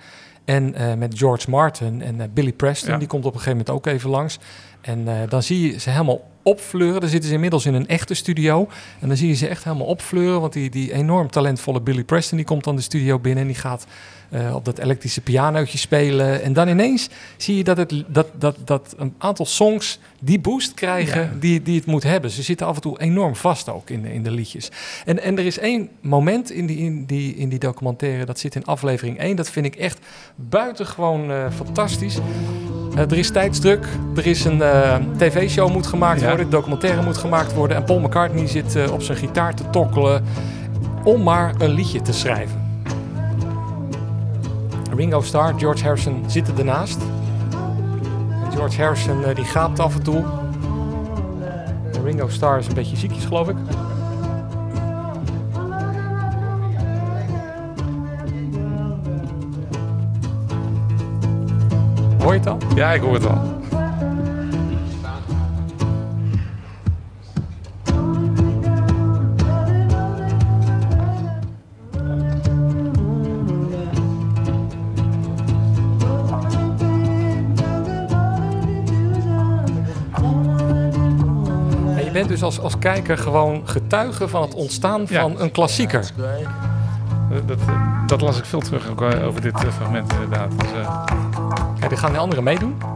En 0.49 0.75
eh, 0.75 0.93
met 0.93 1.17
George 1.17 1.49
Martin 1.49 2.01
en 2.01 2.21
eh, 2.21 2.27
Billy 2.33 2.53
Preston, 2.53 2.91
Ja. 2.91 2.97
die 2.97 3.07
komt 3.07 3.25
op 3.25 3.33
een 3.33 3.39
gegeven 3.39 3.57
moment 3.57 3.75
ook 3.75 3.93
even 3.93 4.09
langs. 4.09 4.39
En 4.82 5.08
eh, 5.08 5.30
dan 5.30 5.44
zie 5.44 5.72
je 5.72 5.80
ze 5.80 5.89
helemaal 5.89 6.28
opfleuren. 6.44 7.02
Dan 7.02 7.10
zitten 7.10 7.28
ze 7.30 7.36
inmiddels 7.36 7.65
in 7.65 7.74
een 7.74 7.88
echte 7.88 8.13
studio. 8.13 8.68
En 9.00 9.08
dan 9.08 9.18
zie 9.18 9.28
je 9.28 9.34
ze 9.34 9.48
echt 9.48 9.63
helemaal 9.63 9.88
opfleuren. 9.88 10.42
Want 10.42 10.54
die, 10.54 10.70
die 10.70 10.94
enorm 10.94 11.32
talentvolle 11.32 11.82
Billy 11.82 12.04
Preston 12.04 12.38
die 12.38 12.46
komt 12.46 12.63
dan 12.63 12.76
de 12.76 12.82
studio 12.82 13.20
binnen. 13.20 13.42
En 13.42 13.48
die 13.50 13.58
gaat 13.60 13.86
eh, 14.30 14.56
op 14.56 14.65
dat 14.65 14.78
elektrische 14.78 15.22
pianootje 15.22 15.78
spelen. 15.78 16.42
En 16.42 16.54
dan 16.54 16.68
ineens 16.68 17.10
zie 17.38 17.58
je 17.58 17.63
dat, 17.63 17.78
het, 17.78 18.04
dat, 18.08 18.28
dat, 18.38 18.58
dat 18.65 18.94
een 18.98 19.13
aantal 19.18 19.46
songs 19.46 20.00
die 20.20 20.39
boost 20.39 20.74
krijgen 20.74 21.22
Ja. 21.22 21.32
die, 21.39 21.62
die 21.62 21.76
het 21.76 21.86
moet 21.86 22.04
hebben. 22.04 22.32
Ze 22.32 22.44
zitten 22.44 22.68
af 22.68 22.76
en 22.76 22.82
toe 22.82 23.00
enorm 23.00 23.36
vast 23.36 23.70
ook 23.70 23.89
in 23.89 24.02
de, 24.02 24.13
in 24.13 24.24
de 24.24 24.32
liedjes. 24.32 24.72
En, 25.06 25.22
en 25.22 25.38
er 25.38 25.46
is 25.46 25.60
één 25.60 25.89
moment 26.02 26.52
in 26.52 26.65
die, 26.65 26.78
in, 26.78 27.06
die, 27.06 27.36
in 27.36 27.50
die 27.50 27.60
documentaire, 27.60 28.26
dat 28.26 28.39
zit 28.39 28.56
in 28.56 28.65
aflevering 28.65 29.18
1. 29.20 29.36
Dat 29.36 29.50
vind 29.50 29.65
ik 29.65 29.76
echt 29.76 30.00
buitengewoon 30.36 31.32
eh 31.32 31.52
fantastisch. 31.52 32.18
Eh, 32.95 32.99
er 32.99 33.17
is 33.17 33.32
tijdsdruk, 33.32 33.88
er 34.15 34.25
is 34.25 34.45
een 34.45 34.62
eh, 34.62 34.95
tv-show 35.17 35.71
moet 35.71 35.88
gemaakt 35.88 36.19
Ja. 36.21 36.28
worden, 36.28 36.45
een 36.45 36.52
documentaire 36.52 37.02
moet 37.02 37.17
gemaakt 37.17 37.54
worden. 37.54 37.78
En 37.78 37.84
Paul 37.84 37.99
McCartney 37.99 38.47
zit 38.47 38.75
eh, 38.75 38.91
op 38.91 39.02
zijn 39.02 39.17
gitaar 39.17 39.54
te 39.56 39.69
tokkelen 39.69 40.23
om 41.04 41.23
maar 41.23 41.54
een 41.58 41.69
liedje 41.69 42.02
te 42.02 42.13
schrijven. 42.13 42.67
Ringo 44.95 45.21
Starr, 45.21 45.54
George 45.58 45.84
Harrison 45.84 46.23
zitten 46.28 46.58
ernaast. 46.58 46.97
George 48.56 48.82
Harrison 48.82 49.17
die 49.34 49.45
gaapt 49.45 49.80
af 49.80 49.95
en 49.95 50.04
toe. 50.04 50.23
Ringo 52.04 52.28
Starr 52.28 52.58
is 52.58 52.67
een 52.67 52.73
beetje 52.73 52.97
ziekjes, 52.97 53.25
geloof 53.25 53.49
ik. 53.49 53.56
Hoor 62.30 62.38
je 62.38 62.50
het 62.50 62.63
al? 62.63 62.76
Ja, 62.76 62.92
ik 62.92 63.02
hoor 63.02 63.13
het 63.13 63.28
al. 63.28 63.38
Ja, 81.96 82.06
je 82.06 82.10
bent 82.12 82.28
dus 82.28 82.44
als, 82.44 82.60
als 82.60 82.80
kijker 82.80 83.18
gewoon 83.18 83.62
getuige 83.68 84.28
van 84.28 84.42
het 84.42 84.54
ontstaan 84.54 85.06
Ja. 85.08 85.22
van 85.22 85.39
een 85.39 85.52
klassieker. 85.52 86.12
Dat, 87.30 87.48
dat, 87.48 87.60
dat 88.06 88.22
las 88.22 88.38
ik 88.38 88.46
veel 88.46 88.60
terug 88.60 88.89
ook 88.89 89.02
eh, 89.02 89.28
over 89.28 89.42
dit 89.42 89.54
eh, 89.63 89.72
fragment 89.72 90.13
inderdaad. 90.13 90.60
Dus, 90.60 90.72
eh, 90.72 91.04
Die 91.89 91.97
gaan 91.97 92.12
de 92.12 92.17
anderen 92.17 92.43
meedoen. 92.43 92.88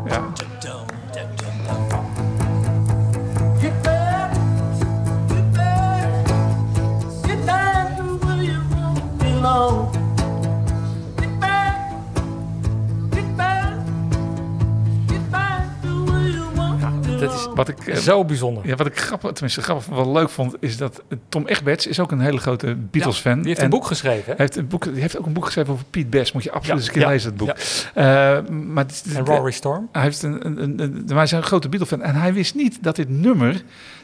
Dat 17.23 17.33
is 17.39 17.47
Wat 17.55 17.67
ik, 17.67 17.87
eh, 17.87 17.95
zo 17.95 18.25
bijzonder. 18.25 18.67
ja, 18.67 18.75
wat 18.75 18.87
ik 18.87 18.99
grappig, 18.99 19.31
tenminste 19.31 19.61
grappig, 19.61 19.85
wel 19.85 20.11
leuk 20.11 20.29
vond, 20.29 20.55
is 20.59 20.77
dat 20.77 21.01
eh, 21.09 21.17
Tom 21.29 21.45
Egberts 21.47 21.87
is 21.87 21.99
ook 21.99 22.11
een 22.11 22.19
hele 22.19 22.37
grote 22.37 22.75
Beatles-fan. 22.91 23.37
Die 23.37 23.47
heeft 23.47 23.57
En 23.57 23.63
een 23.63 23.69
boek 23.69 23.85
geschreven. 23.85 24.23
Hij 24.25 24.35
heeft, 24.37 24.55
een 24.55 24.67
boek, 24.67 24.83
die 24.83 25.01
heeft 25.01 25.17
ook 25.17 25.25
een 25.25 25.33
boek 25.33 25.45
geschreven 25.45 25.73
over 25.73 25.85
Piet 25.89 26.09
Best. 26.09 26.33
Moet 26.33 26.43
je 26.43 26.51
absoluut 26.51 26.67
Ja, 26.69 26.75
eens 26.77 26.87
een 26.87 26.93
keer 26.93 27.01
ja, 27.01 27.09
lezen, 27.09 27.29
het 27.29 27.37
boek. 27.37 27.47
ja. 27.95 28.37
Eh, 28.39 28.49
maar 28.49 28.85
is- 28.89 29.13
En 29.15 29.25
Rory 29.25 29.51
Storm. 29.51 29.89
Hij 29.91 30.01
heeft 30.01 30.23
een, 30.23 30.45
een, 30.45 30.63
een, 30.63 30.79
een, 30.79 31.05
hij 31.13 31.23
is 31.23 31.31
een 31.31 31.43
grote 31.43 31.69
Beatle-fan. 31.69 32.01
En 32.01 32.15
hij 32.15 32.33
wist 32.33 32.55
niet 32.55 32.83
dat 32.83 32.95
dit 32.95 33.09
nummer, 33.09 33.61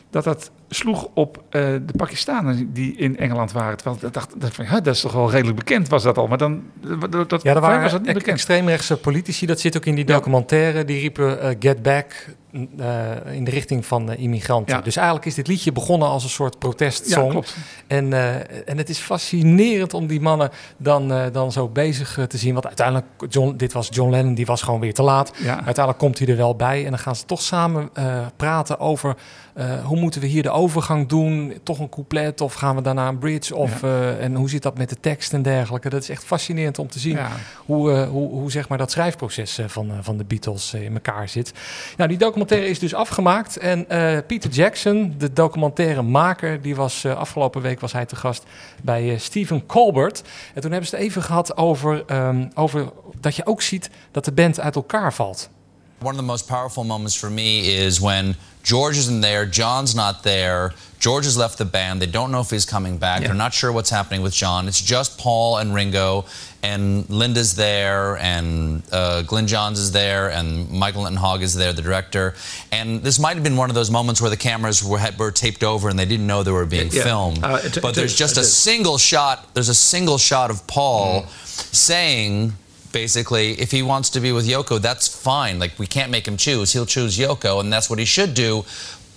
dat 0.09 0.23
dat 0.23 0.51
sloeg 0.69 1.07
op 1.13 1.37
eh, 1.49 1.61
de 1.61 1.93
Pakistanen 1.97 2.73
die 2.73 2.95
in 2.95 3.17
Engeland 3.17 3.51
waren. 3.51 3.77
Terwijl 3.77 3.97
ik 4.05 4.13
dacht, 4.13 4.55
ja, 4.69 4.79
dat 4.81 4.95
is 4.95 5.01
toch 5.01 5.11
wel 5.13 5.31
redelijk 5.31 5.57
bekend 5.57 5.87
was 5.87 6.03
dat 6.03 6.17
al. 6.17 6.27
Maar 6.27 6.37
dan, 6.37 6.63
dat, 7.09 7.29
dat, 7.29 7.43
Ja, 7.43 7.55
er 7.55 7.61
waren 7.61 7.81
was 7.81 7.91
dat 7.91 8.01
niet 8.01 8.13
bekend. 8.13 8.27
extreemrechtse 8.35 8.97
politici, 8.97 9.45
dat 9.45 9.59
zit 9.59 9.77
ook 9.77 9.85
in 9.85 9.95
die 9.95 10.07
Ja. 10.07 10.13
documentaire. 10.13 10.85
Die 10.85 10.99
riepen 10.99 11.41
eh, 11.41 11.55
get 11.59 11.81
back 11.81 12.25
eh, 12.77 13.33
in 13.35 13.43
de 13.43 13.51
richting 13.51 13.85
van 13.85 14.13
immigranten. 14.13 14.75
Ja. 14.75 14.81
Dus 14.81 14.95
eigenlijk 14.95 15.25
is 15.25 15.35
dit 15.35 15.47
liedje 15.47 15.71
begonnen 15.71 16.07
als 16.07 16.23
een 16.23 16.29
soort 16.29 16.53
Ja, 16.53 16.59
protestsong. 16.59 17.31
klopt. 17.31 17.55
En, 17.87 18.13
en 18.67 18.77
het 18.77 18.89
is 18.89 18.97
fascinerend 18.97 19.93
om 19.93 20.07
die 20.07 20.21
mannen 20.21 20.49
dan, 20.77 21.13
dan 21.31 21.51
zo 21.51 21.67
bezig 21.67 22.19
te 22.27 22.37
zien. 22.37 22.53
Want 22.53 22.65
uiteindelijk, 22.67 23.05
John, 23.29 23.53
dit 23.57 23.73
was 23.73 23.87
John 23.91 24.09
Lennon, 24.11 24.33
die 24.33 24.45
was 24.45 24.61
gewoon 24.61 24.79
weer 24.79 24.93
te 24.93 25.01
laat. 25.03 25.31
Uiteindelijk 25.45 25.97
komt 25.97 26.19
hij 26.19 26.27
er 26.27 26.35
wel 26.37 26.55
bij 26.55 26.83
en 26.83 26.89
dan 26.89 26.99
gaan 26.99 27.15
ze 27.15 27.25
toch 27.25 27.41
samen 27.41 27.89
praten 28.35 28.79
over 28.79 29.15
hoe 29.83 29.99
moeten 29.99 30.21
we 30.21 30.27
hier 30.27 30.43
de 30.43 30.49
overgang 30.59 31.07
doen? 31.07 31.53
Toch 31.63 31.79
een 31.79 31.89
couplet 31.89 32.41
of 32.41 32.53
gaan 32.53 32.75
we 32.75 32.81
daarna 32.81 33.07
een 33.07 33.17
bridge? 33.17 33.55
Of, 33.55 33.83
eh, 33.83 34.23
en 34.23 34.35
hoe 34.35 34.49
zit 34.49 34.61
dat 34.61 34.77
met 34.77 34.89
de 34.89 34.99
tekst 34.99 35.33
en 35.33 35.41
dergelijke? 35.41 35.89
Dat 35.89 36.01
is 36.01 36.09
echt 36.09 36.23
fascinerend 36.23 36.79
om 36.79 36.89
te 36.89 36.99
zien 36.99 37.15
Ja. 37.15 37.29
hoe, 37.57 37.91
eh, 37.91 38.09
hoe, 38.09 38.29
hoe 38.29 38.51
zeg 38.51 38.67
maar 38.69 38.77
dat 38.77 38.91
schrijfproces 38.91 39.57
eh, 39.57 39.65
van, 39.67 39.91
van 40.01 40.17
de 40.17 40.23
Beatles 40.23 40.73
eh, 40.73 40.83
in 40.83 40.93
elkaar 40.93 41.29
zit. 41.29 41.53
Nou, 41.97 42.09
die 42.09 42.17
documentaire 42.17 42.67
is 42.67 42.79
dus 42.79 42.93
afgemaakt 42.93 43.57
en 43.57 43.89
eh, 43.89 44.17
Peter 44.27 44.49
Jackson, 44.49 45.13
de 45.17 45.33
documentairemaker, 45.33 46.61
die 46.61 46.75
was 46.75 47.03
eh, 47.03 47.15
afgelopen 47.15 47.61
week 47.61 47.79
was 47.79 47.91
hij 47.93 48.05
te 48.05 48.15
gast 48.15 48.43
bij 48.83 49.11
eh, 49.13 49.19
Stephen 49.19 49.65
Colbert. 49.65 50.21
En 50.53 50.61
toen 50.61 50.71
hebben 50.71 50.89
ze 50.89 50.95
het 50.95 51.05
even 51.05 51.21
gehad 51.23 51.57
over, 51.57 52.03
ehm, 52.05 52.47
over 52.53 52.89
dat 53.19 53.35
je 53.35 53.45
ook 53.45 53.61
ziet 53.61 53.89
dat 54.11 54.25
de 54.25 54.31
band 54.31 54.59
uit 54.59 54.75
elkaar 54.75 55.13
valt. 55.13 55.49
One 56.01 56.11
of 56.11 56.17
the 56.17 56.23
most 56.23 56.45
powerful 56.47 56.83
moments 56.83 57.17
for 57.17 57.31
me 57.31 57.57
is 57.61 57.99
when 57.99 58.35
George 58.63 58.97
isn't 58.97 59.21
there, 59.21 59.45
John's 59.45 59.95
not 59.95 60.23
there. 60.23 60.73
George 60.99 61.23
has 61.23 61.37
left 61.37 61.57
the 61.57 61.63
band. 61.65 62.01
They 62.01 62.07
don't 62.07 62.29
know 62.29 62.41
if 62.41 62.49
he's 62.49 62.65
coming 62.65 62.97
back. 62.97 63.21
They're 63.21 63.33
not 63.33 63.53
sure 63.53 63.71
what's 63.71 63.89
happening 63.89 64.21
with 64.21 64.33
John. 64.33 64.67
It's 64.67 64.81
just 64.81 65.17
Paul 65.17 65.57
and 65.57 65.73
Ringo, 65.73 66.25
and 66.61 67.09
Linda's 67.09 67.55
there, 67.55 68.17
and 68.17 68.83
uh, 68.91 69.21
Glenn 69.21 69.47
Johns 69.47 69.79
is 69.79 69.93
there, 69.93 70.29
and 70.29 70.69
Michael 70.69 71.03
Linton 71.03 71.17
Hogg 71.17 71.41
is 71.41 71.55
there, 71.55 71.71
the 71.71 71.81
director. 71.81 72.35
And 72.73 73.01
this 73.01 73.17
might 73.17 73.35
have 73.35 73.43
been 73.45 73.55
one 73.55 73.69
of 73.69 73.75
those 73.75 73.89
moments 73.89 74.19
where 74.19 74.29
the 74.29 74.35
cameras 74.35 74.83
were, 74.83 74.99
were 75.17 75.31
taped 75.31 75.63
over 75.63 75.87
and 75.87 75.97
they 75.97 76.05
didn't 76.05 76.27
know 76.27 76.43
they 76.43 76.51
were 76.51 76.65
being 76.65 76.89
Yeah, 76.89 76.97
yeah. 76.97 77.03
filmed. 77.03 77.39
Uh, 77.41 77.59
but 77.81 77.95
there's 77.95 78.13
just 78.15 78.37
a 78.37 78.43
single 78.43 78.97
shot. 78.97 79.53
There's 79.53 79.69
a 79.69 79.73
single 79.73 80.17
shot 80.17 80.51
of 80.51 80.67
Paul 80.67 81.27
saying 81.27 82.53
basically 82.91 83.51
if 83.59 83.71
he 83.71 83.81
wants 83.81 84.09
to 84.11 84.19
be 84.19 84.31
with 84.31 84.47
Yoko, 84.47 84.81
that's 84.81 85.07
fine. 85.07 85.59
Like 85.59 85.77
we 85.77 85.87
can't 85.87 86.11
make 86.11 86.27
him 86.27 86.37
choose. 86.37 86.73
He'll 86.73 86.85
choose 86.85 87.17
Yoko, 87.17 87.59
and 87.59 87.71
that's 87.71 87.89
what 87.89 87.99
he 87.99 88.05
should 88.05 88.33
do. 88.33 88.65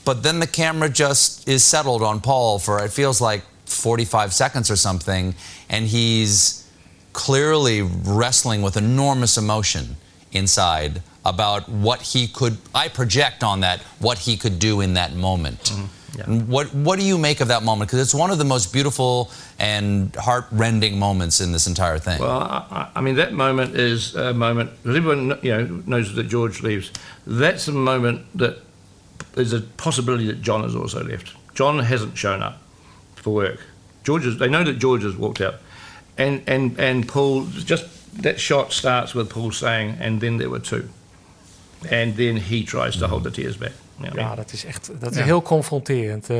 But 0.04 0.22
then 0.22 0.40
the 0.40 0.46
camera 0.46 0.88
just 0.88 1.48
is 1.48 1.62
settled 1.62 2.02
on 2.02 2.20
Paul 2.20 2.58
for 2.58 2.84
it 2.84 2.90
feels 2.90 3.20
like 3.20 3.42
45 3.66 4.32
seconds 4.32 4.70
or 4.70 4.76
something, 4.76 5.34
and 5.68 5.86
he's 5.86 6.68
clearly 7.12 7.82
wrestling 7.82 8.62
with 8.62 8.76
enormous 8.76 9.36
emotion 9.36 9.96
inside 10.32 11.02
about 11.24 11.68
what 11.68 12.02
he 12.02 12.26
could 12.26 12.56
I 12.74 12.88
project 12.88 13.44
on 13.44 13.60
that 13.60 13.80
what 14.00 14.18
he 14.18 14.36
could 14.36 14.58
do 14.58 14.80
in 14.80 14.94
that 14.94 15.14
moment. 15.14 15.64
Mm-hmm. 15.64 15.84
And 16.20 16.48
What 16.48 16.74
what 16.74 16.98
do 16.98 17.04
you 17.04 17.16
make 17.18 17.40
of 17.40 17.48
that 17.48 17.62
moment? 17.62 17.88
Because 17.90 18.00
it's 18.00 18.14
one 18.14 18.30
of 18.30 18.38
the 18.38 18.44
most 18.44 18.72
beautiful 18.72 19.30
and 19.58 20.14
heart-rending 20.16 20.98
moments 20.98 21.40
in 21.40 21.52
this 21.52 21.66
entire 21.66 21.98
thing. 21.98 22.20
Well, 22.20 22.30
I, 22.30 22.88
I- 22.94 23.00
mean, 23.00 23.16
that 23.16 23.32
moment 23.32 23.74
is 23.74 24.14
a 24.14 24.34
moment, 24.34 24.70
because 24.82 24.96
everyone 24.96 25.38
you 25.42 25.50
know, 25.52 25.82
knows 25.86 26.14
that 26.14 26.24
George 26.24 26.62
leaves. 26.62 26.90
That's 27.26 27.66
a 27.68 27.72
moment 27.72 28.26
that 28.38 28.58
there's 29.34 29.52
a 29.52 29.60
possibility 29.60 30.26
that 30.26 30.42
John 30.42 30.62
has 30.62 30.74
also 30.76 31.02
left. 31.02 31.32
John 31.54 31.78
hasn't 31.78 32.16
shown 32.18 32.42
up 32.42 32.60
for 33.16 33.32
work. 33.34 33.60
George 34.04 34.26
is, 34.26 34.38
they 34.38 34.48
know 34.48 34.64
that 34.64 34.78
George 34.78 35.02
has 35.04 35.16
walked 35.16 35.40
out. 35.40 35.54
And, 36.18 36.42
and, 36.46 36.78
and 36.78 37.08
Paul, 37.08 37.46
just 37.46 37.86
that 38.22 38.38
shot 38.38 38.72
starts 38.72 39.14
with 39.14 39.30
Paul 39.30 39.52
saying, 39.52 39.96
and 40.00 40.20
then 40.20 40.36
there 40.36 40.50
were 40.50 40.58
two. 40.58 40.88
And 41.90 42.16
then 42.16 42.36
he 42.36 42.64
tries 42.64 42.96
to 42.98 43.08
hold 43.08 43.24
the 43.24 43.30
tears 43.30 43.56
back. 43.56 43.72
Ja, 44.14 44.34
dat 44.34 44.52
is 44.52 44.64
echt 44.64 44.90
dat 44.98 45.10
is 45.10 45.18
Ja. 45.18 45.24
heel 45.24 45.42
confronterend. 45.42 46.30
Eh, 46.30 46.38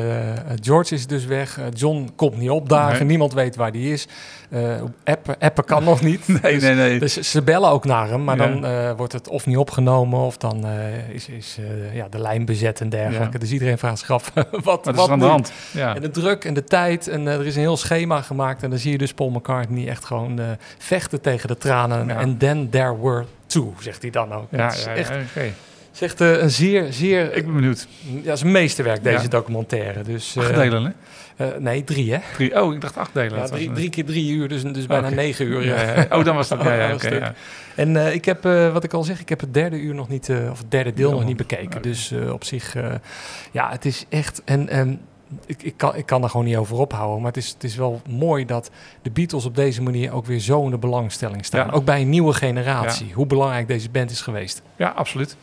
George 0.63 0.95
is 0.95 1.07
dus 1.07 1.25
weg. 1.25 1.59
Eh, 1.59 1.65
John 1.75 2.11
komt 2.17 2.37
niet 2.37 2.51
opdagen. 2.51 2.99
Nee. 2.99 3.07
Niemand 3.09 3.33
weet 3.33 3.57
waar 3.57 3.73
die 3.73 3.93
is. 3.93 4.07
Eh 4.51 4.61
appen, 5.05 5.37
appen 5.39 5.65
kan 5.65 5.85
nog 5.85 6.03
niet. 6.03 6.29
Nee, 6.43 6.53
dus, 6.55 6.63
nee, 6.63 6.75
nee. 6.75 6.99
Dus 6.99 7.31
ze 7.31 7.43
bellen 7.43 7.71
ook 7.71 7.85
naar 7.85 8.09
hem. 8.09 8.25
Maar 8.25 8.37
Ja. 8.37 8.47
dan 8.47 8.67
eh, 8.67 8.91
wordt 8.97 9.13
het 9.13 9.29
of 9.29 9.47
niet 9.47 9.57
opgenomen... 9.57 10.19
of 10.21 10.37
dan 10.37 10.67
eh, 10.67 11.09
is, 11.09 11.29
is 11.29 11.57
eh, 11.59 11.95
ja, 11.95 12.09
de 12.11 12.19
lijn 12.19 12.45
bezet 12.45 12.81
en 12.81 12.89
dergelijke. 12.89 13.33
Ja. 13.33 13.39
Dus 13.39 13.51
iedereen 13.53 13.79
vraagt 13.79 13.99
zich 13.99 14.11
af 14.11 14.31
wat, 14.51 14.85
Wat 14.85 14.87
is 14.97 15.03
er 15.05 15.11
aan 15.11 15.19
de 15.19 15.25
hand? 15.25 15.53
Ja. 15.71 15.95
En 15.95 16.03
de 16.03 16.11
druk 16.11 16.45
en 16.45 16.55
de 16.55 16.65
tijd. 16.65 17.09
En 17.09 17.27
er 17.27 17.47
is 17.47 17.55
een 17.55 17.61
heel 17.61 17.77
schema 17.77 18.21
gemaakt. 18.23 18.63
En 18.63 18.71
dan 18.71 18.79
zie 18.79 18.93
je 18.93 18.99
dus 18.99 19.13
Paul 19.15 19.31
McCartney 19.31 19.89
echt 19.89 20.05
gewoon 20.05 20.39
eh, 20.41 20.47
vechten 20.79 21.21
tegen 21.21 21.49
de 21.49 21.57
tranen. 21.59 22.07
Ja. 22.07 22.21
En 22.21 22.37
then 22.39 22.69
there 22.71 23.01
were 23.01 23.25
two, 23.47 23.73
zegt 23.81 24.03
hij 24.03 24.11
dan 24.11 24.33
ook. 24.35 24.47
Ja, 24.51 24.65
Het 24.67 24.75
is 24.77 24.85
ja, 24.85 24.95
echt. 24.95 25.11
Het 25.93 26.01
is 26.03 26.07
echt 26.09 26.21
eh, 26.21 26.43
een 26.43 26.51
zeer, 26.51 26.93
zeer 26.93 27.37
Ik 27.37 27.45
ben 27.45 27.55
benieuwd. 27.55 27.87
ja, 28.13 28.17
het 28.17 28.37
is 28.37 28.41
een 28.41 28.51
meesterwerk, 28.51 29.03
deze 29.03 29.23
Ja. 29.23 29.29
documentaire. 29.29 30.03
Dus, 30.03 30.37
Acht 30.39 30.51
eh, 30.51 30.57
delen, 30.57 30.95
hè? 31.37 31.45
eh, 31.47 31.59
nee, 31.59 31.85
drie 31.85 32.13
hè? 32.13 32.19
Drie, 32.35 32.63
oh, 32.63 32.75
ik 32.75 32.81
dacht 32.81 32.97
acht 32.97 33.15
delen. 33.15 33.39
Ja, 33.39 33.47
drie, 33.75 33.91
keer 33.91 34.05
drie 34.05 34.33
uur, 34.33 34.49
dus, 34.49 34.63
dus 34.63 34.87
bijna 34.87 35.09
negen 35.09 35.47
uur. 35.47 35.65
Ja, 35.65 35.83
ja. 35.83 36.07
Oh, 36.11 36.25
dan 36.25 36.37
was 36.37 36.49
dat. 36.49 36.63
Ja, 36.63 36.75
ja, 36.75 36.97
ja. 37.11 37.35
En 37.75 38.15
ik 38.15 38.25
heb, 38.25 38.43
wat 38.73 38.85
ik 38.85 38.93
al 38.93 39.03
zeg, 39.03 39.21
ik 39.21 39.29
heb 39.29 39.41
het 39.41 39.55
derde 39.55 39.77
uur 39.77 39.95
nog 39.95 40.09
niet, 40.09 40.33
of 40.51 40.59
het 40.59 40.71
derde 40.71 40.93
deel 40.93 41.11
nog 41.11 41.25
niet 41.25 41.37
bekeken. 41.37 41.83
Dus 41.83 42.13
op 42.33 42.45
zich, 42.45 42.75
ja, 43.53 43.71
het 43.71 43.85
is 43.85 44.05
echt. 44.09 44.43
En, 44.45 45.01
ik, 45.47 45.63
ik, 45.63 45.75
kan, 45.77 45.97
ik 45.97 46.07
kan 46.07 46.23
er 46.23 46.31
gewoon 46.31 46.47
niet 46.47 46.57
over 46.57 46.77
ophouden. 46.77 47.17
Maar 47.19 47.33
het 47.33 47.37
is, 47.43 47.49
het 47.49 47.65
is 47.65 47.77
wel 47.77 48.03
mooi 48.09 48.45
dat 48.45 48.71
de 49.03 49.11
Beatles 49.11 49.45
op 49.45 49.55
deze 49.55 49.83
manier 49.83 50.13
ook 50.13 50.27
weer 50.27 50.41
zo 50.41 50.65
in 50.65 50.71
de 50.71 50.79
belangstelling 50.79 51.45
staan. 51.45 51.71
Ook 51.71 51.85
bij 51.85 52.01
een 52.01 52.09
nieuwe 52.09 52.33
generatie. 52.33 53.13
Hoe 53.15 53.27
belangrijk 53.27 53.69
deze 53.69 53.91
band 53.91 54.11
is 54.11 54.21
geweest. 54.21 54.63
Ja, 54.77 54.89
absoluut. 54.89 55.37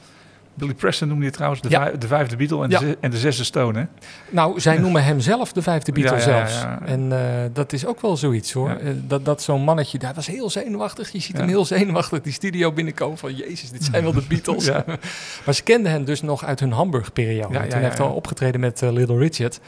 Billy 0.60 0.74
Preston 0.74 1.08
noemde 1.08 1.26
je 1.26 1.32
trouwens 1.32 1.62
de, 1.62 1.70
Ja. 1.70 1.82
vijf- 1.84 1.98
de 1.98 2.08
vijfde 2.08 2.36
Beatle 2.36 2.64
en, 2.64 2.70
Ja. 2.70 2.80
de, 2.80 2.98
en 3.02 3.12
de 3.12 3.18
zesde 3.18 3.44
Stone, 3.44 3.80
hè? 3.80 3.86
Nou, 4.30 4.60
zij 4.60 4.78
noemen 4.78 5.04
hem 5.04 5.20
zelf 5.20 5.52
de 5.54 5.62
vijfde 5.62 5.92
Beatle 5.92 6.16
Ja, 6.18 6.22
zelfs. 6.24 6.66
En 6.86 7.12
eh, 7.12 7.50
dat 7.54 7.74
is 7.74 7.86
ook 7.86 8.02
wel 8.02 8.18
zoiets 8.18 8.52
hoor. 8.52 8.70
Eh, 8.70 8.90
dat 9.08 9.26
dat 9.26 9.42
zo'n 9.42 9.62
mannetje, 9.64 9.98
daar 10.00 10.14
was 10.14 10.28
heel 10.28 10.50
zenuwachtig. 10.50 11.12
Je 11.12 11.20
ziet 11.20 11.38
hem 11.38 11.48
heel 11.48 11.66
zenuwachtig 11.66 12.22
die 12.22 12.34
studio 12.34 12.72
binnenkomen 12.72 13.18
van... 13.18 13.36
Jezus, 13.36 13.70
dit 13.70 13.84
zijn 13.84 14.04
wel 14.04 14.14
de 14.14 14.24
Beatles. 14.28 14.70
Maar 15.46 15.54
ze 15.54 15.64
kenden 15.64 15.92
hem 15.92 16.04
dus 16.06 16.22
nog 16.22 16.44
uit 16.46 16.60
hun 16.60 16.72
Hamburg-periode. 16.72 17.68
Toen 17.68 17.80
heeft 17.80 17.98
hij 17.98 18.08
al 18.08 18.14
opgetreden 18.14 18.60
met 18.60 18.82
eh, 18.82 18.92
Little 18.92 19.18
Richard. 19.18 19.60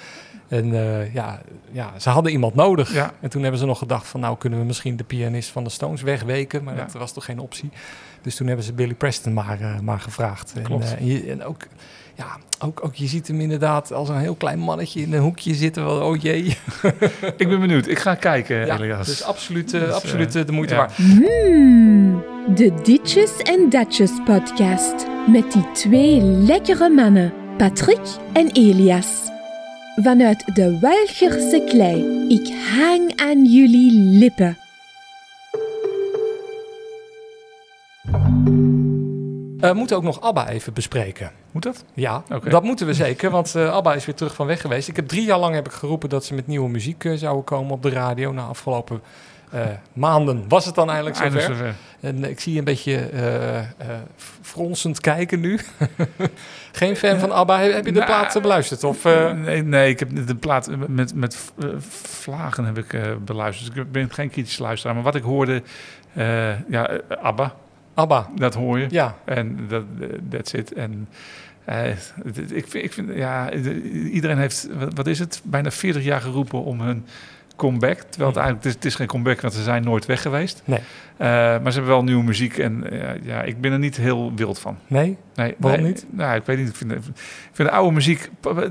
En 0.48 0.74
ja, 1.14 1.42
ja, 1.72 1.92
ze 2.00 2.10
hadden 2.10 2.32
iemand 2.32 2.56
nodig. 2.56 2.94
Ja. 2.94 3.12
En 3.20 3.30
toen 3.30 3.42
hebben 3.42 3.60
ze 3.60 3.66
nog 3.66 3.78
gedacht 3.78 4.08
van... 4.08 4.20
nou 4.20 4.38
kunnen 4.38 4.60
we 4.60 4.66
misschien 4.66 4.96
de 4.98 5.04
pianist 5.04 5.50
van 5.50 5.64
de 5.64 5.70
Stones 5.70 6.02
wegweken. 6.02 6.64
Maar 6.64 6.76
Ja. 6.76 6.84
dat 6.84 6.92
was 6.94 7.14
toch 7.14 7.26
geen 7.26 7.40
optie. 7.40 7.70
Dus 8.22 8.36
toen 8.36 8.48
hebben 8.48 8.66
ze 8.66 8.74
Billy 8.74 8.94
Preston 8.94 9.34
maar, 9.34 9.62
eh, 9.62 9.80
maar 9.80 10.00
gevraagd. 10.00 10.54
En, 10.56 10.64
Klopt. 10.64 10.84
eh, 10.86 10.92
en, 11.00 11.06
je, 11.06 11.30
en 11.32 11.44
ook... 11.44 11.68
Ja, 12.16 12.38
ook, 12.60 12.86
ook 12.86 12.96
je 12.96 13.08
ziet 13.08 13.28
hem 13.28 13.40
inderdaad 13.42 13.94
als 13.94 14.10
een 14.10 14.18
heel 14.18 14.36
klein 14.36 14.60
mannetje 14.60 15.02
in 15.02 15.14
een 15.14 15.22
hoekje 15.22 15.54
zitten. 15.56 15.86
Wel, 15.86 16.02
oh 16.02 16.22
jee. 16.22 16.44
Ik 17.38 17.48
ben 17.48 17.60
benieuwd. 17.60 17.88
Ik 17.88 18.00
ga 18.00 18.16
kijken, 18.16 18.66
Ja, 18.66 18.80
Elias. 18.80 19.06
dus 19.08 19.24
absoluut, 19.24 19.74
eh, 19.74 19.80
Dus, 19.80 19.90
eh, 19.90 19.96
absoluut 19.96 20.36
eh, 20.36 20.46
de 20.46 20.52
moeite 20.52 20.74
ja. 20.74 20.80
waard. 20.80 20.94
Hmm, 20.96 22.24
de 22.56 22.74
Ditjes 22.84 23.38
en 23.38 23.70
Datjes 23.70 24.12
podcast 24.26 25.06
met 25.28 25.52
die 25.52 25.72
twee 25.74 26.22
lekkere 26.22 26.90
mannen, 26.90 27.34
Patrick 27.58 28.02
en 28.34 28.52
Elias. 28.52 29.30
Vanuit 29.96 30.44
de 30.56 30.78
Welgerse 30.80 31.64
klei, 31.70 32.26
ik 32.28 32.54
hang 32.78 33.14
aan 33.16 33.46
jullie 33.46 33.92
lippen. 34.20 34.58
We 39.62 39.74
moeten 39.74 39.96
ook 39.98 40.04
nog 40.04 40.22
ABBA 40.22 40.48
even 40.50 40.74
bespreken. 40.74 41.32
Moet 41.52 41.64
dat? 41.64 41.84
Ja, 41.94 42.24
dat 42.44 42.64
moeten 42.64 42.86
we 42.86 42.94
zeker, 42.94 43.30
want 43.30 43.56
eh, 43.56 43.74
ABBA 43.74 43.94
is 43.94 44.06
weer 44.06 44.16
terug 44.16 44.34
van 44.36 44.46
weg 44.48 44.62
geweest. 44.62 44.88
Ik 44.88 44.96
heb 44.96 45.08
drie 45.08 45.26
jaar 45.26 45.40
lang 45.40 45.54
heb 45.56 45.66
ik 45.66 45.72
geroepen 45.72 46.10
dat 46.10 46.26
ze 46.26 46.34
met 46.34 46.48
nieuwe 46.48 46.70
muziek 46.70 47.04
eh, 47.06 47.14
zouden 47.14 47.44
komen 47.44 47.72
op 47.72 47.84
de 47.84 47.90
radio. 47.90 48.32
Na 48.32 48.44
afgelopen 48.44 49.02
eh, 49.52 49.62
maanden 49.94 50.46
was 50.48 50.66
het 50.66 50.76
dan 50.76 50.88
eigenlijk 50.88 51.18
zover. 51.18 51.40
Eindelijk 51.40 51.60
zover. 51.60 51.76
En 52.10 52.30
ik 52.30 52.40
zie 52.40 52.52
je 52.54 52.60
een 52.60 52.66
beetje 52.66 52.96
eh, 52.98 53.58
eh, 53.60 53.66
fronsend 54.42 55.00
kijken 55.02 55.40
nu. 55.40 55.60
Geen 56.72 56.96
fan 56.96 57.20
van 57.20 57.32
ABBA. 57.32 57.60
Heb 57.60 57.74
heb 57.74 57.86
je 57.86 57.92
de 57.92 58.00
Nou, 58.00 58.12
plaat 58.12 58.36
eh, 58.36 58.42
beluisterd? 58.42 58.84
Of, 58.84 59.06
eh, 59.06 59.32
Nee, 59.32 59.64
nee, 59.64 59.90
ik 59.90 60.00
heb 60.00 60.28
de 60.28 60.36
plaat 60.36 60.70
met, 60.88 61.16
met 61.16 61.52
eh, 61.60 61.70
vlagen 62.02 62.66
heb 62.66 62.78
ik 62.78 62.94
eh, 62.94 63.02
beluisterd. 63.26 63.74
Dus 63.76 63.84
ik 63.84 63.92
ben 63.92 64.14
geen 64.14 64.30
kritische 64.30 64.62
luisteraar. 64.62 64.96
Maar 64.96 65.04
wat 65.04 65.16
ik 65.16 65.24
hoorde, 65.24 65.62
eh, 66.14 66.70
ja, 66.70 66.88
eh, 66.90 66.98
ABBA, 67.22 67.54
ABBA. 67.94 68.30
dat 68.36 68.54
hoor 68.54 68.80
je. 68.80 68.88
Ja. 68.90 69.16
En 69.26 69.60
dat 69.68 69.84
eh, 70.00 70.08
that's 70.30 70.54
it. 70.54 70.74
En 70.74 71.08
eh, 71.66 71.90
ik, 72.52 72.68
vind, 72.68 72.84
ik 72.84 72.94
vind, 72.94 73.10
ja, 73.16 73.50
de- 73.50 73.82
iedereen 73.92 74.38
heeft, 74.38 74.68
wat, 74.96 75.08
is 75.08 75.20
het, 75.20 75.42
bijna 75.44 75.72
40 75.72 76.04
jaar 76.04 76.22
geroepen 76.22 76.64
om 76.64 76.82
hun 76.82 77.06
comeback. 77.56 77.98
Terwijl 78.00 78.30
het 78.32 78.40
eigenlijk, 78.40 78.58
het 78.58 78.66
is, 78.66 78.74
het 78.74 78.86
is 78.86 78.96
geen 78.96 79.08
comeback, 79.08 79.42
want 79.42 79.54
ze 79.54 79.64
zijn 79.64 79.84
nooit 79.84 80.06
weg 80.06 80.22
geweest. 80.22 80.62
Nee. 80.66 80.80
Eh, 81.18 81.28
maar 81.28 81.60
ze 81.72 81.78
hebben 81.78 81.88
wel 81.88 82.04
nieuwe 82.04 82.24
muziek 82.24 82.58
en 82.58 82.92
eh, 82.92 83.24
ja, 83.26 83.42
ik 83.42 83.62
ben 83.62 83.72
er 83.72 83.80
niet 83.80 83.98
heel 83.98 84.32
wild 84.36 84.60
van. 84.60 84.78
Nee? 84.88 85.18
Nee, 85.36 85.56
Waarom 85.58 85.82
nee, 85.82 85.92
niet? 85.92 86.06
Nou, 86.10 86.36
ik 86.36 86.46
weet 86.46 86.58
niet. 86.58 86.70
Ik 86.70 86.76
vind, 86.76 86.92
ik 86.92 87.00
vind 87.52 87.70
de 87.70 87.76
oude 87.76 87.94
muziek 87.94 88.30
pa- 88.40 88.70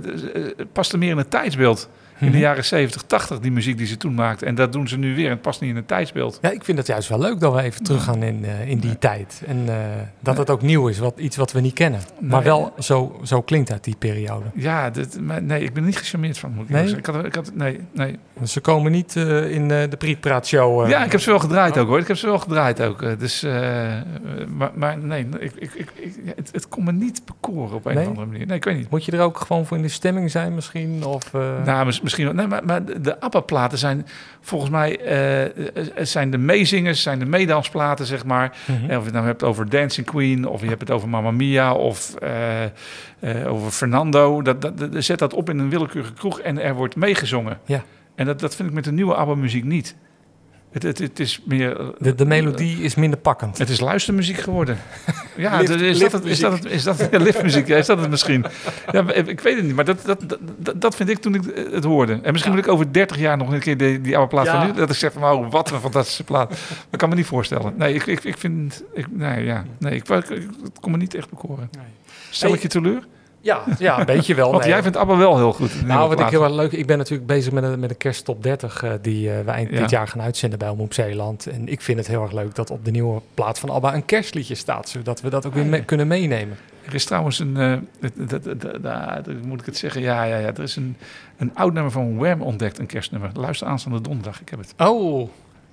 past 0.72 0.92
er 0.92 0.98
meer 0.98 1.10
in 1.10 1.16
het 1.18 1.30
tijdsbeeld. 1.30 1.88
In 2.20 2.26
de 2.26 2.32
Mhm. 2.32 2.38
jaren 2.38 2.64
70, 2.64 3.02
80, 3.02 3.38
die 3.38 3.50
muziek 3.52 3.78
die 3.78 3.86
ze 3.86 3.96
toen 3.96 4.14
maakten. 4.14 4.46
En 4.46 4.54
dat 4.54 4.72
doen 4.72 4.88
ze 4.88 4.98
nu 4.98 5.14
weer. 5.14 5.24
En 5.24 5.30
het 5.30 5.42
past 5.42 5.60
niet 5.60 5.70
in 5.70 5.76
het 5.76 5.88
tijdsbeeld. 5.88 6.38
Ja, 6.42 6.50
ik 6.50 6.64
vind 6.64 6.78
het 6.78 6.86
juist 6.86 7.08
wel 7.08 7.18
leuk 7.18 7.40
dat 7.40 7.54
we 7.54 7.62
even 7.62 7.82
teruggaan 7.84 8.22
in, 8.22 8.44
eh, 8.44 8.68
in 8.68 8.78
die 8.78 8.98
tijd. 8.98 9.42
En 9.46 9.64
eh, 9.68 9.74
dat 10.20 10.36
het 10.36 10.50
ook 10.50 10.62
nieuw 10.62 10.88
is, 10.88 10.98
wat, 10.98 11.18
iets 11.18 11.36
wat 11.36 11.52
we 11.52 11.60
niet 11.60 11.74
kennen. 11.74 12.00
Maar 12.20 12.42
wel 12.42 12.72
zo, 12.78 13.20
zo 13.24 13.42
klinkt 13.42 13.72
uit 13.72 13.84
die 13.84 13.96
periode. 13.98 14.44
Ja, 14.54 14.90
dit, 14.90 15.20
maar 15.20 15.42
nee, 15.42 15.62
ik 15.62 15.72
ben 15.72 15.82
er 15.82 15.88
niet 15.88 15.98
gecharmeerd 15.98 16.38
van. 16.38 16.52
Moet 16.54 16.64
ik 16.64 16.70
Nee? 16.70 16.96
Ik 16.96 17.06
had, 17.06 17.24
ik 17.24 17.34
had, 17.34 17.50
nee, 17.54 17.80
nee. 17.92 18.18
Dus 18.40 18.52
ze 18.52 18.60
komen 18.60 18.92
niet 18.92 19.16
eh, 19.16 19.50
in 19.50 19.70
eh, 19.70 19.90
de 19.90 19.96
Prietpraat-show. 19.96 20.82
eh. 20.84 20.90
ja, 20.90 21.04
ik 21.04 21.12
heb 21.12 21.20
ze 21.20 21.30
wel 21.30 21.38
gedraaid 21.38 21.78
ook 21.78 21.88
hoor. 21.88 21.98
Ik 21.98 22.08
heb 22.08 22.16
ze 22.16 22.26
wel 22.26 22.38
gedraaid 22.38 22.80
ook. 22.82 23.18
Dus, 23.20 23.42
maar, 24.56 24.70
maar 24.74 24.98
nee, 24.98 25.26
ik, 25.38 25.52
ik, 25.58 25.72
ik, 25.74 25.88
het, 26.36 26.48
het 26.52 26.68
kon 26.68 26.84
me 26.84 26.92
niet 26.92 27.22
bekoren 27.24 27.76
op 27.76 27.86
een 27.86 27.94
Nee? 27.94 28.02
of 28.02 28.08
andere 28.08 28.26
manier. 28.26 28.46
Nee, 28.46 28.56
ik 28.56 28.64
weet 28.64 28.76
niet. 28.76 28.90
Moet 28.90 29.04
je 29.04 29.12
er 29.12 29.20
ook 29.20 29.38
gewoon 29.38 29.66
voor 29.66 29.76
in 29.76 29.82
de 29.82 29.88
stemming 29.88 30.30
zijn 30.30 30.54
misschien? 30.54 31.04
Of, 31.04 31.34
eh, 31.34 31.64
Nou, 31.64 31.86
misschien 32.10 32.24
wel. 32.24 32.34
Nee, 32.34 32.46
maar, 32.46 32.64
maar 32.64 33.02
de- 33.02 33.20
ABBA-platen 33.20 33.78
zijn 33.78 34.06
volgens 34.40 34.70
mij 34.70 35.00
eh, 35.00 35.44
eh, 35.44 35.52
zijn 35.96 36.30
de 36.30 36.38
meezingers, 36.38 37.02
zijn 37.02 37.18
de 37.18 37.24
meedansplaten, 37.26 38.06
zeg 38.06 38.24
maar. 38.24 38.56
Mhm. 38.66 38.90
Eh, 38.90 38.96
Of 38.96 38.98
je 38.98 39.04
het 39.04 39.12
nou 39.12 39.26
hebt 39.26 39.42
over 39.42 39.68
Dancing 39.68 40.06
Queen, 40.06 40.46
of 40.46 40.60
je 40.62 40.68
hebt 40.68 40.80
het 40.80 40.90
over 40.90 41.08
Mamma 41.08 41.30
Mia, 41.30 41.72
of 41.74 42.14
over 43.46 43.70
Fernando. 43.70 44.42
Dat, 44.42 44.62
dat, 44.62 44.78
dat- 44.78 45.04
zet 45.04 45.18
dat 45.18 45.34
op 45.34 45.50
in 45.50 45.58
een 45.58 45.70
willekeurige 45.70 46.12
kroeg 46.12 46.40
en 46.40 46.58
er 46.62 46.74
wordt 46.74 46.96
meegezongen. 46.96 47.58
Ja. 47.64 47.82
En 48.14 48.26
dat, 48.26 48.40
dat 48.40 48.54
vind 48.56 48.68
ik 48.68 48.74
met 48.74 48.84
de 48.84 48.92
nieuwe 48.92 49.14
ABBA-muziek 49.14 49.64
niet. 49.64 49.96
Het, 50.72 50.82
het, 50.82 50.98
het 50.98 51.20
is 51.20 51.40
meer... 51.44 51.80
eh, 51.80 51.86
de, 51.98 52.14
de 52.14 52.26
melodie 52.26 52.82
is 52.82 52.94
minder 52.94 53.18
pakkend. 53.18 53.58
Het 53.58 53.68
is 53.68 53.80
luistermuziek 53.80 54.38
geworden. 54.38 54.78
Ja, 55.36 55.58
Lift- 55.60 55.70
is, 55.80 55.98
dat 55.98 56.12
het, 56.12 56.24
is 56.24 56.38
dat 56.40 56.52
het? 56.52 56.64
Is 56.64 56.82
dat 56.82 57.08
ja, 57.10 57.18
liftmuziek? 57.28 57.66
Ja, 57.66 57.76
is 57.76 57.86
dat 57.86 57.98
het 58.00 58.10
misschien? 58.10 58.44
Ja, 58.92 59.12
ik 59.12 59.40
weet 59.40 59.56
het 59.56 59.64
niet, 59.64 59.74
maar 59.74 59.84
dat, 59.84 59.98
dat, 60.04 60.36
dat, 60.76 60.96
vind 60.96 61.08
ik 61.08 61.18
toen 61.18 61.34
ik 61.34 61.42
het 61.72 61.84
hoorde. 61.84 62.20
En 62.22 62.32
misschien 62.32 62.54
moet 62.54 62.64
ik 62.64 62.68
over 62.68 62.92
30 62.92 63.18
jaar 63.18 63.36
nog 63.36 63.52
een 63.52 63.60
keer 63.60 63.76
die, 63.76 64.00
die 64.00 64.16
oude 64.16 64.30
plaat 64.30 64.44
Ja. 64.46 64.58
van 64.58 64.66
nu... 64.66 64.72
dat 64.78 64.90
ik 64.90 64.96
zeg 64.96 65.12
van, 65.12 65.22
oh, 65.24 65.50
wat 65.50 65.70
een 65.70 65.80
fantastische 65.80 66.24
plaat. 66.24 66.48
Dat 66.90 67.00
kan 67.00 67.08
me 67.08 67.14
niet 67.14 67.26
voorstellen. 67.26 67.72
Nee, 67.76 67.94
ik, 67.94 68.06
ik, 68.06 68.24
ik 68.24 68.38
vind... 68.38 68.82
Ik, 68.92 69.06
nee, 69.10 69.44
ja, 69.44 69.64
nee 69.78 69.94
ik, 69.94 70.08
ik, 70.08 70.46
kon 70.80 70.90
me 70.90 70.96
niet 70.96 71.14
echt 71.14 71.30
bekoren. 71.30 71.70
Stel 72.30 72.48
Hey, 72.48 72.56
ik 72.56 72.62
je 72.62 72.68
teleur? 72.68 73.06
Ja, 73.40 73.62
ja, 73.78 73.98
een 74.00 74.06
beetje 74.06 74.34
wel. 74.34 74.50
Want 74.52 74.62
nee. 74.62 74.72
jij 74.72 74.82
vindt 74.82 74.96
ABBA 74.96 75.16
wel 75.16 75.36
heel 75.36 75.52
goed. 75.52 75.86
Nou, 75.86 76.08
wat 76.08 76.20
ik 76.20 76.26
heel 76.28 76.42
erg 76.44 76.52
leuk... 76.52 76.72
Ik 76.72 76.86
ben 76.86 76.98
natuurlijk 76.98 77.26
bezig 77.26 77.52
met 77.52 77.64
een, 77.64 77.80
met 77.80 77.90
een 77.90 77.96
kersttop 77.96 78.42
30... 78.42 78.82
eh, 78.82 78.92
die 79.02 79.30
eh, 79.32 79.44
we 79.44 79.50
eind 79.50 79.70
Ja. 79.70 79.80
dit 79.80 79.90
jaar 79.90 80.08
gaan 80.08 80.20
uitzenden 80.22 80.58
bij 80.58 80.68
Omroep 80.68 80.94
Zeeland. 80.94 81.46
En 81.46 81.68
ik 81.68 81.80
vind 81.80 81.98
het 81.98 82.06
heel 82.06 82.22
erg 82.22 82.32
leuk 82.32 82.54
dat 82.54 82.70
op 82.70 82.84
de 82.84 82.90
nieuwe 82.90 83.20
plaat 83.34 83.58
van 83.58 83.70
ABBA... 83.70 83.94
een 83.94 84.04
kerstliedje 84.04 84.54
staat, 84.54 84.88
zodat 84.88 85.20
we 85.20 85.30
dat 85.30 85.46
ook 85.46 85.54
weer 85.54 85.66
me- 85.66 85.84
kunnen 85.84 86.06
meenemen. 86.06 86.56
Er 86.86 86.94
is 86.94 87.04
trouwens 87.04 87.38
een, 87.38 87.56
hoe 89.24 89.34
moet 89.46 89.60
ik 89.60 89.66
het 89.66 89.76
zeggen? 89.76 90.00
Ja, 90.00 90.22
ja, 90.24 90.36
ja. 90.36 90.46
Er 90.46 90.62
is 90.62 90.76
een, 90.76 90.96
een 91.36 91.50
oud 91.54 91.72
nummer 91.72 91.92
van 91.92 92.16
Wham 92.16 92.42
ontdekt, 92.42 92.78
een 92.78 92.86
kerstnummer. 92.86 93.30
Luister 93.34 93.66
aanstaande 93.66 94.00
donderdag, 94.00 94.40
ik 94.40 94.48
heb 94.48 94.58
het. 94.58 94.74
Oh, 94.78 95.28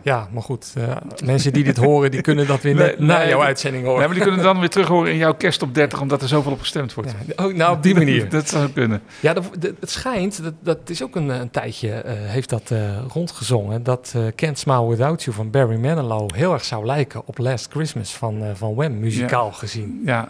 ja, 0.08 0.28
maar 0.32 0.44
goed. 0.44 0.74
eh, 0.78 0.96
mensen 1.26 1.54
die 1.54 1.64
dit 1.64 1.78
horen, 1.78 2.12
die 2.12 2.22
kunnen 2.22 2.48
dat 2.48 2.62
weer 2.62 2.76
Nee, 2.76 2.86
net 2.88 3.00
na 3.00 3.18
nee, 3.18 3.28
jouw 3.28 3.42
uitzending 3.42 3.84
horen. 3.84 4.00
Nee, 4.00 4.08
maar 4.08 4.18
die 4.18 4.26
kunnen 4.26 4.44
dan 4.46 4.60
weer 4.60 4.70
terug 4.70 4.88
horen 4.88 5.12
in 5.12 5.18
jouw 5.18 5.34
kerst 5.34 5.62
op 5.62 5.74
30, 5.76 6.02
omdat 6.02 6.22
er 6.22 6.28
zoveel 6.28 6.52
op 6.52 6.60
gestemd 6.60 6.94
wordt. 6.94 7.16
Ja, 7.38 7.46
oh, 7.46 7.54
nou, 7.54 7.76
op 7.76 7.84
die 7.84 7.94
manier. 8.02 8.30
dat 8.30 8.50
zou 8.50 8.70
kunnen. 8.70 9.02
Ja, 9.20 9.34
het 9.80 9.90
schijnt, 9.92 10.44
dat, 10.44 10.54
dat 10.60 10.90
is 10.90 11.04
ook 11.04 11.16
een, 11.16 11.30
een 11.30 11.50
tijdje, 11.52 11.92
eh, 11.92 12.14
heeft 12.18 12.50
dat 12.50 12.72
eh, 12.72 12.80
rondgezongen, 13.14 13.84
dat 13.84 14.16
Can't 14.36 14.60
Smile 14.60 14.88
Without 14.88 15.24
You 15.24 15.36
van 15.36 15.52
Barry 15.52 15.78
Manilow 15.80 16.32
heel 16.34 16.54
erg 16.54 16.66
zou 16.66 16.86
lijken 16.86 17.22
op 17.26 17.38
Last 17.38 17.68
Christmas 17.72 18.14
van, 18.16 18.44
van 18.56 18.76
Wham, 18.76 19.00
muzikaal 19.00 19.52
gezien. 19.52 20.02
Ja, 20.06 20.28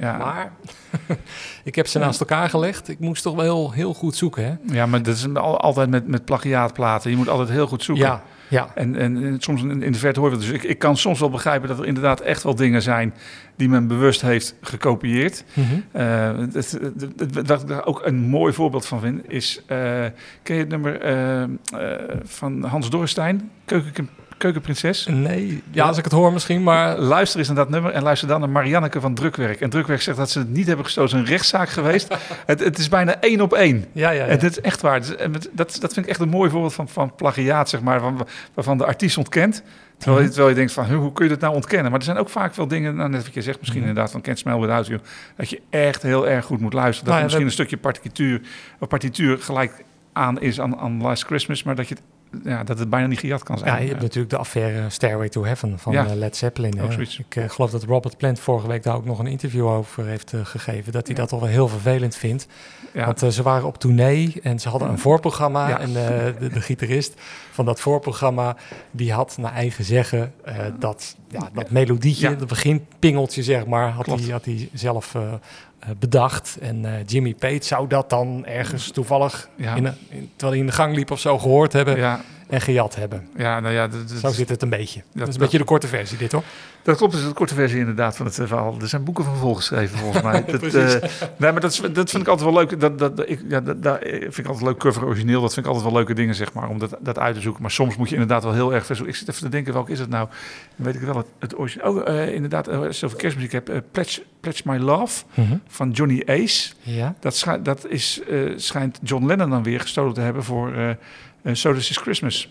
ja. 0.00 0.16
Maar 0.16 0.52
ik 1.64 1.74
heb 1.74 1.86
ze 1.86 1.98
naast 1.98 2.20
elkaar 2.20 2.48
gelegd. 2.48 2.88
Ik 2.88 2.98
moest 2.98 3.22
toch 3.22 3.34
wel 3.34 3.44
heel, 3.44 3.72
heel 3.72 3.94
goed 3.94 4.16
zoeken, 4.16 4.44
hè? 4.44 4.74
Ja, 4.74 4.86
maar 4.86 5.02
dat 5.02 5.16
is 5.16 5.34
al- 5.34 5.60
altijd 5.60 5.90
met, 5.90 6.06
met 6.06 6.24
plagiaatplaten. 6.24 7.10
Je 7.10 7.16
moet 7.16 7.28
altijd 7.28 7.48
heel 7.48 7.66
goed 7.66 7.82
zoeken. 7.82 8.04
Ja, 8.06 8.22
ja. 8.50 8.68
En, 8.74 8.96
en, 8.96 9.24
en 9.24 9.36
soms 9.40 9.62
in, 9.62 9.92
de 9.92 9.98
verte 9.98 10.20
hoor 10.20 10.30
je. 10.30 10.36
Dus 10.36 10.48
ik, 10.50 10.62
ik 10.62 10.78
kan 10.78 10.96
soms 10.96 11.20
wel 11.20 11.30
begrijpen 11.30 11.68
dat 11.68 11.78
er 11.78 11.86
inderdaad 11.86 12.20
echt 12.20 12.42
wel 12.42 12.54
dingen 12.54 12.82
zijn 12.82 13.14
die 13.56 13.68
men 13.68 13.86
bewust 13.86 14.20
heeft 14.20 14.54
gekopieerd. 14.60 15.44
Eh, 15.92 16.38
het- 16.38 16.54
het- 17.16 17.46
wat 17.46 17.62
ik 17.62 17.68
daar 17.68 17.86
ook 17.86 18.06
een 18.06 18.16
mooi 18.20 18.52
voorbeeld 18.52 18.86
van 18.86 19.00
vind, 19.00 19.30
is... 19.32 19.62
eh, 19.66 19.76
ken 20.42 20.54
je 20.56 20.60
het 20.60 20.68
nummer 20.68 21.00
eh, 21.00 21.42
eh, 21.42 21.48
van 22.22 22.64
Hans 22.64 22.90
Dorrestein, 22.90 23.50
Keuken, 23.64 24.08
Keukenprinses? 24.40 25.06
Nee, 25.06 25.62
ja, 25.70 25.86
als 25.86 25.98
ik 25.98 26.04
het 26.04 26.12
hoor 26.12 26.32
misschien, 26.32 26.62
maar... 26.62 26.98
Luister 26.98 27.38
eens 27.38 27.48
naar 27.48 27.56
dat 27.56 27.68
nummer 27.68 27.92
en 27.92 28.02
luister 28.02 28.28
dan 28.28 28.40
naar 28.40 28.48
Marianneke 28.48 29.00
van 29.00 29.14
Drukwerk. 29.14 29.60
En 29.60 29.70
Drukwerk 29.70 30.02
zegt 30.02 30.16
dat 30.16 30.30
ze 30.30 30.38
het 30.38 30.48
niet 30.50 30.66
hebben 30.66 30.84
gestoten. 30.84 31.16
Het 31.18 31.26
een 31.26 31.32
rechtszaak 31.32 31.68
geweest. 31.68 32.14
het, 32.46 32.60
het 32.60 32.78
is 32.78 32.88
bijna 32.88 33.20
één 33.20 33.40
op 33.40 33.52
één. 33.52 33.84
Ja, 33.92 34.10
ja, 34.10 34.24
ja. 34.24 34.30
En 34.30 34.38
dat 34.38 34.50
is 34.50 34.60
echt 34.60 34.80
waar. 34.80 34.94
Het 34.94 35.08
het- 35.18 35.48
Dat, 35.52 35.76
dat 35.80 35.92
vind 35.92 36.06
ik 36.06 36.10
echt 36.10 36.20
een 36.20 36.28
mooi 36.28 36.50
voorbeeld 36.50 36.74
van, 36.74 36.88
van 36.88 37.14
plagiaat, 37.14 37.68
zeg 37.68 37.80
maar. 37.80 38.00
Van, 38.00 38.26
waarvan 38.54 38.78
de 38.78 38.84
artiest 38.86 39.16
ontkent. 39.18 39.62
Terwijl, 39.98 40.18
je, 40.20 40.24
Mhm. 40.24 40.32
terwijl 40.34 40.48
je 40.54 40.58
denkt 40.58 40.72
van, 40.72 40.92
hoe 40.94 41.12
kun 41.12 41.24
je 41.24 41.30
dat 41.30 41.40
nou 41.40 41.54
ontkennen? 41.54 41.90
Maar 41.90 42.00
er 42.00 42.06
zijn 42.06 42.16
ook 42.16 42.28
vaak 42.28 42.54
wel 42.54 42.66
dingen, 42.68 42.94
nou, 42.96 43.10
net 43.10 43.24
wat 43.24 43.34
je 43.34 43.42
zegt, 43.42 43.58
misschien 43.58 43.80
Mhm. 43.80 43.88
inderdaad 43.88 44.12
van 44.12 44.20
Can't 44.20 44.38
Smell 44.38 44.58
Without 44.58 44.86
You, 44.86 45.00
dat 45.36 45.50
je 45.50 45.60
echt 45.70 46.02
heel 46.02 46.28
erg 46.28 46.44
goed 46.44 46.60
moet 46.60 46.72
luisteren. 46.72 47.04
Dat 47.10 47.14
Nou 47.14 47.28
ja, 47.30 47.36
er 47.36 47.42
misschien 47.42 47.46
een 47.46 47.52
stukje 47.52 47.76
partituur, 47.76 48.40
of 48.78 48.88
partituur 48.88 49.38
gelijk 49.38 49.84
aan 50.12 50.40
is 50.40 50.60
aan, 50.60 50.76
aan 50.78 51.02
Last 51.02 51.24
Christmas, 51.24 51.62
maar 51.62 51.74
dat, 51.74 51.88
je 51.88 51.94
het, 51.94 52.02
ja, 52.44 52.64
dat 52.64 52.78
het 52.78 52.90
bijna 52.90 53.06
niet 53.06 53.18
gejat 53.18 53.42
kan 53.42 53.58
zijn. 53.58 53.74
Ja, 53.74 53.80
je 53.80 53.88
hebt 53.88 54.00
natuurlijk 54.00 54.30
de 54.30 54.36
affaire 54.36 54.90
Stairway 54.90 55.28
to 55.28 55.44
Heaven 55.44 55.78
van 55.78 55.92
Ja. 55.92 56.06
eh, 56.06 56.14
Led 56.14 56.36
Zeppelin. 56.36 56.74
Ik 57.18 57.36
eh, 57.36 57.48
geloof 57.48 57.70
dat 57.70 57.82
Robert 57.82 58.16
Plant 58.16 58.40
vorige 58.40 58.66
week 58.68 58.82
daar 58.82 58.94
ook 58.94 59.04
nog 59.04 59.18
een 59.18 59.26
interview 59.26 59.66
over 59.66 60.06
heeft 60.06 60.32
eh, 60.32 60.40
gegeven. 60.44 60.92
Dat 60.92 61.06
hij 61.06 61.16
dat 61.16 61.32
al 61.32 61.40
wel 61.40 61.48
heel 61.48 61.68
vervelend 61.68 62.16
vindt. 62.16 62.46
Ja. 62.92 63.04
Want 63.04 63.34
ze 63.34 63.42
waren 63.42 63.66
op 63.66 63.78
tournee 63.78 64.40
en 64.42 64.58
ze 64.58 64.68
hadden 64.68 64.88
een 64.88 64.98
voorprogramma. 64.98 65.78
En 65.78 65.92
de, 65.92 66.34
de 66.52 66.60
gitarist 66.60 67.14
van 67.50 67.64
dat 67.64 67.80
voorprogramma, 67.80 68.56
die 68.90 69.12
had 69.12 69.36
naar 69.38 69.52
eigen 69.52 69.84
zeggen 69.84 70.32
dat, 70.78 71.16
ja, 71.28 71.50
dat 71.52 71.70
melodietje, 71.70 72.36
dat 72.36 72.48
beginpingeltje 72.48 73.42
zeg 73.42 73.66
maar, 73.66 73.90
had 73.90 74.06
hij, 74.06 74.30
had 74.30 74.44
hij 74.44 74.68
zelf 74.72 75.16
bedacht. 75.98 76.56
En 76.60 76.84
eh, 76.84 76.92
Jimmy 77.06 77.34
Page 77.34 77.58
zou 77.62 77.88
dat 77.88 78.10
dan 78.10 78.46
ergens 78.46 78.90
toevallig, 78.90 79.48
Ja. 79.56 79.74
in, 79.74 79.84
in- 80.08 80.30
terwijl 80.36 80.50
hij 80.52 80.58
in 80.60 80.66
de 80.66 80.72
gang 80.72 80.94
liep 80.94 81.10
of 81.10 81.20
zo, 81.20 81.38
gehoord 81.38 81.72
hebben 81.72 81.96
Ja, 81.96 82.20
en 82.50 82.60
gejat 82.60 82.94
hebben. 82.94 83.28
ja, 83.36 83.60
nou 83.60 83.74
ja, 83.74 83.88
dat, 83.88 84.10
Zo 84.20 84.28
zit 84.30 84.48
het 84.48 84.62
een 84.62 84.68
beetje. 84.68 85.02
Dat, 85.14 85.28
is 85.28 85.34
een 85.34 85.40
beetje 85.40 85.58
de 85.58 85.64
korte 85.64 85.86
versie 85.86 86.18
dit 86.18 86.32
hoor. 86.32 86.42
Dat 86.82 86.96
klopt, 86.96 87.12
dat 87.12 87.20
is 87.22 87.28
de 87.28 87.34
korte 87.34 87.54
versie 87.54 87.78
inderdaad 87.78 88.16
van 88.16 88.26
het 88.26 88.38
eh, 88.38 88.46
verhaal. 88.46 88.76
Er 88.80 88.88
zijn 88.88 89.04
boeken 89.04 89.24
van 89.24 89.36
volgeschreven 89.36 89.98
volgens 89.98 90.22
mij. 90.22 90.44
dat, 90.52 90.62
eh, 90.62 90.94
nee, 91.36 91.52
maar 91.52 91.60
dat, 91.60 91.70
is- 91.72 91.80
dat 91.92 92.10
vind 92.10 92.22
ik 92.22 92.28
altijd 92.28 92.50
wel 92.50 92.58
leuk. 92.58 92.80
Dat, 92.80 92.98
dat, 92.98 93.28
ik, 93.28 93.40
ja, 93.48 93.60
dat, 93.60 93.82
dat 93.82 93.98
vind 94.08 94.38
ik 94.38 94.46
altijd 94.46 94.64
leuk. 94.64 94.78
Cover 94.78 95.04
origineel, 95.04 95.40
dat 95.40 95.54
vind 95.54 95.66
ik 95.66 95.72
altijd 95.72 95.88
wel 95.90 95.98
leuke 95.98 96.14
dingen, 96.14 96.34
zeg 96.34 96.52
maar, 96.52 96.68
om 96.68 96.78
dat, 96.78 96.96
dat 97.00 97.18
uit 97.18 97.34
te 97.34 97.40
zoeken. 97.40 97.62
Maar 97.62 97.70
soms 97.70 97.96
moet 97.96 98.08
je 98.08 98.14
inderdaad 98.14 98.42
wel 98.44 98.52
heel 98.52 98.74
erg. 98.74 98.90
Ik 98.90 99.14
zit 99.14 99.28
even 99.28 99.42
te 99.42 99.48
denken, 99.48 99.72
welke 99.72 99.92
is 99.92 99.98
het 99.98 100.08
nou? 100.08 100.28
Dan 100.76 100.86
weet 100.86 100.94
ik 100.94 101.00
wel 101.00 101.16
het, 101.16 101.26
het 101.38 101.58
origineel. 101.58 101.92
Oh, 101.92 102.08
eh, 102.08 102.34
inderdaad, 102.34 102.68
eh, 102.68 102.78
als 102.80 103.04
over 103.04 103.16
kerstmuziek 103.16 103.52
hebt, 103.52 103.68
eh, 103.68 103.78
Pledge, 103.92 104.22
Pledge 104.40 104.62
My 104.64 104.76
Love 104.78 105.24
van 105.68 105.90
Johnny 105.90 106.22
Ace. 106.26 106.72
Ja. 106.82 107.14
Dat, 107.20 107.44
dat 107.62 107.86
is, 107.88 108.20
eh, 108.30 108.38
schijnt 108.56 108.98
John 109.02 109.26
Lennon 109.26 109.50
dan 109.50 109.62
weer 109.62 109.80
gestolen 109.80 110.14
te 110.14 110.20
hebben 110.20 110.44
voor 110.44 110.96
eh 111.42 111.50
eh, 111.50 111.56
So 111.56 111.72
This 111.72 111.90
Is 111.90 111.96
Christmas. 111.96 112.48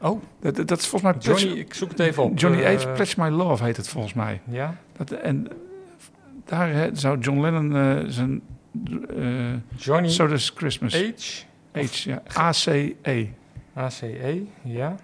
Oh, 0.00 0.22
Dat, 0.40 0.56
dat, 0.56 0.68
dat 0.68 0.78
is 0.78 0.86
volgens 0.86 1.12
mij 1.12 1.20
Pledge- 1.22 1.44
Johnny, 1.44 1.60
ik 1.60 1.74
zoek 1.74 1.90
het 1.90 2.00
even 2.00 2.22
op. 2.22 2.38
Johnny 2.38 2.62
Eh, 2.62 2.74
Ace, 2.76 2.88
Pledge 2.88 3.20
My 3.20 3.28
Love 3.28 3.64
heet 3.64 3.76
het 3.76 3.88
volgens 3.88 4.14
mij. 4.14 4.40
Ja. 4.44 4.76
Dat, 4.96 5.10
en 5.10 5.48
daar 6.44 6.68
hè, 6.68 6.88
zou 6.92 7.18
John 7.18 7.40
Lennon 7.40 7.76
eh, 7.76 8.04
zijn... 8.08 8.42
eh 9.18 9.26
Johnny 9.76 10.08
So 10.08 10.26
This 10.28 10.52
Christmas. 10.54 10.94
H, 10.94 10.98
H, 11.78 12.04
ja. 12.04 12.22
A-C-E. 12.36 13.26
ACE, 13.74 14.42
ja. 14.62 14.94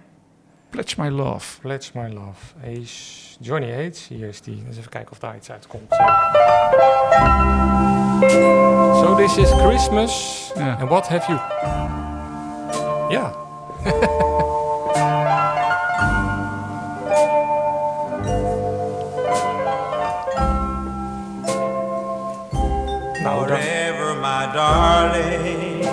Pledge 0.70 1.00
My 1.02 1.08
Love. 1.08 1.60
Pledge 1.60 1.90
My 1.94 2.08
Love. 2.12 2.54
Ace, 2.80 3.36
Johnny 3.40 3.72
Hates, 3.72 4.08
hier 4.08 4.28
is 4.28 4.40
die. 4.40 4.62
Dus 4.68 4.76
even 4.78 4.90
kijken 4.90 5.12
of 5.12 5.18
daar 5.18 5.36
iets 5.36 5.50
uitkomt. 5.50 5.90
So 9.00 9.14
this 9.14 9.36
is 9.36 9.50
Christmas. 9.50 10.52
And 10.56 10.88
what 10.88 11.08
have 11.08 11.26
you... 11.32 11.38
Ja. 13.08 13.32
nou, 23.22 23.46
dan, 23.46 23.58
my 24.20 24.52
darling, 24.52 25.84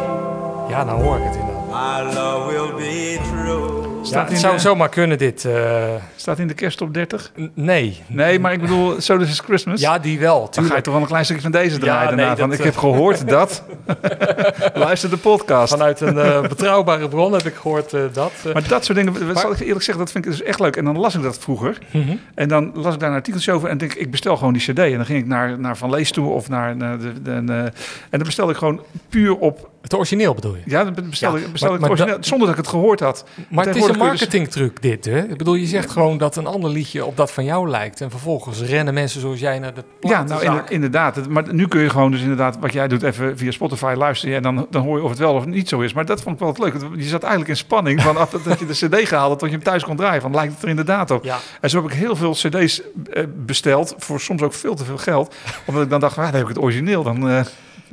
ja, 0.69 0.83
nou 0.83 1.03
hoor 1.03 1.17
ik 1.17 1.23
het 1.23 1.35
inderdaad. 1.35 1.65
my 1.69 2.13
love 2.13 2.47
will 2.47 2.73
be 2.77 3.19
true. 3.31 3.82
Ja, 4.13 4.25
het 4.27 4.39
zou 4.39 4.53
de- 4.53 4.59
zomaar 4.59 4.89
kunnen 4.89 5.17
dit. 5.17 5.45
eh, 5.45 5.83
Staat 6.15 6.39
in 6.39 6.47
de 6.47 6.53
kersttop 6.53 6.93
30? 6.93 7.31
n- 7.39 7.51
nee. 7.55 8.01
Nee, 8.07 8.39
maar 8.39 8.53
ik 8.53 8.61
bedoel, 8.61 9.01
So 9.01 9.17
This 9.17 9.29
Is 9.29 9.39
Christmas. 9.39 9.81
Ja, 9.81 9.99
die 9.99 10.19
wel, 10.19 10.49
Dan 10.51 10.63
ga 10.65 10.75
je 10.75 10.81
toch 10.81 10.93
wel 10.93 11.01
een 11.01 11.07
klein 11.07 11.23
stukje 11.25 11.41
van 11.43 11.51
deze 11.51 11.77
draaien 11.77 11.99
nee, 12.07 12.25
daarna. 12.25 12.29
dat, 12.29 12.39
van, 12.39 12.51
ik 12.51 12.59
eh, 12.59 12.65
heb 12.65 12.77
gehoord 12.77 13.27
dat... 13.37 13.63
Luister 14.73 15.09
de 15.09 15.17
podcast. 15.17 15.71
Vanuit 15.73 16.01
een 16.01 16.17
eh, 16.17 16.41
betrouwbare 16.41 17.07
bron 17.07 17.33
heb 17.33 17.45
ik 17.45 17.55
gehoord 17.55 17.93
eh, 17.93 18.01
dat. 18.13 18.31
Maar 18.53 18.67
dat 18.67 18.85
soort 18.85 18.97
dingen, 18.97 19.13
zal 19.37 19.51
ik 19.51 19.59
eerlijk 19.59 19.83
zeggen, 19.83 20.03
dat 20.03 20.11
vind 20.11 20.25
ik 20.25 20.31
dus 20.31 20.41
echt 20.41 20.59
leuk. 20.59 20.75
En 20.75 20.85
dan 20.85 20.97
las 20.99 21.15
ik 21.15 21.21
dat 21.23 21.37
vroeger. 21.39 21.77
Mhm. 21.91 22.15
En 22.35 22.47
dan 22.47 22.71
las 22.73 22.93
ik 22.93 22.99
daar 22.99 23.09
een 23.09 23.15
artikeltje 23.15 23.51
over 23.51 23.69
en 23.69 23.77
denk 23.77 23.93
ik, 23.93 23.99
ik 23.99 24.11
bestel 24.11 24.37
gewoon 24.37 24.53
die 24.53 24.61
cd. 24.61 24.79
En 24.79 24.95
dan 24.95 25.05
ging 25.05 25.19
ik 25.19 25.27
naar, 25.27 25.59
naar 25.59 25.77
Van 25.77 25.89
Lees 25.89 26.11
toe 26.11 26.29
of 26.29 26.49
naar... 26.49 26.75
naar 26.75 26.97
de, 26.99 27.21
de, 27.21 27.43
de- 27.43 27.53
en 27.53 27.71
dan 28.09 28.23
bestelde 28.23 28.51
ik 28.51 28.57
gewoon 28.57 28.81
puur 29.09 29.35
op... 29.37 29.69
het 29.83 29.93
origineel 29.93 30.33
bedoel 30.33 30.55
je? 30.55 30.61
Ja, 30.65 30.83
dan 30.83 31.09
bestelde, 31.09 31.39
Ja, 31.39 31.45
ik, 31.45 31.51
bestelde 31.51 31.79
maar- 31.79 31.89
ik 31.89 31.95
het 31.97 32.01
origineel, 32.01 32.23
zonder 32.29 32.47
dat 32.47 32.57
ik 32.57 32.63
het 32.63 32.71
gehoord 32.73 32.99
had. 32.99 33.25
Maar 33.49 33.65
het 33.65 33.75
is 33.75 33.81
een 33.81 33.87
dus- 33.87 33.97
marketingtruc 33.97 34.81
dit, 34.81 35.05
hè? 35.05 35.23
Ik 35.23 35.37
bedoel, 35.37 35.53
je 35.53 35.65
zegt 35.65 35.91
gewoon 35.91 36.17
dat 36.17 36.35
een 36.35 36.45
ander 36.45 36.69
liedje 36.69 37.05
op 37.05 37.17
dat 37.17 37.31
van 37.31 37.43
jou 37.43 37.69
lijkt. 37.69 38.01
En 38.01 38.09
vervolgens 38.09 38.61
rennen 38.61 38.93
mensen 38.93 39.21
zoals 39.21 39.39
jij 39.39 39.59
naar 39.59 39.73
de 39.73 39.83
Ja, 39.99 40.09
nou 40.09 40.25
platenzaak. 40.25 40.57
inder- 40.59 40.71
inderdaad. 40.71 41.29
Maar 41.29 41.53
nu 41.53 41.67
kun 41.67 41.81
je 41.81 41.89
gewoon 41.89 42.11
dus 42.11 42.21
inderdaad, 42.21 42.57
wat 42.59 42.73
jij 42.73 42.87
doet, 42.87 43.03
even 43.03 43.37
via 43.37 43.51
Spotify 43.51 43.93
luisteren. 43.97 44.35
En 44.35 44.41
dan, 44.43 44.67
dan 44.69 44.81
hoor 44.83 44.97
je 44.97 45.03
of 45.03 45.09
het 45.09 45.19
wel 45.19 45.33
of 45.33 45.45
niet 45.45 45.69
zo 45.69 45.79
is. 45.79 45.93
Maar 45.93 46.05
dat 46.05 46.21
vond 46.21 46.33
ik 46.35 46.41
wel 46.41 46.49
het 46.49 46.59
leuk. 46.59 46.73
Je 46.95 47.03
zat 47.03 47.21
eigenlijk 47.21 47.51
in 47.51 47.57
spanning 47.57 48.01
van 48.01 48.17
af 48.23 48.29
dat 48.29 48.59
je 48.59 48.65
de 48.65 48.73
cd 48.73 49.07
gehaald 49.07 49.29
had, 49.29 49.39
tot 49.39 49.49
je 49.49 49.55
hem 49.55 49.63
thuis 49.63 49.83
kon 49.83 49.95
draaien. 49.95 50.21
Van 50.21 50.31
lijkt 50.33 50.53
het 50.53 50.63
er 50.63 50.69
inderdaad 50.69 51.11
op. 51.11 51.23
Ja. 51.23 51.37
En 51.61 51.69
zo 51.69 51.81
heb 51.81 51.91
ik 51.91 51.97
heel 51.97 52.15
veel 52.15 52.31
cd's 52.31 52.81
eh, 53.13 53.23
besteld, 53.45 53.93
voor 53.97 54.19
soms 54.19 54.41
ook 54.41 54.53
veel 54.53 54.75
te 54.75 54.85
veel 54.85 54.97
geld. 54.97 55.35
Omdat 55.65 55.83
ik 55.83 55.89
dan 55.89 55.99
dacht, 55.99 56.17
ah, 56.17 56.23
dan 56.23 56.33
heb 56.33 56.41
ik 56.41 56.47
het 56.47 56.59
origineel. 56.59 57.03
Dan 57.03 57.29
eh, 57.29 57.41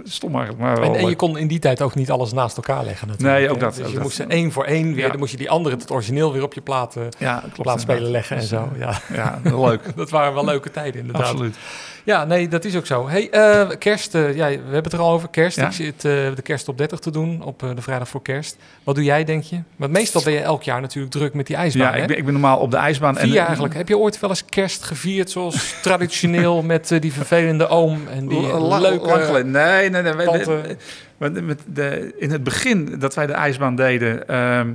stom 0.04 0.34
eigenlijk, 0.34 0.62
maar 0.64 0.80
wel 0.80 0.94
En, 0.94 1.00
en 1.00 1.08
je 1.08 1.16
kon 1.16 1.38
in 1.38 1.46
die 1.46 1.58
tijd 1.58 1.82
ook 1.82 1.94
niet 1.94 2.10
alles 2.10 2.32
naast 2.32 2.56
elkaar 2.56 2.84
leggen 2.84 3.08
natuurlijk. 3.08 3.38
Nee, 3.38 3.50
ook 3.50 3.60
dat, 3.60 3.74
Dus 3.74 3.82
ook 3.82 3.88
je 3.88 3.94
dat. 3.94 4.02
moest 4.02 4.16
ze 4.16 4.24
één 4.24 4.52
voor 4.52 4.64
één 4.64 4.94
weer, 4.94 5.04
Ja. 5.04 5.08
dan 5.10 5.18
moest 5.18 5.30
je 5.30 5.36
die 5.36 5.50
andere, 5.50 5.76
het 5.76 5.90
origineel, 5.90 6.32
weer 6.32 6.42
op 6.42 6.54
je 6.54 6.60
platen, 6.60 7.08
Ja, 7.18 7.38
klopt. 7.38 7.62
plaatspelen 7.62 7.96
inderdaad. 8.06 8.30
leggen 8.30 8.36
en 8.36 8.42
zo. 8.42 8.68
Ja. 8.78 9.00
Ja, 9.16 9.40
heel 9.42 9.64
leuk. 9.68 9.82
dat 9.96 10.10
waren 10.10 10.34
wel 10.34 10.44
leuke 10.44 10.70
tijden 10.70 11.00
inderdaad. 11.00 11.22
Absoluut. 11.30 11.56
Ja, 12.04 12.24
nee, 12.24 12.48
dat 12.48 12.64
is 12.64 12.76
ook 12.76 12.86
zo. 12.86 13.08
Hey, 13.08 13.30
eh, 13.30 13.68
kerst, 13.78 14.14
eh, 14.14 14.34
ja, 14.36 14.46
we 14.48 14.52
hebben 14.54 14.82
het 14.82 14.92
er 14.92 14.98
al 14.98 15.10
over. 15.12 15.28
Kerst, 15.28 15.56
Ja. 15.56 15.66
ik 15.66 15.72
zit 15.72 15.94
eh, 15.94 16.12
de 16.34 16.42
kerst 16.42 16.68
op 16.68 16.78
30 16.78 16.98
te 16.98 17.10
doen, 17.10 17.42
op 17.42 17.58
de 17.58 17.82
vrijdag 17.82 18.08
voor 18.08 18.22
kerst. 18.22 18.56
Wat 18.84 18.94
doe 18.94 19.04
jij, 19.04 19.24
denk 19.24 19.42
je? 19.42 19.60
Want 19.76 19.92
meestal 19.92 20.22
ben 20.22 20.32
je 20.32 20.38
elk 20.40 20.62
jaar 20.62 20.80
natuurlijk 20.80 21.12
druk 21.12 21.34
met 21.34 21.46
die 21.46 21.56
ijsbaan, 21.56 21.86
Ja, 21.86 21.92
hè? 21.92 22.00
ik 22.00 22.06
ben, 22.06 22.16
ik 22.16 22.24
ben 22.24 22.32
normaal 22.32 22.58
op 22.58 22.70
de 22.70 22.76
ijsbaan. 22.76 23.18
En, 23.18 23.36
eigenlijk. 23.36 23.74
Heb 23.74 23.88
je 23.88 23.98
ooit 23.98 24.20
wel 24.20 24.30
eens 24.30 24.44
kerst 24.44 24.82
gevierd 24.84 25.30
zoals 25.30 25.74
traditioneel 25.82 26.62
met 26.62 26.96
die 27.00 27.12
vervelende 27.12 27.68
oom 27.68 28.00
en 28.08 28.28
die 28.28 28.40
La- 28.40 28.78
leuke... 28.78 29.06
lang 29.06 29.24
geleden. 29.24 29.50
Nee, 29.50 29.90
nee, 29.90 30.02
nee. 30.02 30.12
wij- 30.14 31.42
met 31.42 31.58
de, 31.66 32.14
in 32.18 32.30
het 32.30 32.42
begin 32.44 32.94
dat 32.98 33.14
wij 33.14 33.26
de 33.26 33.32
ijsbaan 33.32 33.74
deden, 33.74 34.28
ehm, 34.28 34.68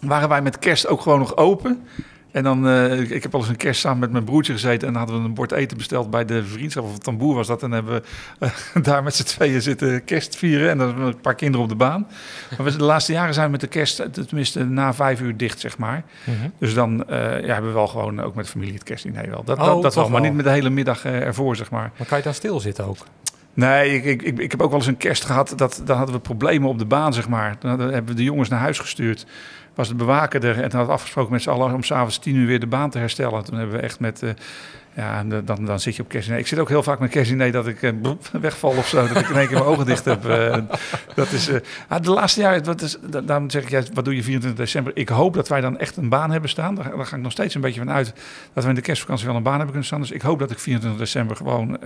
waren 0.00 0.28
wij 0.28 0.42
met 0.42 0.58
kerst 0.58 0.86
ook 0.86 1.00
gewoon 1.00 1.18
nog 1.18 1.36
open. 1.36 1.86
En 2.36 2.42
dan, 2.42 2.68
eh, 2.68 3.10
ik, 3.10 3.22
heb 3.22 3.32
wel 3.32 3.40
eens 3.40 3.50
een 3.50 3.56
kerst 3.56 3.80
samen 3.80 3.98
met 3.98 4.10
mijn 4.10 4.24
broertje 4.24 4.52
gezeten 4.52 4.86
en 4.88 4.92
dan 4.92 5.02
hadden 5.02 5.20
we 5.20 5.28
een 5.28 5.34
bord 5.34 5.52
eten 5.52 5.76
besteld 5.76 6.10
bij 6.10 6.24
de 6.24 6.44
vriendschap 6.44 6.84
of 6.84 6.92
het 6.92 7.02
tamboer 7.02 7.34
was 7.34 7.46
dat. 7.46 7.62
En 7.62 7.70
dan 7.70 7.84
hebben 7.84 8.02
we 8.38 8.46
eh, 8.74 8.82
daar 8.88 9.02
met 9.02 9.14
z'n 9.14 9.24
tweeën 9.24 9.62
zitten 9.62 10.04
kerst 10.04 10.36
vieren 10.36 10.70
en 10.70 10.78
dan 10.78 10.86
hebben 10.86 11.06
we 11.06 11.12
een 11.12 11.20
paar 11.20 11.34
kinderen 11.34 11.62
op 11.62 11.68
de 11.68 11.76
baan. 11.76 12.06
Maar 12.56 12.66
we, 12.66 12.76
de 12.76 12.84
laatste 12.84 13.12
jaren 13.12 13.34
zijn 13.34 13.46
we 13.46 13.52
met 13.52 13.60
de 13.60 13.66
kerst, 13.66 13.98
eh, 13.98 14.06
tenminste 14.06 14.64
na 14.64 14.94
vijf 14.94 15.20
uur 15.20 15.36
dicht, 15.36 15.60
zeg 15.60 15.78
maar. 15.78 16.04
Mhm. 16.24 16.48
Dus 16.58 16.74
dan 16.74 17.04
ja, 17.08 17.14
hebben 17.16 17.66
we 17.66 17.72
wel 17.72 17.86
gewoon 17.86 18.20
ook 18.20 18.34
met 18.34 18.48
familie 18.48 18.74
het 18.74 18.82
kerstdiner 18.82 19.30
wel. 19.30 19.44
Dat, 19.44 19.58
Oh, 19.58 19.64
dat, 19.64 19.82
dat 19.82 19.92
toch 19.92 20.02
wel, 20.02 20.12
maar 20.12 20.20
niet 20.20 20.34
met 20.34 20.44
de 20.44 20.50
hele 20.50 20.70
middag 20.70 21.04
ervoor, 21.04 21.56
zeg 21.56 21.70
maar. 21.70 21.92
Maar 21.96 22.06
kan 22.06 22.18
je 22.18 22.24
dan 22.24 22.34
stilzitten 22.34 22.86
ook? 22.86 23.06
Nee, 23.54 23.94
ik, 23.94 24.04
ik, 24.04 24.22
ik, 24.22 24.38
ik 24.38 24.50
heb 24.50 24.62
ook 24.62 24.70
wel 24.70 24.78
eens 24.78 24.88
een 24.88 24.96
kerst 24.96 25.24
gehad. 25.24 25.52
Dat, 25.56 25.82
dan 25.84 25.96
hadden 25.96 26.14
we 26.14 26.20
problemen 26.20 26.68
op 26.68 26.78
de 26.78 26.84
baan, 26.84 27.12
zeg 27.14 27.28
maar. 27.28 27.56
Dan 27.58 27.70
hadden- 27.70 27.92
hebben 27.92 28.10
we 28.10 28.16
de 28.16 28.24
jongens 28.24 28.48
naar 28.48 28.60
huis 28.60 28.78
gestuurd. 28.78 29.26
Was 29.76 29.88
de 29.88 29.94
bewaker 29.94 30.44
er 30.44 30.62
en 30.62 30.70
we 30.86 30.92
afgesproken 30.92 31.32
met 31.32 31.42
z'n 31.42 31.50
allen 31.50 31.74
om 31.74 31.82
s'avonds 31.82 32.18
tien 32.18 32.34
uur 32.36 32.46
weer 32.46 32.60
de 32.60 32.66
baan 32.66 32.90
te 32.90 32.98
herstellen. 32.98 33.44
Toen 33.44 33.58
hebben 33.58 33.76
we 33.76 33.82
echt 33.82 34.00
met. 34.00 34.22
eh, 34.22 34.30
ja, 34.96 35.24
dan, 35.44 35.64
dan 35.64 35.80
zit 35.80 35.96
je 35.96 36.02
op 36.02 36.08
kerstdiner. 36.08 36.40
Ik 36.40 36.46
zit 36.46 36.58
ook 36.58 36.68
heel 36.68 36.82
vaak 36.82 36.98
met 36.98 37.10
kerstdiner 37.10 37.52
dat 37.52 37.66
ik 37.66 37.82
eh, 37.82 37.92
broep, 38.02 38.28
wegval 38.40 38.70
of 38.70 38.88
zo. 38.88 39.08
Dat 39.08 39.16
ik 39.20 39.28
in 39.28 39.36
één 39.36 39.46
keer 39.46 39.56
mijn 39.58 39.68
ogen 39.70 39.86
dicht 39.86 40.04
heb. 40.04 40.24
eh, 40.26 40.56
dat 41.14 41.32
is, 41.32 41.50
ah, 41.88 42.02
de 42.02 42.10
laatste 42.10 42.40
jaren, 42.40 42.64
wat 42.64 42.82
is, 42.82 42.96
da- 43.10 43.20
daarom 43.20 43.50
zeg 43.50 43.62
ik, 43.62 43.68
ja, 43.70 43.82
wat 43.94 44.04
doe 44.04 44.16
je 44.16 44.22
24 44.22 44.60
december? 44.60 44.92
Ik 44.96 45.08
hoop 45.08 45.34
dat 45.34 45.48
wij 45.48 45.60
dan 45.60 45.78
echt 45.78 45.96
een 45.96 46.08
baan 46.08 46.30
hebben 46.30 46.50
staan. 46.50 46.74
Daar, 46.74 46.96
daar 46.96 47.06
ga 47.06 47.16
ik 47.16 47.22
nog 47.22 47.32
steeds 47.32 47.54
een 47.54 47.60
beetje 47.60 47.80
van 47.80 47.90
uit. 47.90 48.12
Dat 48.52 48.62
we 48.64 48.68
in 48.68 48.74
de 48.74 48.80
kerstvakantie 48.80 49.26
wel 49.26 49.36
een 49.36 49.42
baan 49.42 49.52
hebben 49.60 49.70
kunnen 49.70 49.86
staan. 49.86 50.00
Dus 50.00 50.10
ik 50.10 50.22
hoop 50.22 50.38
dat 50.38 50.50
ik 50.50 50.58
24 50.58 51.00
december 51.00 51.36
gewoon 51.36 51.78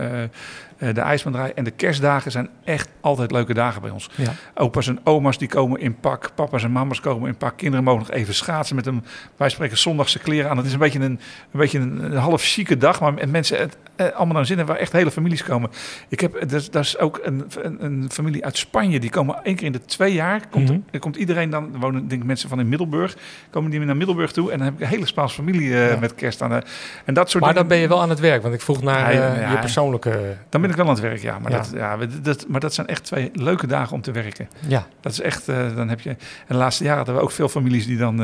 de 0.78 1.00
ijsbaan 1.00 1.32
draai. 1.32 1.52
En 1.54 1.64
de 1.64 1.70
kerstdagen 1.70 2.30
zijn 2.30 2.48
echt 2.64 2.88
altijd 3.00 3.30
leuke 3.30 3.54
dagen 3.54 3.82
bij 3.82 3.90
ons. 3.90 4.10
Ja. 4.16 4.32
Opa's 4.54 4.86
en 4.88 5.00
oma's 5.04 5.38
die 5.38 5.48
komen 5.48 5.80
in 5.80 5.94
pak. 6.00 6.30
Papa's 6.34 6.62
en 6.64 6.72
mama's 6.72 7.00
komen 7.00 7.28
in 7.28 7.36
pak. 7.36 7.56
Kinderen 7.56 7.79
mogen 7.82 8.00
nog 8.00 8.10
even 8.10 8.34
schaatsen 8.34 8.76
met 8.76 8.86
een, 8.86 9.04
wij 9.36 9.48
spreken 9.48 9.78
zondagse 9.78 10.18
kleren 10.18 10.50
aan. 10.50 10.56
Het 10.56 10.66
is 10.66 10.72
een 10.72 10.78
beetje 10.78 10.98
een, 10.98 11.04
een, 11.04 11.18
beetje 11.60 11.78
een, 11.78 12.04
een 12.04 12.16
half 12.16 12.42
chique 12.42 12.76
dag. 12.76 13.00
Maar 13.00 13.14
mensen 13.28 13.58
het, 13.58 13.76
eh, 13.96 14.06
allemaal 14.14 14.34
naar 14.34 14.46
zin 14.46 14.56
hebben 14.56 14.74
waar 14.74 14.82
echt 14.84 14.92
hele 14.92 15.10
families 15.10 15.42
komen. 15.44 15.70
Ik 16.08 16.20
heb, 16.20 16.32
dat, 16.40 16.52
is- 16.52 16.70
dat 16.70 16.84
is 16.84 16.98
ook 16.98 17.20
een, 17.22 17.44
een, 17.62 17.84
een 17.84 18.08
familie 18.12 18.44
uit 18.44 18.56
Spanje. 18.56 19.00
Die 19.00 19.10
komen 19.10 19.44
één 19.44 19.54
keer 19.56 19.66
in 19.66 19.72
de 19.72 19.84
twee 19.84 20.12
jaar. 20.14 20.40
Komt, 20.50 20.72
er 20.90 20.98
komt 20.98 21.16
iedereen 21.16 21.50
dan, 21.50 21.70
er 21.74 21.78
wonen 21.80 22.08
denk 22.08 22.20
ik 22.20 22.26
mensen 22.26 22.48
van 22.48 22.60
in 22.60 22.68
Middelburg. 22.68 23.16
Komen 23.50 23.70
die 23.70 23.80
naar 23.80 23.96
Middelburg 23.96 24.32
toe. 24.32 24.50
En 24.52 24.56
dan 24.58 24.66
heb 24.66 24.74
ik 24.76 24.80
een 24.80 24.86
hele 24.86 25.06
Spaanse 25.06 25.34
familie 25.34 25.74
eh, 25.74 25.90
Ja. 25.90 25.98
met 25.98 26.14
kerst 26.14 26.42
aan. 26.42 26.50
de- 26.50 26.62
en 27.04 27.14
dat 27.14 27.30
soort 27.30 27.44
Maar 27.44 27.54
dan 27.54 27.66
ben 27.66 27.78
je 27.78 27.88
wel 27.88 28.02
aan 28.02 28.10
het 28.10 28.20
werk, 28.20 28.42
want 28.42 28.54
ik 28.54 28.60
vroeg 28.60 28.82
naar 28.82 29.12
Ja, 29.14 29.32
eh, 29.34 29.40
ja. 29.40 29.50
je 29.50 29.58
persoonlijke... 29.58 30.36
dan 30.48 30.60
ben 30.60 30.70
ik 30.70 30.76
wel 30.76 30.84
aan 30.86 30.92
het 30.92 31.00
werk, 31.00 31.20
ja. 31.20 31.38
Maar. 31.38 31.50
Dat, 31.50 31.70
ja, 31.74 31.96
dat, 32.22 32.44
maar 32.48 32.60
dat 32.60 32.74
zijn 32.74 32.86
echt 32.86 33.04
twee 33.04 33.30
leuke 33.34 33.66
dagen 33.66 33.92
om 33.94 34.00
te 34.02 34.12
werken. 34.12 34.48
Ja. 34.68 34.86
Dat 35.00 35.12
is 35.12 35.20
echt, 35.20 35.46
dan 35.46 35.88
heb 35.88 36.00
je... 36.00 36.08
En 36.10 36.16
de 36.48 36.54
laatste 36.54 36.82
jaren 36.84 36.96
hadden 36.98 37.14
we 37.14 37.20
ook 37.22 37.30
veel 37.30 37.48
families 37.70 37.86
die 37.86 37.96
dan 37.96 38.18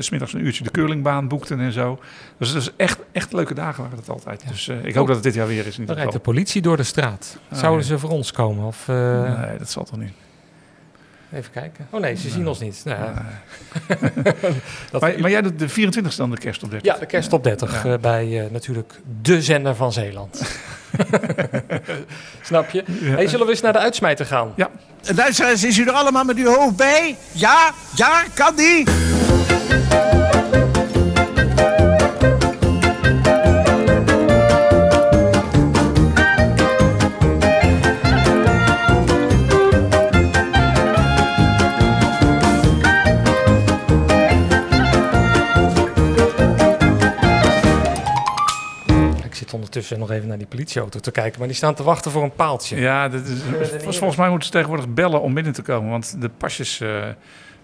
's 0.00 0.06
smiddags 0.06 0.32
een 0.32 0.44
uurtje 0.44 0.64
de 0.64 0.70
curlingbaan 0.70 1.28
boekten 1.28 1.60
en 1.60 1.72
zo. 1.72 1.98
Dus 2.38 2.52
dat 2.52 2.62
is 2.62 2.70
echt, 2.76 2.98
echt 3.12 3.32
leuke 3.32 3.54
dagen 3.54 3.82
waren 3.82 3.96
dat 3.98 4.08
altijd. 4.08 4.44
Dus 4.48 4.68
eh, 4.68 4.84
ik 4.84 4.94
hoop 4.94 5.06
dat 5.06 5.14
het 5.16 5.24
dit 5.24 5.34
jaar 5.34 5.46
weer 5.46 5.66
is. 5.66 5.76
Dan 5.76 5.96
rijdt 5.96 6.12
de 6.12 6.18
politie 6.18 6.62
door 6.62 6.76
de 6.76 6.82
straat. 6.82 7.38
Ah, 7.48 7.58
Zouden 7.58 7.80
ja. 7.82 7.86
ze 7.86 7.98
voor 7.98 8.10
ons 8.10 8.32
komen? 8.32 8.64
Of, 8.64 8.86
Nee, 8.86 9.58
dat 9.58 9.70
zal 9.70 9.84
toch 9.84 9.98
niet. 9.98 10.12
Even 11.32 11.50
kijken. 11.52 11.86
Oh 11.90 12.00
nee, 12.00 12.16
ze 12.16 12.30
zien 12.30 12.48
ons 12.48 12.60
niet. 12.60 12.82
Nou, 12.84 12.98
ja. 13.00 13.24
Dat- 14.90 15.00
Maar, 15.00 15.14
maar 15.20 15.30
jij 15.30 15.42
de 15.42 15.68
24e 15.70 16.16
dan 16.16 16.30
de 16.30 16.38
kerst 16.38 16.62
op 16.62 16.70
30? 16.70 16.92
ja, 16.94 16.98
de 17.00 17.06
kerst 17.06 17.32
op 17.32 17.44
30 17.44 17.84
Ja. 17.84 17.92
eh, 17.92 17.98
bij 17.98 18.44
eh, 18.44 18.50
natuurlijk 18.50 19.00
de 19.22 19.42
zender 19.42 19.74
van 19.74 19.92
Zeeland. 19.92 20.42
Snap 22.42 22.70
je? 22.70 22.84
Hey, 22.90 23.28
zullen 23.28 23.46
we 23.46 23.52
eens 23.52 23.60
naar 23.60 23.72
de 23.72 23.78
uitsmijter 23.78 24.26
gaan? 24.26 24.52
Ja. 24.56 24.70
Luisteraars, 25.16 25.64
is 25.64 25.78
u 25.78 25.82
er 25.86 25.92
allemaal 25.92 26.24
met 26.24 26.36
uw 26.36 26.46
hoofd 26.54 26.76
bij? 26.76 27.16
Ja? 27.32 27.70
Ja? 27.94 28.22
Kan 28.34 28.56
die? 28.56 28.84
Ondertussen 49.80 49.98
nog 49.98 50.10
even 50.10 50.28
naar 50.28 50.38
die 50.38 50.46
politieauto 50.46 50.98
te 51.00 51.10
kijken, 51.10 51.38
maar 51.38 51.48
die 51.48 51.56
staan 51.56 51.74
te 51.74 51.82
wachten 51.82 52.10
voor 52.10 52.22
een 52.22 52.34
paaltje. 52.34 52.76
Ja, 52.76 53.08
dat 53.08 53.24
is, 53.26 53.38
volgens, 53.70 53.98
volgens 53.98 54.16
mij 54.18 54.28
moeten 54.28 54.46
ze 54.46 54.52
tegenwoordig 54.52 54.88
bellen 54.88 55.20
om 55.20 55.34
binnen 55.34 55.52
te 55.52 55.62
komen. 55.62 55.90
Want 55.90 56.20
de 56.20 56.28
pasjes 56.28 56.80
eh 56.80 56.88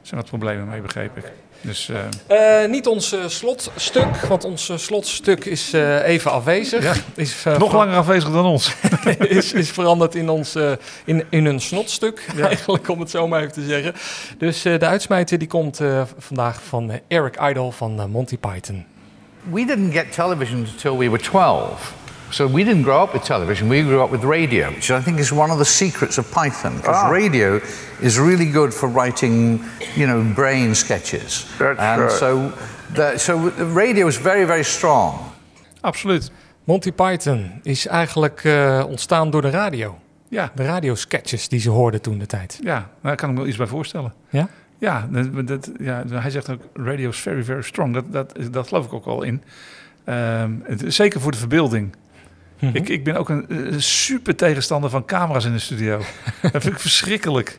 zijn 0.02 0.20
wat 0.20 0.28
problemen 0.30 0.68
mee, 0.68 0.80
begreep 0.80 1.16
ik. 1.16 1.32
Dus 1.60 1.90
eh, 2.28 2.62
Eh, 2.62 2.70
niet 2.70 2.86
ons 2.86 3.14
slotstuk, 3.26 4.16
want 4.16 4.44
ons 4.44 4.70
slotstuk 4.74 5.44
is 5.44 5.72
eh, 5.72 6.08
even 6.08 6.30
afwezig. 6.30 6.82
Ja. 6.82 6.92
Is, 7.14 7.44
nog 7.44 7.68
ver- 7.70 7.76
langer 7.78 7.96
afwezig 7.96 8.30
dan 8.32 8.44
ons. 8.44 8.74
is, 9.18 9.52
is 9.52 9.70
veranderd 9.70 10.14
in, 10.14 10.28
ons, 10.28 10.54
eh, 10.54 10.72
in, 11.04 11.24
in 11.30 11.44
een 11.44 11.60
snotstuk, 11.60 12.26
eigenlijk 12.40 12.88
om 12.88 13.00
het 13.00 13.10
zo 13.10 13.28
maar 13.28 13.40
even 13.40 13.52
te 13.52 13.64
zeggen. 13.64 13.92
Dus 14.38 14.64
eh, 14.64 14.78
de 14.78 14.86
uitsmijter 14.86 15.38
die 15.38 15.48
komt 15.48 15.80
eh, 15.80 16.02
vandaag 16.18 16.62
van 16.62 16.90
eh, 16.90 16.98
Eric 17.08 17.40
Idle 17.40 17.72
van 17.72 18.10
Monty 18.10 18.38
Python. 18.38 18.84
We 19.50 19.64
didn't 19.64 19.92
get 19.92 20.12
television 20.12 20.58
until 20.58 20.98
we 20.98 21.10
were 21.10 21.22
12. 21.22 21.94
So 22.30 22.46
we 22.48 22.64
didn't 22.64 22.82
grow 22.82 23.02
up 23.02 23.12
with 23.12 23.24
television, 23.24 23.68
we 23.68 23.82
grew 23.82 24.02
up 24.02 24.10
with 24.10 24.24
radio, 24.24 24.68
which 24.68 24.90
I 24.90 25.02
think 25.02 25.18
is 25.18 25.30
one 25.30 25.50
of 25.52 25.58
the 25.58 25.64
secrets 25.64 26.18
of 26.18 26.28
Python, 26.30 26.76
because 26.76 27.00
Ah. 27.04 27.10
radio 27.10 27.60
is 28.00 28.16
really 28.18 28.50
good 28.52 28.74
for 28.74 28.92
writing, 28.92 29.60
you 29.94 30.06
know, 30.06 30.34
brain 30.34 30.74
sketches. 30.74 31.46
That's 31.58 31.78
and 31.78 32.00
right. 32.00 32.12
so, 32.12 32.50
the, 32.94 33.12
so 33.16 33.50
the 33.56 33.72
radio 33.74 34.06
is 34.06 34.18
very, 34.18 34.46
very 34.46 34.64
strong. 34.64 35.14
Absoluut. 35.80 36.30
Monty 36.64 36.92
Python 36.92 37.50
is 37.62 37.86
eigenlijk 37.86 38.44
eh, 38.44 38.84
ontstaan 38.88 39.30
door 39.30 39.42
de 39.42 39.50
radio. 39.50 39.98
Ja. 40.28 40.50
De 40.54 40.64
radiosketches 40.64 41.48
die 41.48 41.60
ze 41.60 41.70
hoorden 41.70 42.00
toen 42.00 42.18
de 42.18 42.26
tijd. 42.26 42.58
Ja, 42.62 42.88
daar 43.02 43.16
kan 43.16 43.28
ik 43.28 43.34
me 43.34 43.40
wel 43.40 43.48
iets 43.48 43.58
bij 43.58 43.66
voorstellen. 43.66 44.12
Ja? 44.28 44.48
Ja, 44.78 45.08
dat, 45.10 45.46
dat- 45.48 45.70
ja 45.80 46.02
hij 46.08 46.30
zegt 46.30 46.50
ook, 46.50 46.60
radio 46.74 47.08
is 47.08 47.18
very, 47.20 47.44
very 47.44 47.62
strong. 47.62 47.94
Dat, 47.94 48.04
dat, 48.12 48.34
dat 48.50 48.68
geloof 48.68 48.84
ik 48.84 48.92
ook 48.92 49.04
wel 49.04 49.22
in. 49.22 49.42
Ehm, 50.04 50.50
het, 50.62 50.82
zeker 50.86 51.20
voor 51.20 51.30
de 51.32 51.38
verbeelding. 51.38 51.94
Mhm. 52.58 52.76
ik, 52.76 52.88
ik 52.88 53.04
ben 53.04 53.16
ook 53.16 53.28
een, 53.28 53.48
eh, 53.48 53.74
super 53.78 54.36
tegenstander 54.36 54.90
van 54.90 55.04
camera's 55.04 55.44
in 55.44 55.52
de 55.52 55.58
studio. 55.58 55.96
dat 56.52 56.62
vind 56.62 56.74
ik 56.74 56.78
verschrikkelijk. 56.80 57.58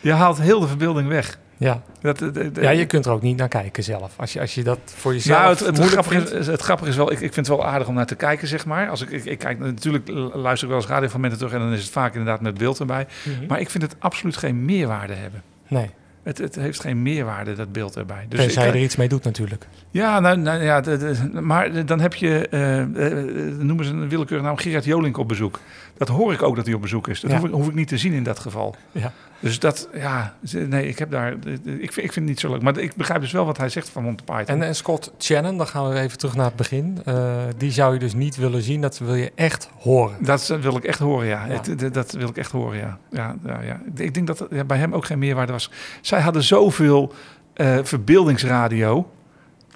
Je 0.00 0.12
haalt 0.12 0.40
heel 0.40 0.60
de 0.60 0.66
verbeelding 0.68 1.08
weg. 1.08 1.38
Ja. 1.56 1.82
Dat, 2.00 2.18
dat- 2.18 2.34
dat- 2.34 2.56
Ja, 2.60 2.70
je 2.70 2.86
kunt 2.86 3.06
er 3.06 3.12
ook 3.12 3.22
niet 3.22 3.36
naar 3.36 3.48
kijken 3.48 3.82
zelf. 3.84 4.12
Als 4.16 4.32
je, 4.32 4.40
als 4.40 4.54
je 4.54 4.62
dat 4.64 4.78
voor 4.84 5.12
jezelf 5.12 5.38
nou, 5.38 5.50
het, 5.50 5.60
het, 5.78 5.78
grappige 5.90 6.14
vindt. 6.14 6.32
is, 6.32 6.46
het 6.46 6.60
grappige 6.62 6.90
is 6.90 6.96
wel, 6.96 7.06
ik, 7.12 7.20
ik 7.20 7.32
vind 7.32 7.46
het 7.46 7.56
wel 7.56 7.66
aardig 7.66 7.88
om 7.88 7.94
naar 7.94 8.06
te 8.06 8.14
kijken, 8.14 8.48
zeg 8.48 8.66
maar. 8.66 8.88
Als 8.90 9.00
ik, 9.02 9.10
ik, 9.10 9.24
ik 9.24 9.38
kijk, 9.38 9.58
natuurlijk 9.58 10.08
luister 10.34 10.62
ik 10.68 10.72
wel 10.74 10.82
eens 10.82 10.86
radiofragmenten 10.90 11.38
terug 11.38 11.52
en 11.54 11.58
dan 11.58 11.72
is 11.72 11.82
het 11.82 11.90
vaak 11.90 12.12
inderdaad 12.14 12.40
met 12.40 12.58
beeld 12.58 12.78
erbij. 12.80 13.06
Mhm. 13.22 13.46
Maar 13.46 13.60
ik 13.60 13.70
vind 13.70 13.82
het 13.82 13.96
absoluut 13.98 14.36
geen 14.36 14.64
meerwaarde 14.64 15.12
hebben. 15.14 15.42
Nee. 15.68 15.90
Het, 16.28 16.38
het 16.38 16.54
heeft 16.54 16.80
geen 16.80 17.02
meerwaarde, 17.02 17.54
dat 17.54 17.72
beeld 17.72 17.96
erbij. 17.96 18.26
Dus 18.28 18.38
Tenzij 18.40 18.66
je 18.66 18.72
er 18.72 18.78
iets 18.82 18.96
mee 18.96 19.08
doet 19.08 19.24
natuurlijk. 19.24 19.66
Ja, 19.90 20.20
nou, 20.20 20.36
nou 20.36 20.62
ja, 20.62 20.80
de- 20.80 20.96
de- 20.98 21.40
maar 21.40 21.86
dan 21.86 22.00
heb 22.00 22.14
je, 22.14 22.48
eh, 22.48 23.58
noemen 23.58 23.84
ze 23.84 23.92
een 23.92 24.08
willekeurige 24.08 24.46
naam, 24.48 24.56
Gerard 24.56 24.84
Jolink 24.84 25.16
op 25.16 25.28
bezoek. 25.28 25.60
Dat 25.98 26.08
hoor 26.08 26.32
ik 26.32 26.42
ook 26.42 26.56
dat 26.56 26.64
hij 26.66 26.74
op 26.74 26.80
bezoek 26.80 27.08
is. 27.08 27.20
Dat 27.20 27.30
Ja. 27.30 27.36
hoef, 27.38 27.46
ik, 27.48 27.54
hoef 27.54 27.68
ik 27.68 27.74
niet 27.74 27.88
te 27.88 27.98
zien 27.98 28.12
in 28.12 28.22
dat 28.22 28.38
geval. 28.38 28.74
Ja. 28.92 29.12
Dus 29.40 29.58
dat, 29.58 29.88
ja, 29.94 30.34
nee, 30.52 30.88
ik 30.88 30.98
heb 30.98 31.10
daar, 31.10 31.32
ik 31.32 31.58
vind, 31.64 31.78
ik 31.86 31.92
vind 31.92 32.14
het 32.14 32.24
niet 32.24 32.40
zo 32.40 32.50
leuk. 32.50 32.62
Maar 32.62 32.78
ik 32.78 32.94
begrijp 32.94 33.20
dus 33.20 33.32
wel 33.32 33.44
wat 33.46 33.56
hij 33.56 33.68
zegt 33.68 33.88
van 33.88 34.02
Monty 34.02 34.24
Python. 34.24 34.46
En, 34.46 34.62
en 34.62 34.74
Scott 34.74 35.12
Shannon, 35.18 35.56
dan 35.56 35.66
gaan 35.66 35.88
we 35.88 35.98
even 36.00 36.18
terug 36.18 36.34
naar 36.34 36.44
het 36.44 36.56
begin. 36.56 36.98
Eh, 37.04 37.36
die 37.56 37.70
zou 37.70 37.92
je 37.92 37.98
dus 37.98 38.14
niet 38.14 38.36
willen 38.36 38.62
zien, 38.62 38.80
dat 38.80 38.98
wil 38.98 39.14
je 39.14 39.32
echt 39.34 39.70
horen. 39.78 40.16
Dat 40.24 40.46
wil 40.60 40.76
ik 40.76 40.84
echt 40.84 40.98
horen, 40.98 41.26
ja. 41.26 41.46
Dat- 41.76 41.94
dat 41.94 42.12
wil 42.12 42.28
ik 42.28 42.36
echt 42.36 42.50
horen, 42.50 42.78
ja. 42.78 42.98
ja, 43.10 43.36
ja, 43.46 43.60
ja. 43.62 43.80
Ik 43.94 44.14
denk 44.14 44.26
dat 44.26 44.46
ja, 44.50 44.64
bij 44.64 44.78
hem 44.78 44.94
ook 44.94 45.04
geen 45.04 45.18
meerwaarde 45.18 45.52
was. 45.52 45.70
Zij 46.00 46.20
hadden 46.20 46.42
zoveel 46.42 47.12
eh, 47.54 47.78
verbeeldingsradio... 47.82 49.10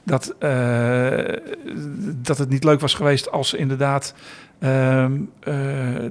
Dat, 0.05 0.35
eh, 0.39 1.37
dat 2.15 2.39
het 2.39 2.49
niet 2.49 2.65
leuk 2.65 2.81
was 2.81 2.95
geweest 2.95 3.31
als 3.31 3.49
ze 3.49 3.57
inderdaad... 3.57 4.15
eh, 4.63 5.07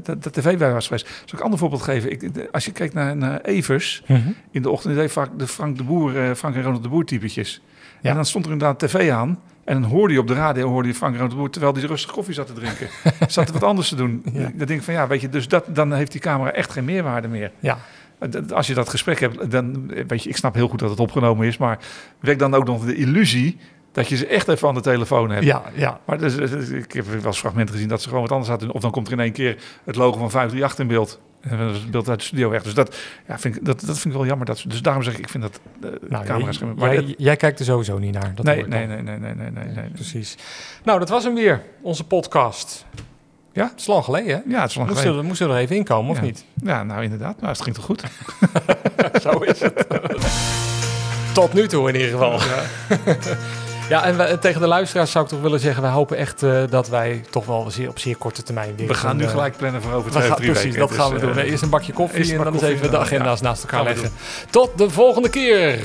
dat 0.03 0.23
de 0.23 0.29
tv 0.31 0.57
bij 0.57 0.73
was 0.73 0.87
geweest. 0.87 1.05
Zal 1.07 1.23
ik 1.25 1.33
een 1.33 1.41
ander 1.41 1.59
voorbeeld 1.59 1.81
geven? 1.81 2.11
Ik, 2.11 2.33
de- 2.33 2.47
als 2.51 2.65
je 2.65 2.71
kijkt 2.71 2.93
naar, 2.93 3.17
naar 3.17 3.41
Evers... 3.41 4.03
Mhm. 4.07 4.19
in 4.51 4.61
de 4.61 4.69
ochtend 4.69 4.95
deed 4.95 5.11
vaak 5.11 5.29
de 5.37 5.47
Frank 5.47 5.77
de 5.77 5.83
Boer, 5.83 6.17
eh, 6.23 6.35
Frank 6.35 6.55
en 6.55 6.63
Ronald 6.63 6.83
de 6.83 6.89
Boer 6.89 7.05
typetjes. 7.05 7.61
Ja. 8.01 8.09
En 8.09 8.15
dan 8.15 8.25
stond 8.25 8.45
er 8.45 8.51
inderdaad 8.51 8.79
tv 8.79 9.09
aan... 9.11 9.39
En 9.63 9.81
dan 9.81 9.89
hoorde 9.91 10.13
je 10.13 10.19
op 10.19 10.27
de 10.27 10.33
radio 10.33 10.67
hoorde 10.69 10.87
je 10.87 10.93
Frank 10.93 11.13
Ronald 11.13 11.31
de 11.31 11.37
Boer... 11.37 11.49
terwijl 11.49 11.73
hij 11.73 11.83
rustig 11.83 12.11
koffie 12.11 12.33
zat 12.33 12.47
te 12.47 12.53
drinken. 12.53 12.87
zat 13.27 13.47
er 13.47 13.53
wat 13.53 13.63
anders 13.63 13.89
te 13.89 13.95
doen. 13.95 14.21
Ja. 14.33 14.39
Dan 14.41 14.51
denk 14.67 14.69
ik 14.69 14.81
van 14.81 14.93
ja, 14.93 15.07
weet 15.07 15.21
je, 15.21 15.29
dus 15.29 15.47
dat, 15.47 15.65
dan 15.67 15.93
heeft 15.93 16.11
die 16.11 16.21
camera 16.21 16.51
echt 16.51 16.71
geen 16.71 16.85
meerwaarde 16.85 17.27
meer. 17.27 17.51
Ja. 17.59 17.77
Dat- 18.29 18.53
Als 18.53 18.67
je 18.67 18.73
dat 18.73 18.89
gesprek 18.89 19.19
hebt, 19.19 19.51
dan 19.51 19.91
weet 20.07 20.23
je, 20.23 20.29
ik 20.29 20.37
snap 20.37 20.53
heel 20.55 20.67
goed 20.67 20.79
dat 20.79 20.89
het 20.89 20.99
opgenomen 20.99 21.47
is, 21.47 21.57
maar 21.57 21.79
wek 22.19 22.39
dan 22.39 22.53
ook 22.53 22.65
nog 22.65 22.85
de 22.85 22.95
illusie 22.95 23.57
dat 23.91 24.07
je 24.07 24.15
ze 24.15 24.27
echt 24.27 24.47
even 24.47 24.67
aan 24.67 24.73
de 24.73 24.81
telefoon 24.81 25.29
hebt. 25.29 25.45
Ja, 25.45 25.63
ja. 25.75 25.99
Maar 26.05 26.17
dus, 26.17 26.35
dus, 26.35 26.69
ik 26.69 26.91
heb 26.91 27.05
wel 27.05 27.25
eens 27.25 27.39
fragmenten 27.39 27.73
gezien 27.73 27.89
dat 27.89 28.01
ze 28.01 28.07
gewoon 28.07 28.23
wat 28.23 28.31
anders 28.31 28.49
hadden. 28.49 28.71
Of 28.71 28.81
dan 28.81 28.91
komt 28.91 29.07
er 29.07 29.13
in 29.13 29.19
één 29.19 29.31
keer 29.31 29.57
het 29.83 29.95
logo 29.95 30.17
van 30.17 30.31
538 30.31 30.79
in 30.79 30.87
beeld. 30.87 31.19
En 31.41 31.57
dan 31.57 31.69
is 31.69 31.77
het 31.77 31.91
beeld 31.91 32.09
uit 32.09 32.19
de 32.19 32.25
studio 32.25 32.49
weg. 32.49 32.63
Dus 32.63 32.73
dat, 32.73 32.95
ja, 33.27 33.39
vind 33.39 33.55
ik, 33.55 33.65
dat, 33.65 33.79
dat 33.79 33.99
vind 33.99 34.13
ik 34.13 34.19
wel 34.19 34.25
jammer. 34.25 34.45
Dat, 34.45 34.63
dus 34.67 34.81
daarom 34.81 35.03
zeg 35.03 35.13
ik, 35.13 35.19
ik 35.19 35.29
vind 35.29 35.43
dat 35.43 35.59
uh, 35.83 36.09
Nou, 36.09 36.25
camera's... 36.25 36.57
jij, 36.57 36.67
maar 36.75 37.03
jij, 37.17 37.35
kijkt 37.35 37.59
er 37.59 37.65
sowieso 37.65 37.97
niet 37.97 38.13
naar. 38.13 38.31
Dat 38.35 38.45
nee, 38.45 38.67
nee, 38.67 38.87
nee, 38.87 39.01
nee, 39.01 39.17
nee, 39.17 39.33
nee, 39.33 39.49
nee, 39.49 39.65
nee. 39.65 39.89
Precies. 39.89 40.37
Nou, 40.83 40.99
dat 40.99 41.09
was 41.09 41.23
hem 41.23 41.35
weer, 41.35 41.61
onze 41.81 42.03
podcast. 42.03 42.85
Ja? 43.53 43.63
Het 43.63 43.79
is 43.79 43.87
lang 43.87 44.03
geleden, 44.03 44.35
hè? 44.35 44.41
Ja, 44.53 44.61
het 44.61 44.69
is 44.69 44.75
lang 44.75 44.87
moesten, 44.87 44.95
geleden. 44.95 45.21
We, 45.21 45.27
moesten 45.27 45.47
we 45.47 45.53
er 45.53 45.59
even 45.59 45.75
inkomen, 45.75 46.11
of 46.11 46.21
niet? 46.21 46.45
Ja, 46.63 46.83
nou 46.83 47.03
inderdaad. 47.03 47.35
Nou, 47.41 47.51
het 47.51 47.61
ging 47.61 47.75
toch 47.75 47.85
goed? 47.85 48.03
Zo 49.23 49.29
is 49.29 49.59
het. 49.59 49.87
Tot 51.33 51.53
nu 51.53 51.67
toe 51.67 51.89
in 51.89 51.95
ieder 51.95 52.11
geval. 52.11 52.39
Ja, 52.39 52.63
en 53.99 54.17
we- 54.17 54.37
tegen 54.39 54.61
de 54.61 54.67
luisteraars 54.67 55.11
zou 55.11 55.23
ik 55.23 55.29
toch 55.29 55.41
willen 55.41 55.59
zeggen... 55.59 55.81
wij 55.81 55.91
hopen 55.91 56.17
echt 56.17 56.43
eh, 56.43 56.63
dat 56.69 56.87
wij 56.89 57.23
toch 57.29 57.45
wel 57.45 57.71
zeer, 57.71 57.89
op 57.89 57.99
zeer 57.99 58.15
korte 58.17 58.43
termijn 58.43 58.75
weer... 58.75 58.87
We 58.87 58.93
gaan 58.93 59.17
nu 59.17 59.23
eh, 59.23 59.29
gelijk 59.29 59.57
plannen 59.57 59.81
voor 59.81 59.91
over 59.93 60.11
we 60.11 60.17
twee 60.17 60.27
gaan- 60.27 60.35
drie 60.37 60.51
Precies, 60.51 60.71
weken. 60.75 60.87
dat 60.87 60.97
gaan 60.97 61.07
we 61.13 61.19
Dus, 61.19 61.33
doen. 61.33 61.37
eh, 61.37 61.51
Eerst 61.51 61.63
een 61.63 61.69
bakje 61.69 61.93
koffie 61.93 62.31
en 62.37 62.43
dan 62.43 62.53
eens 62.53 62.61
even 62.61 62.91
de 62.91 62.97
agenda's 62.97 63.39
ja, 63.39 63.45
naast 63.45 63.63
elkaar 63.63 63.83
leggen. 63.83 64.11
Tot 64.49 64.77
de 64.77 64.89
volgende 64.89 65.29
keer! 65.29 65.79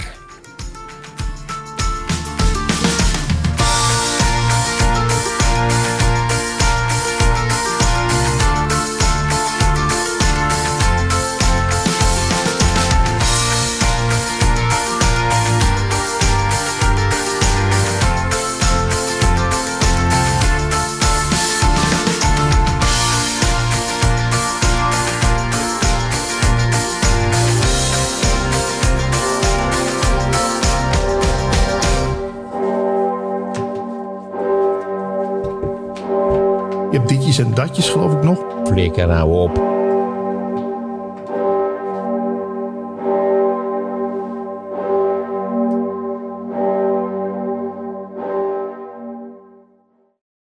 Geloof 37.73 38.13
ik 38.13 38.23
nog. 38.23 38.45
Flikker 38.65 39.07
nou 39.07 39.33
op. 39.33 39.86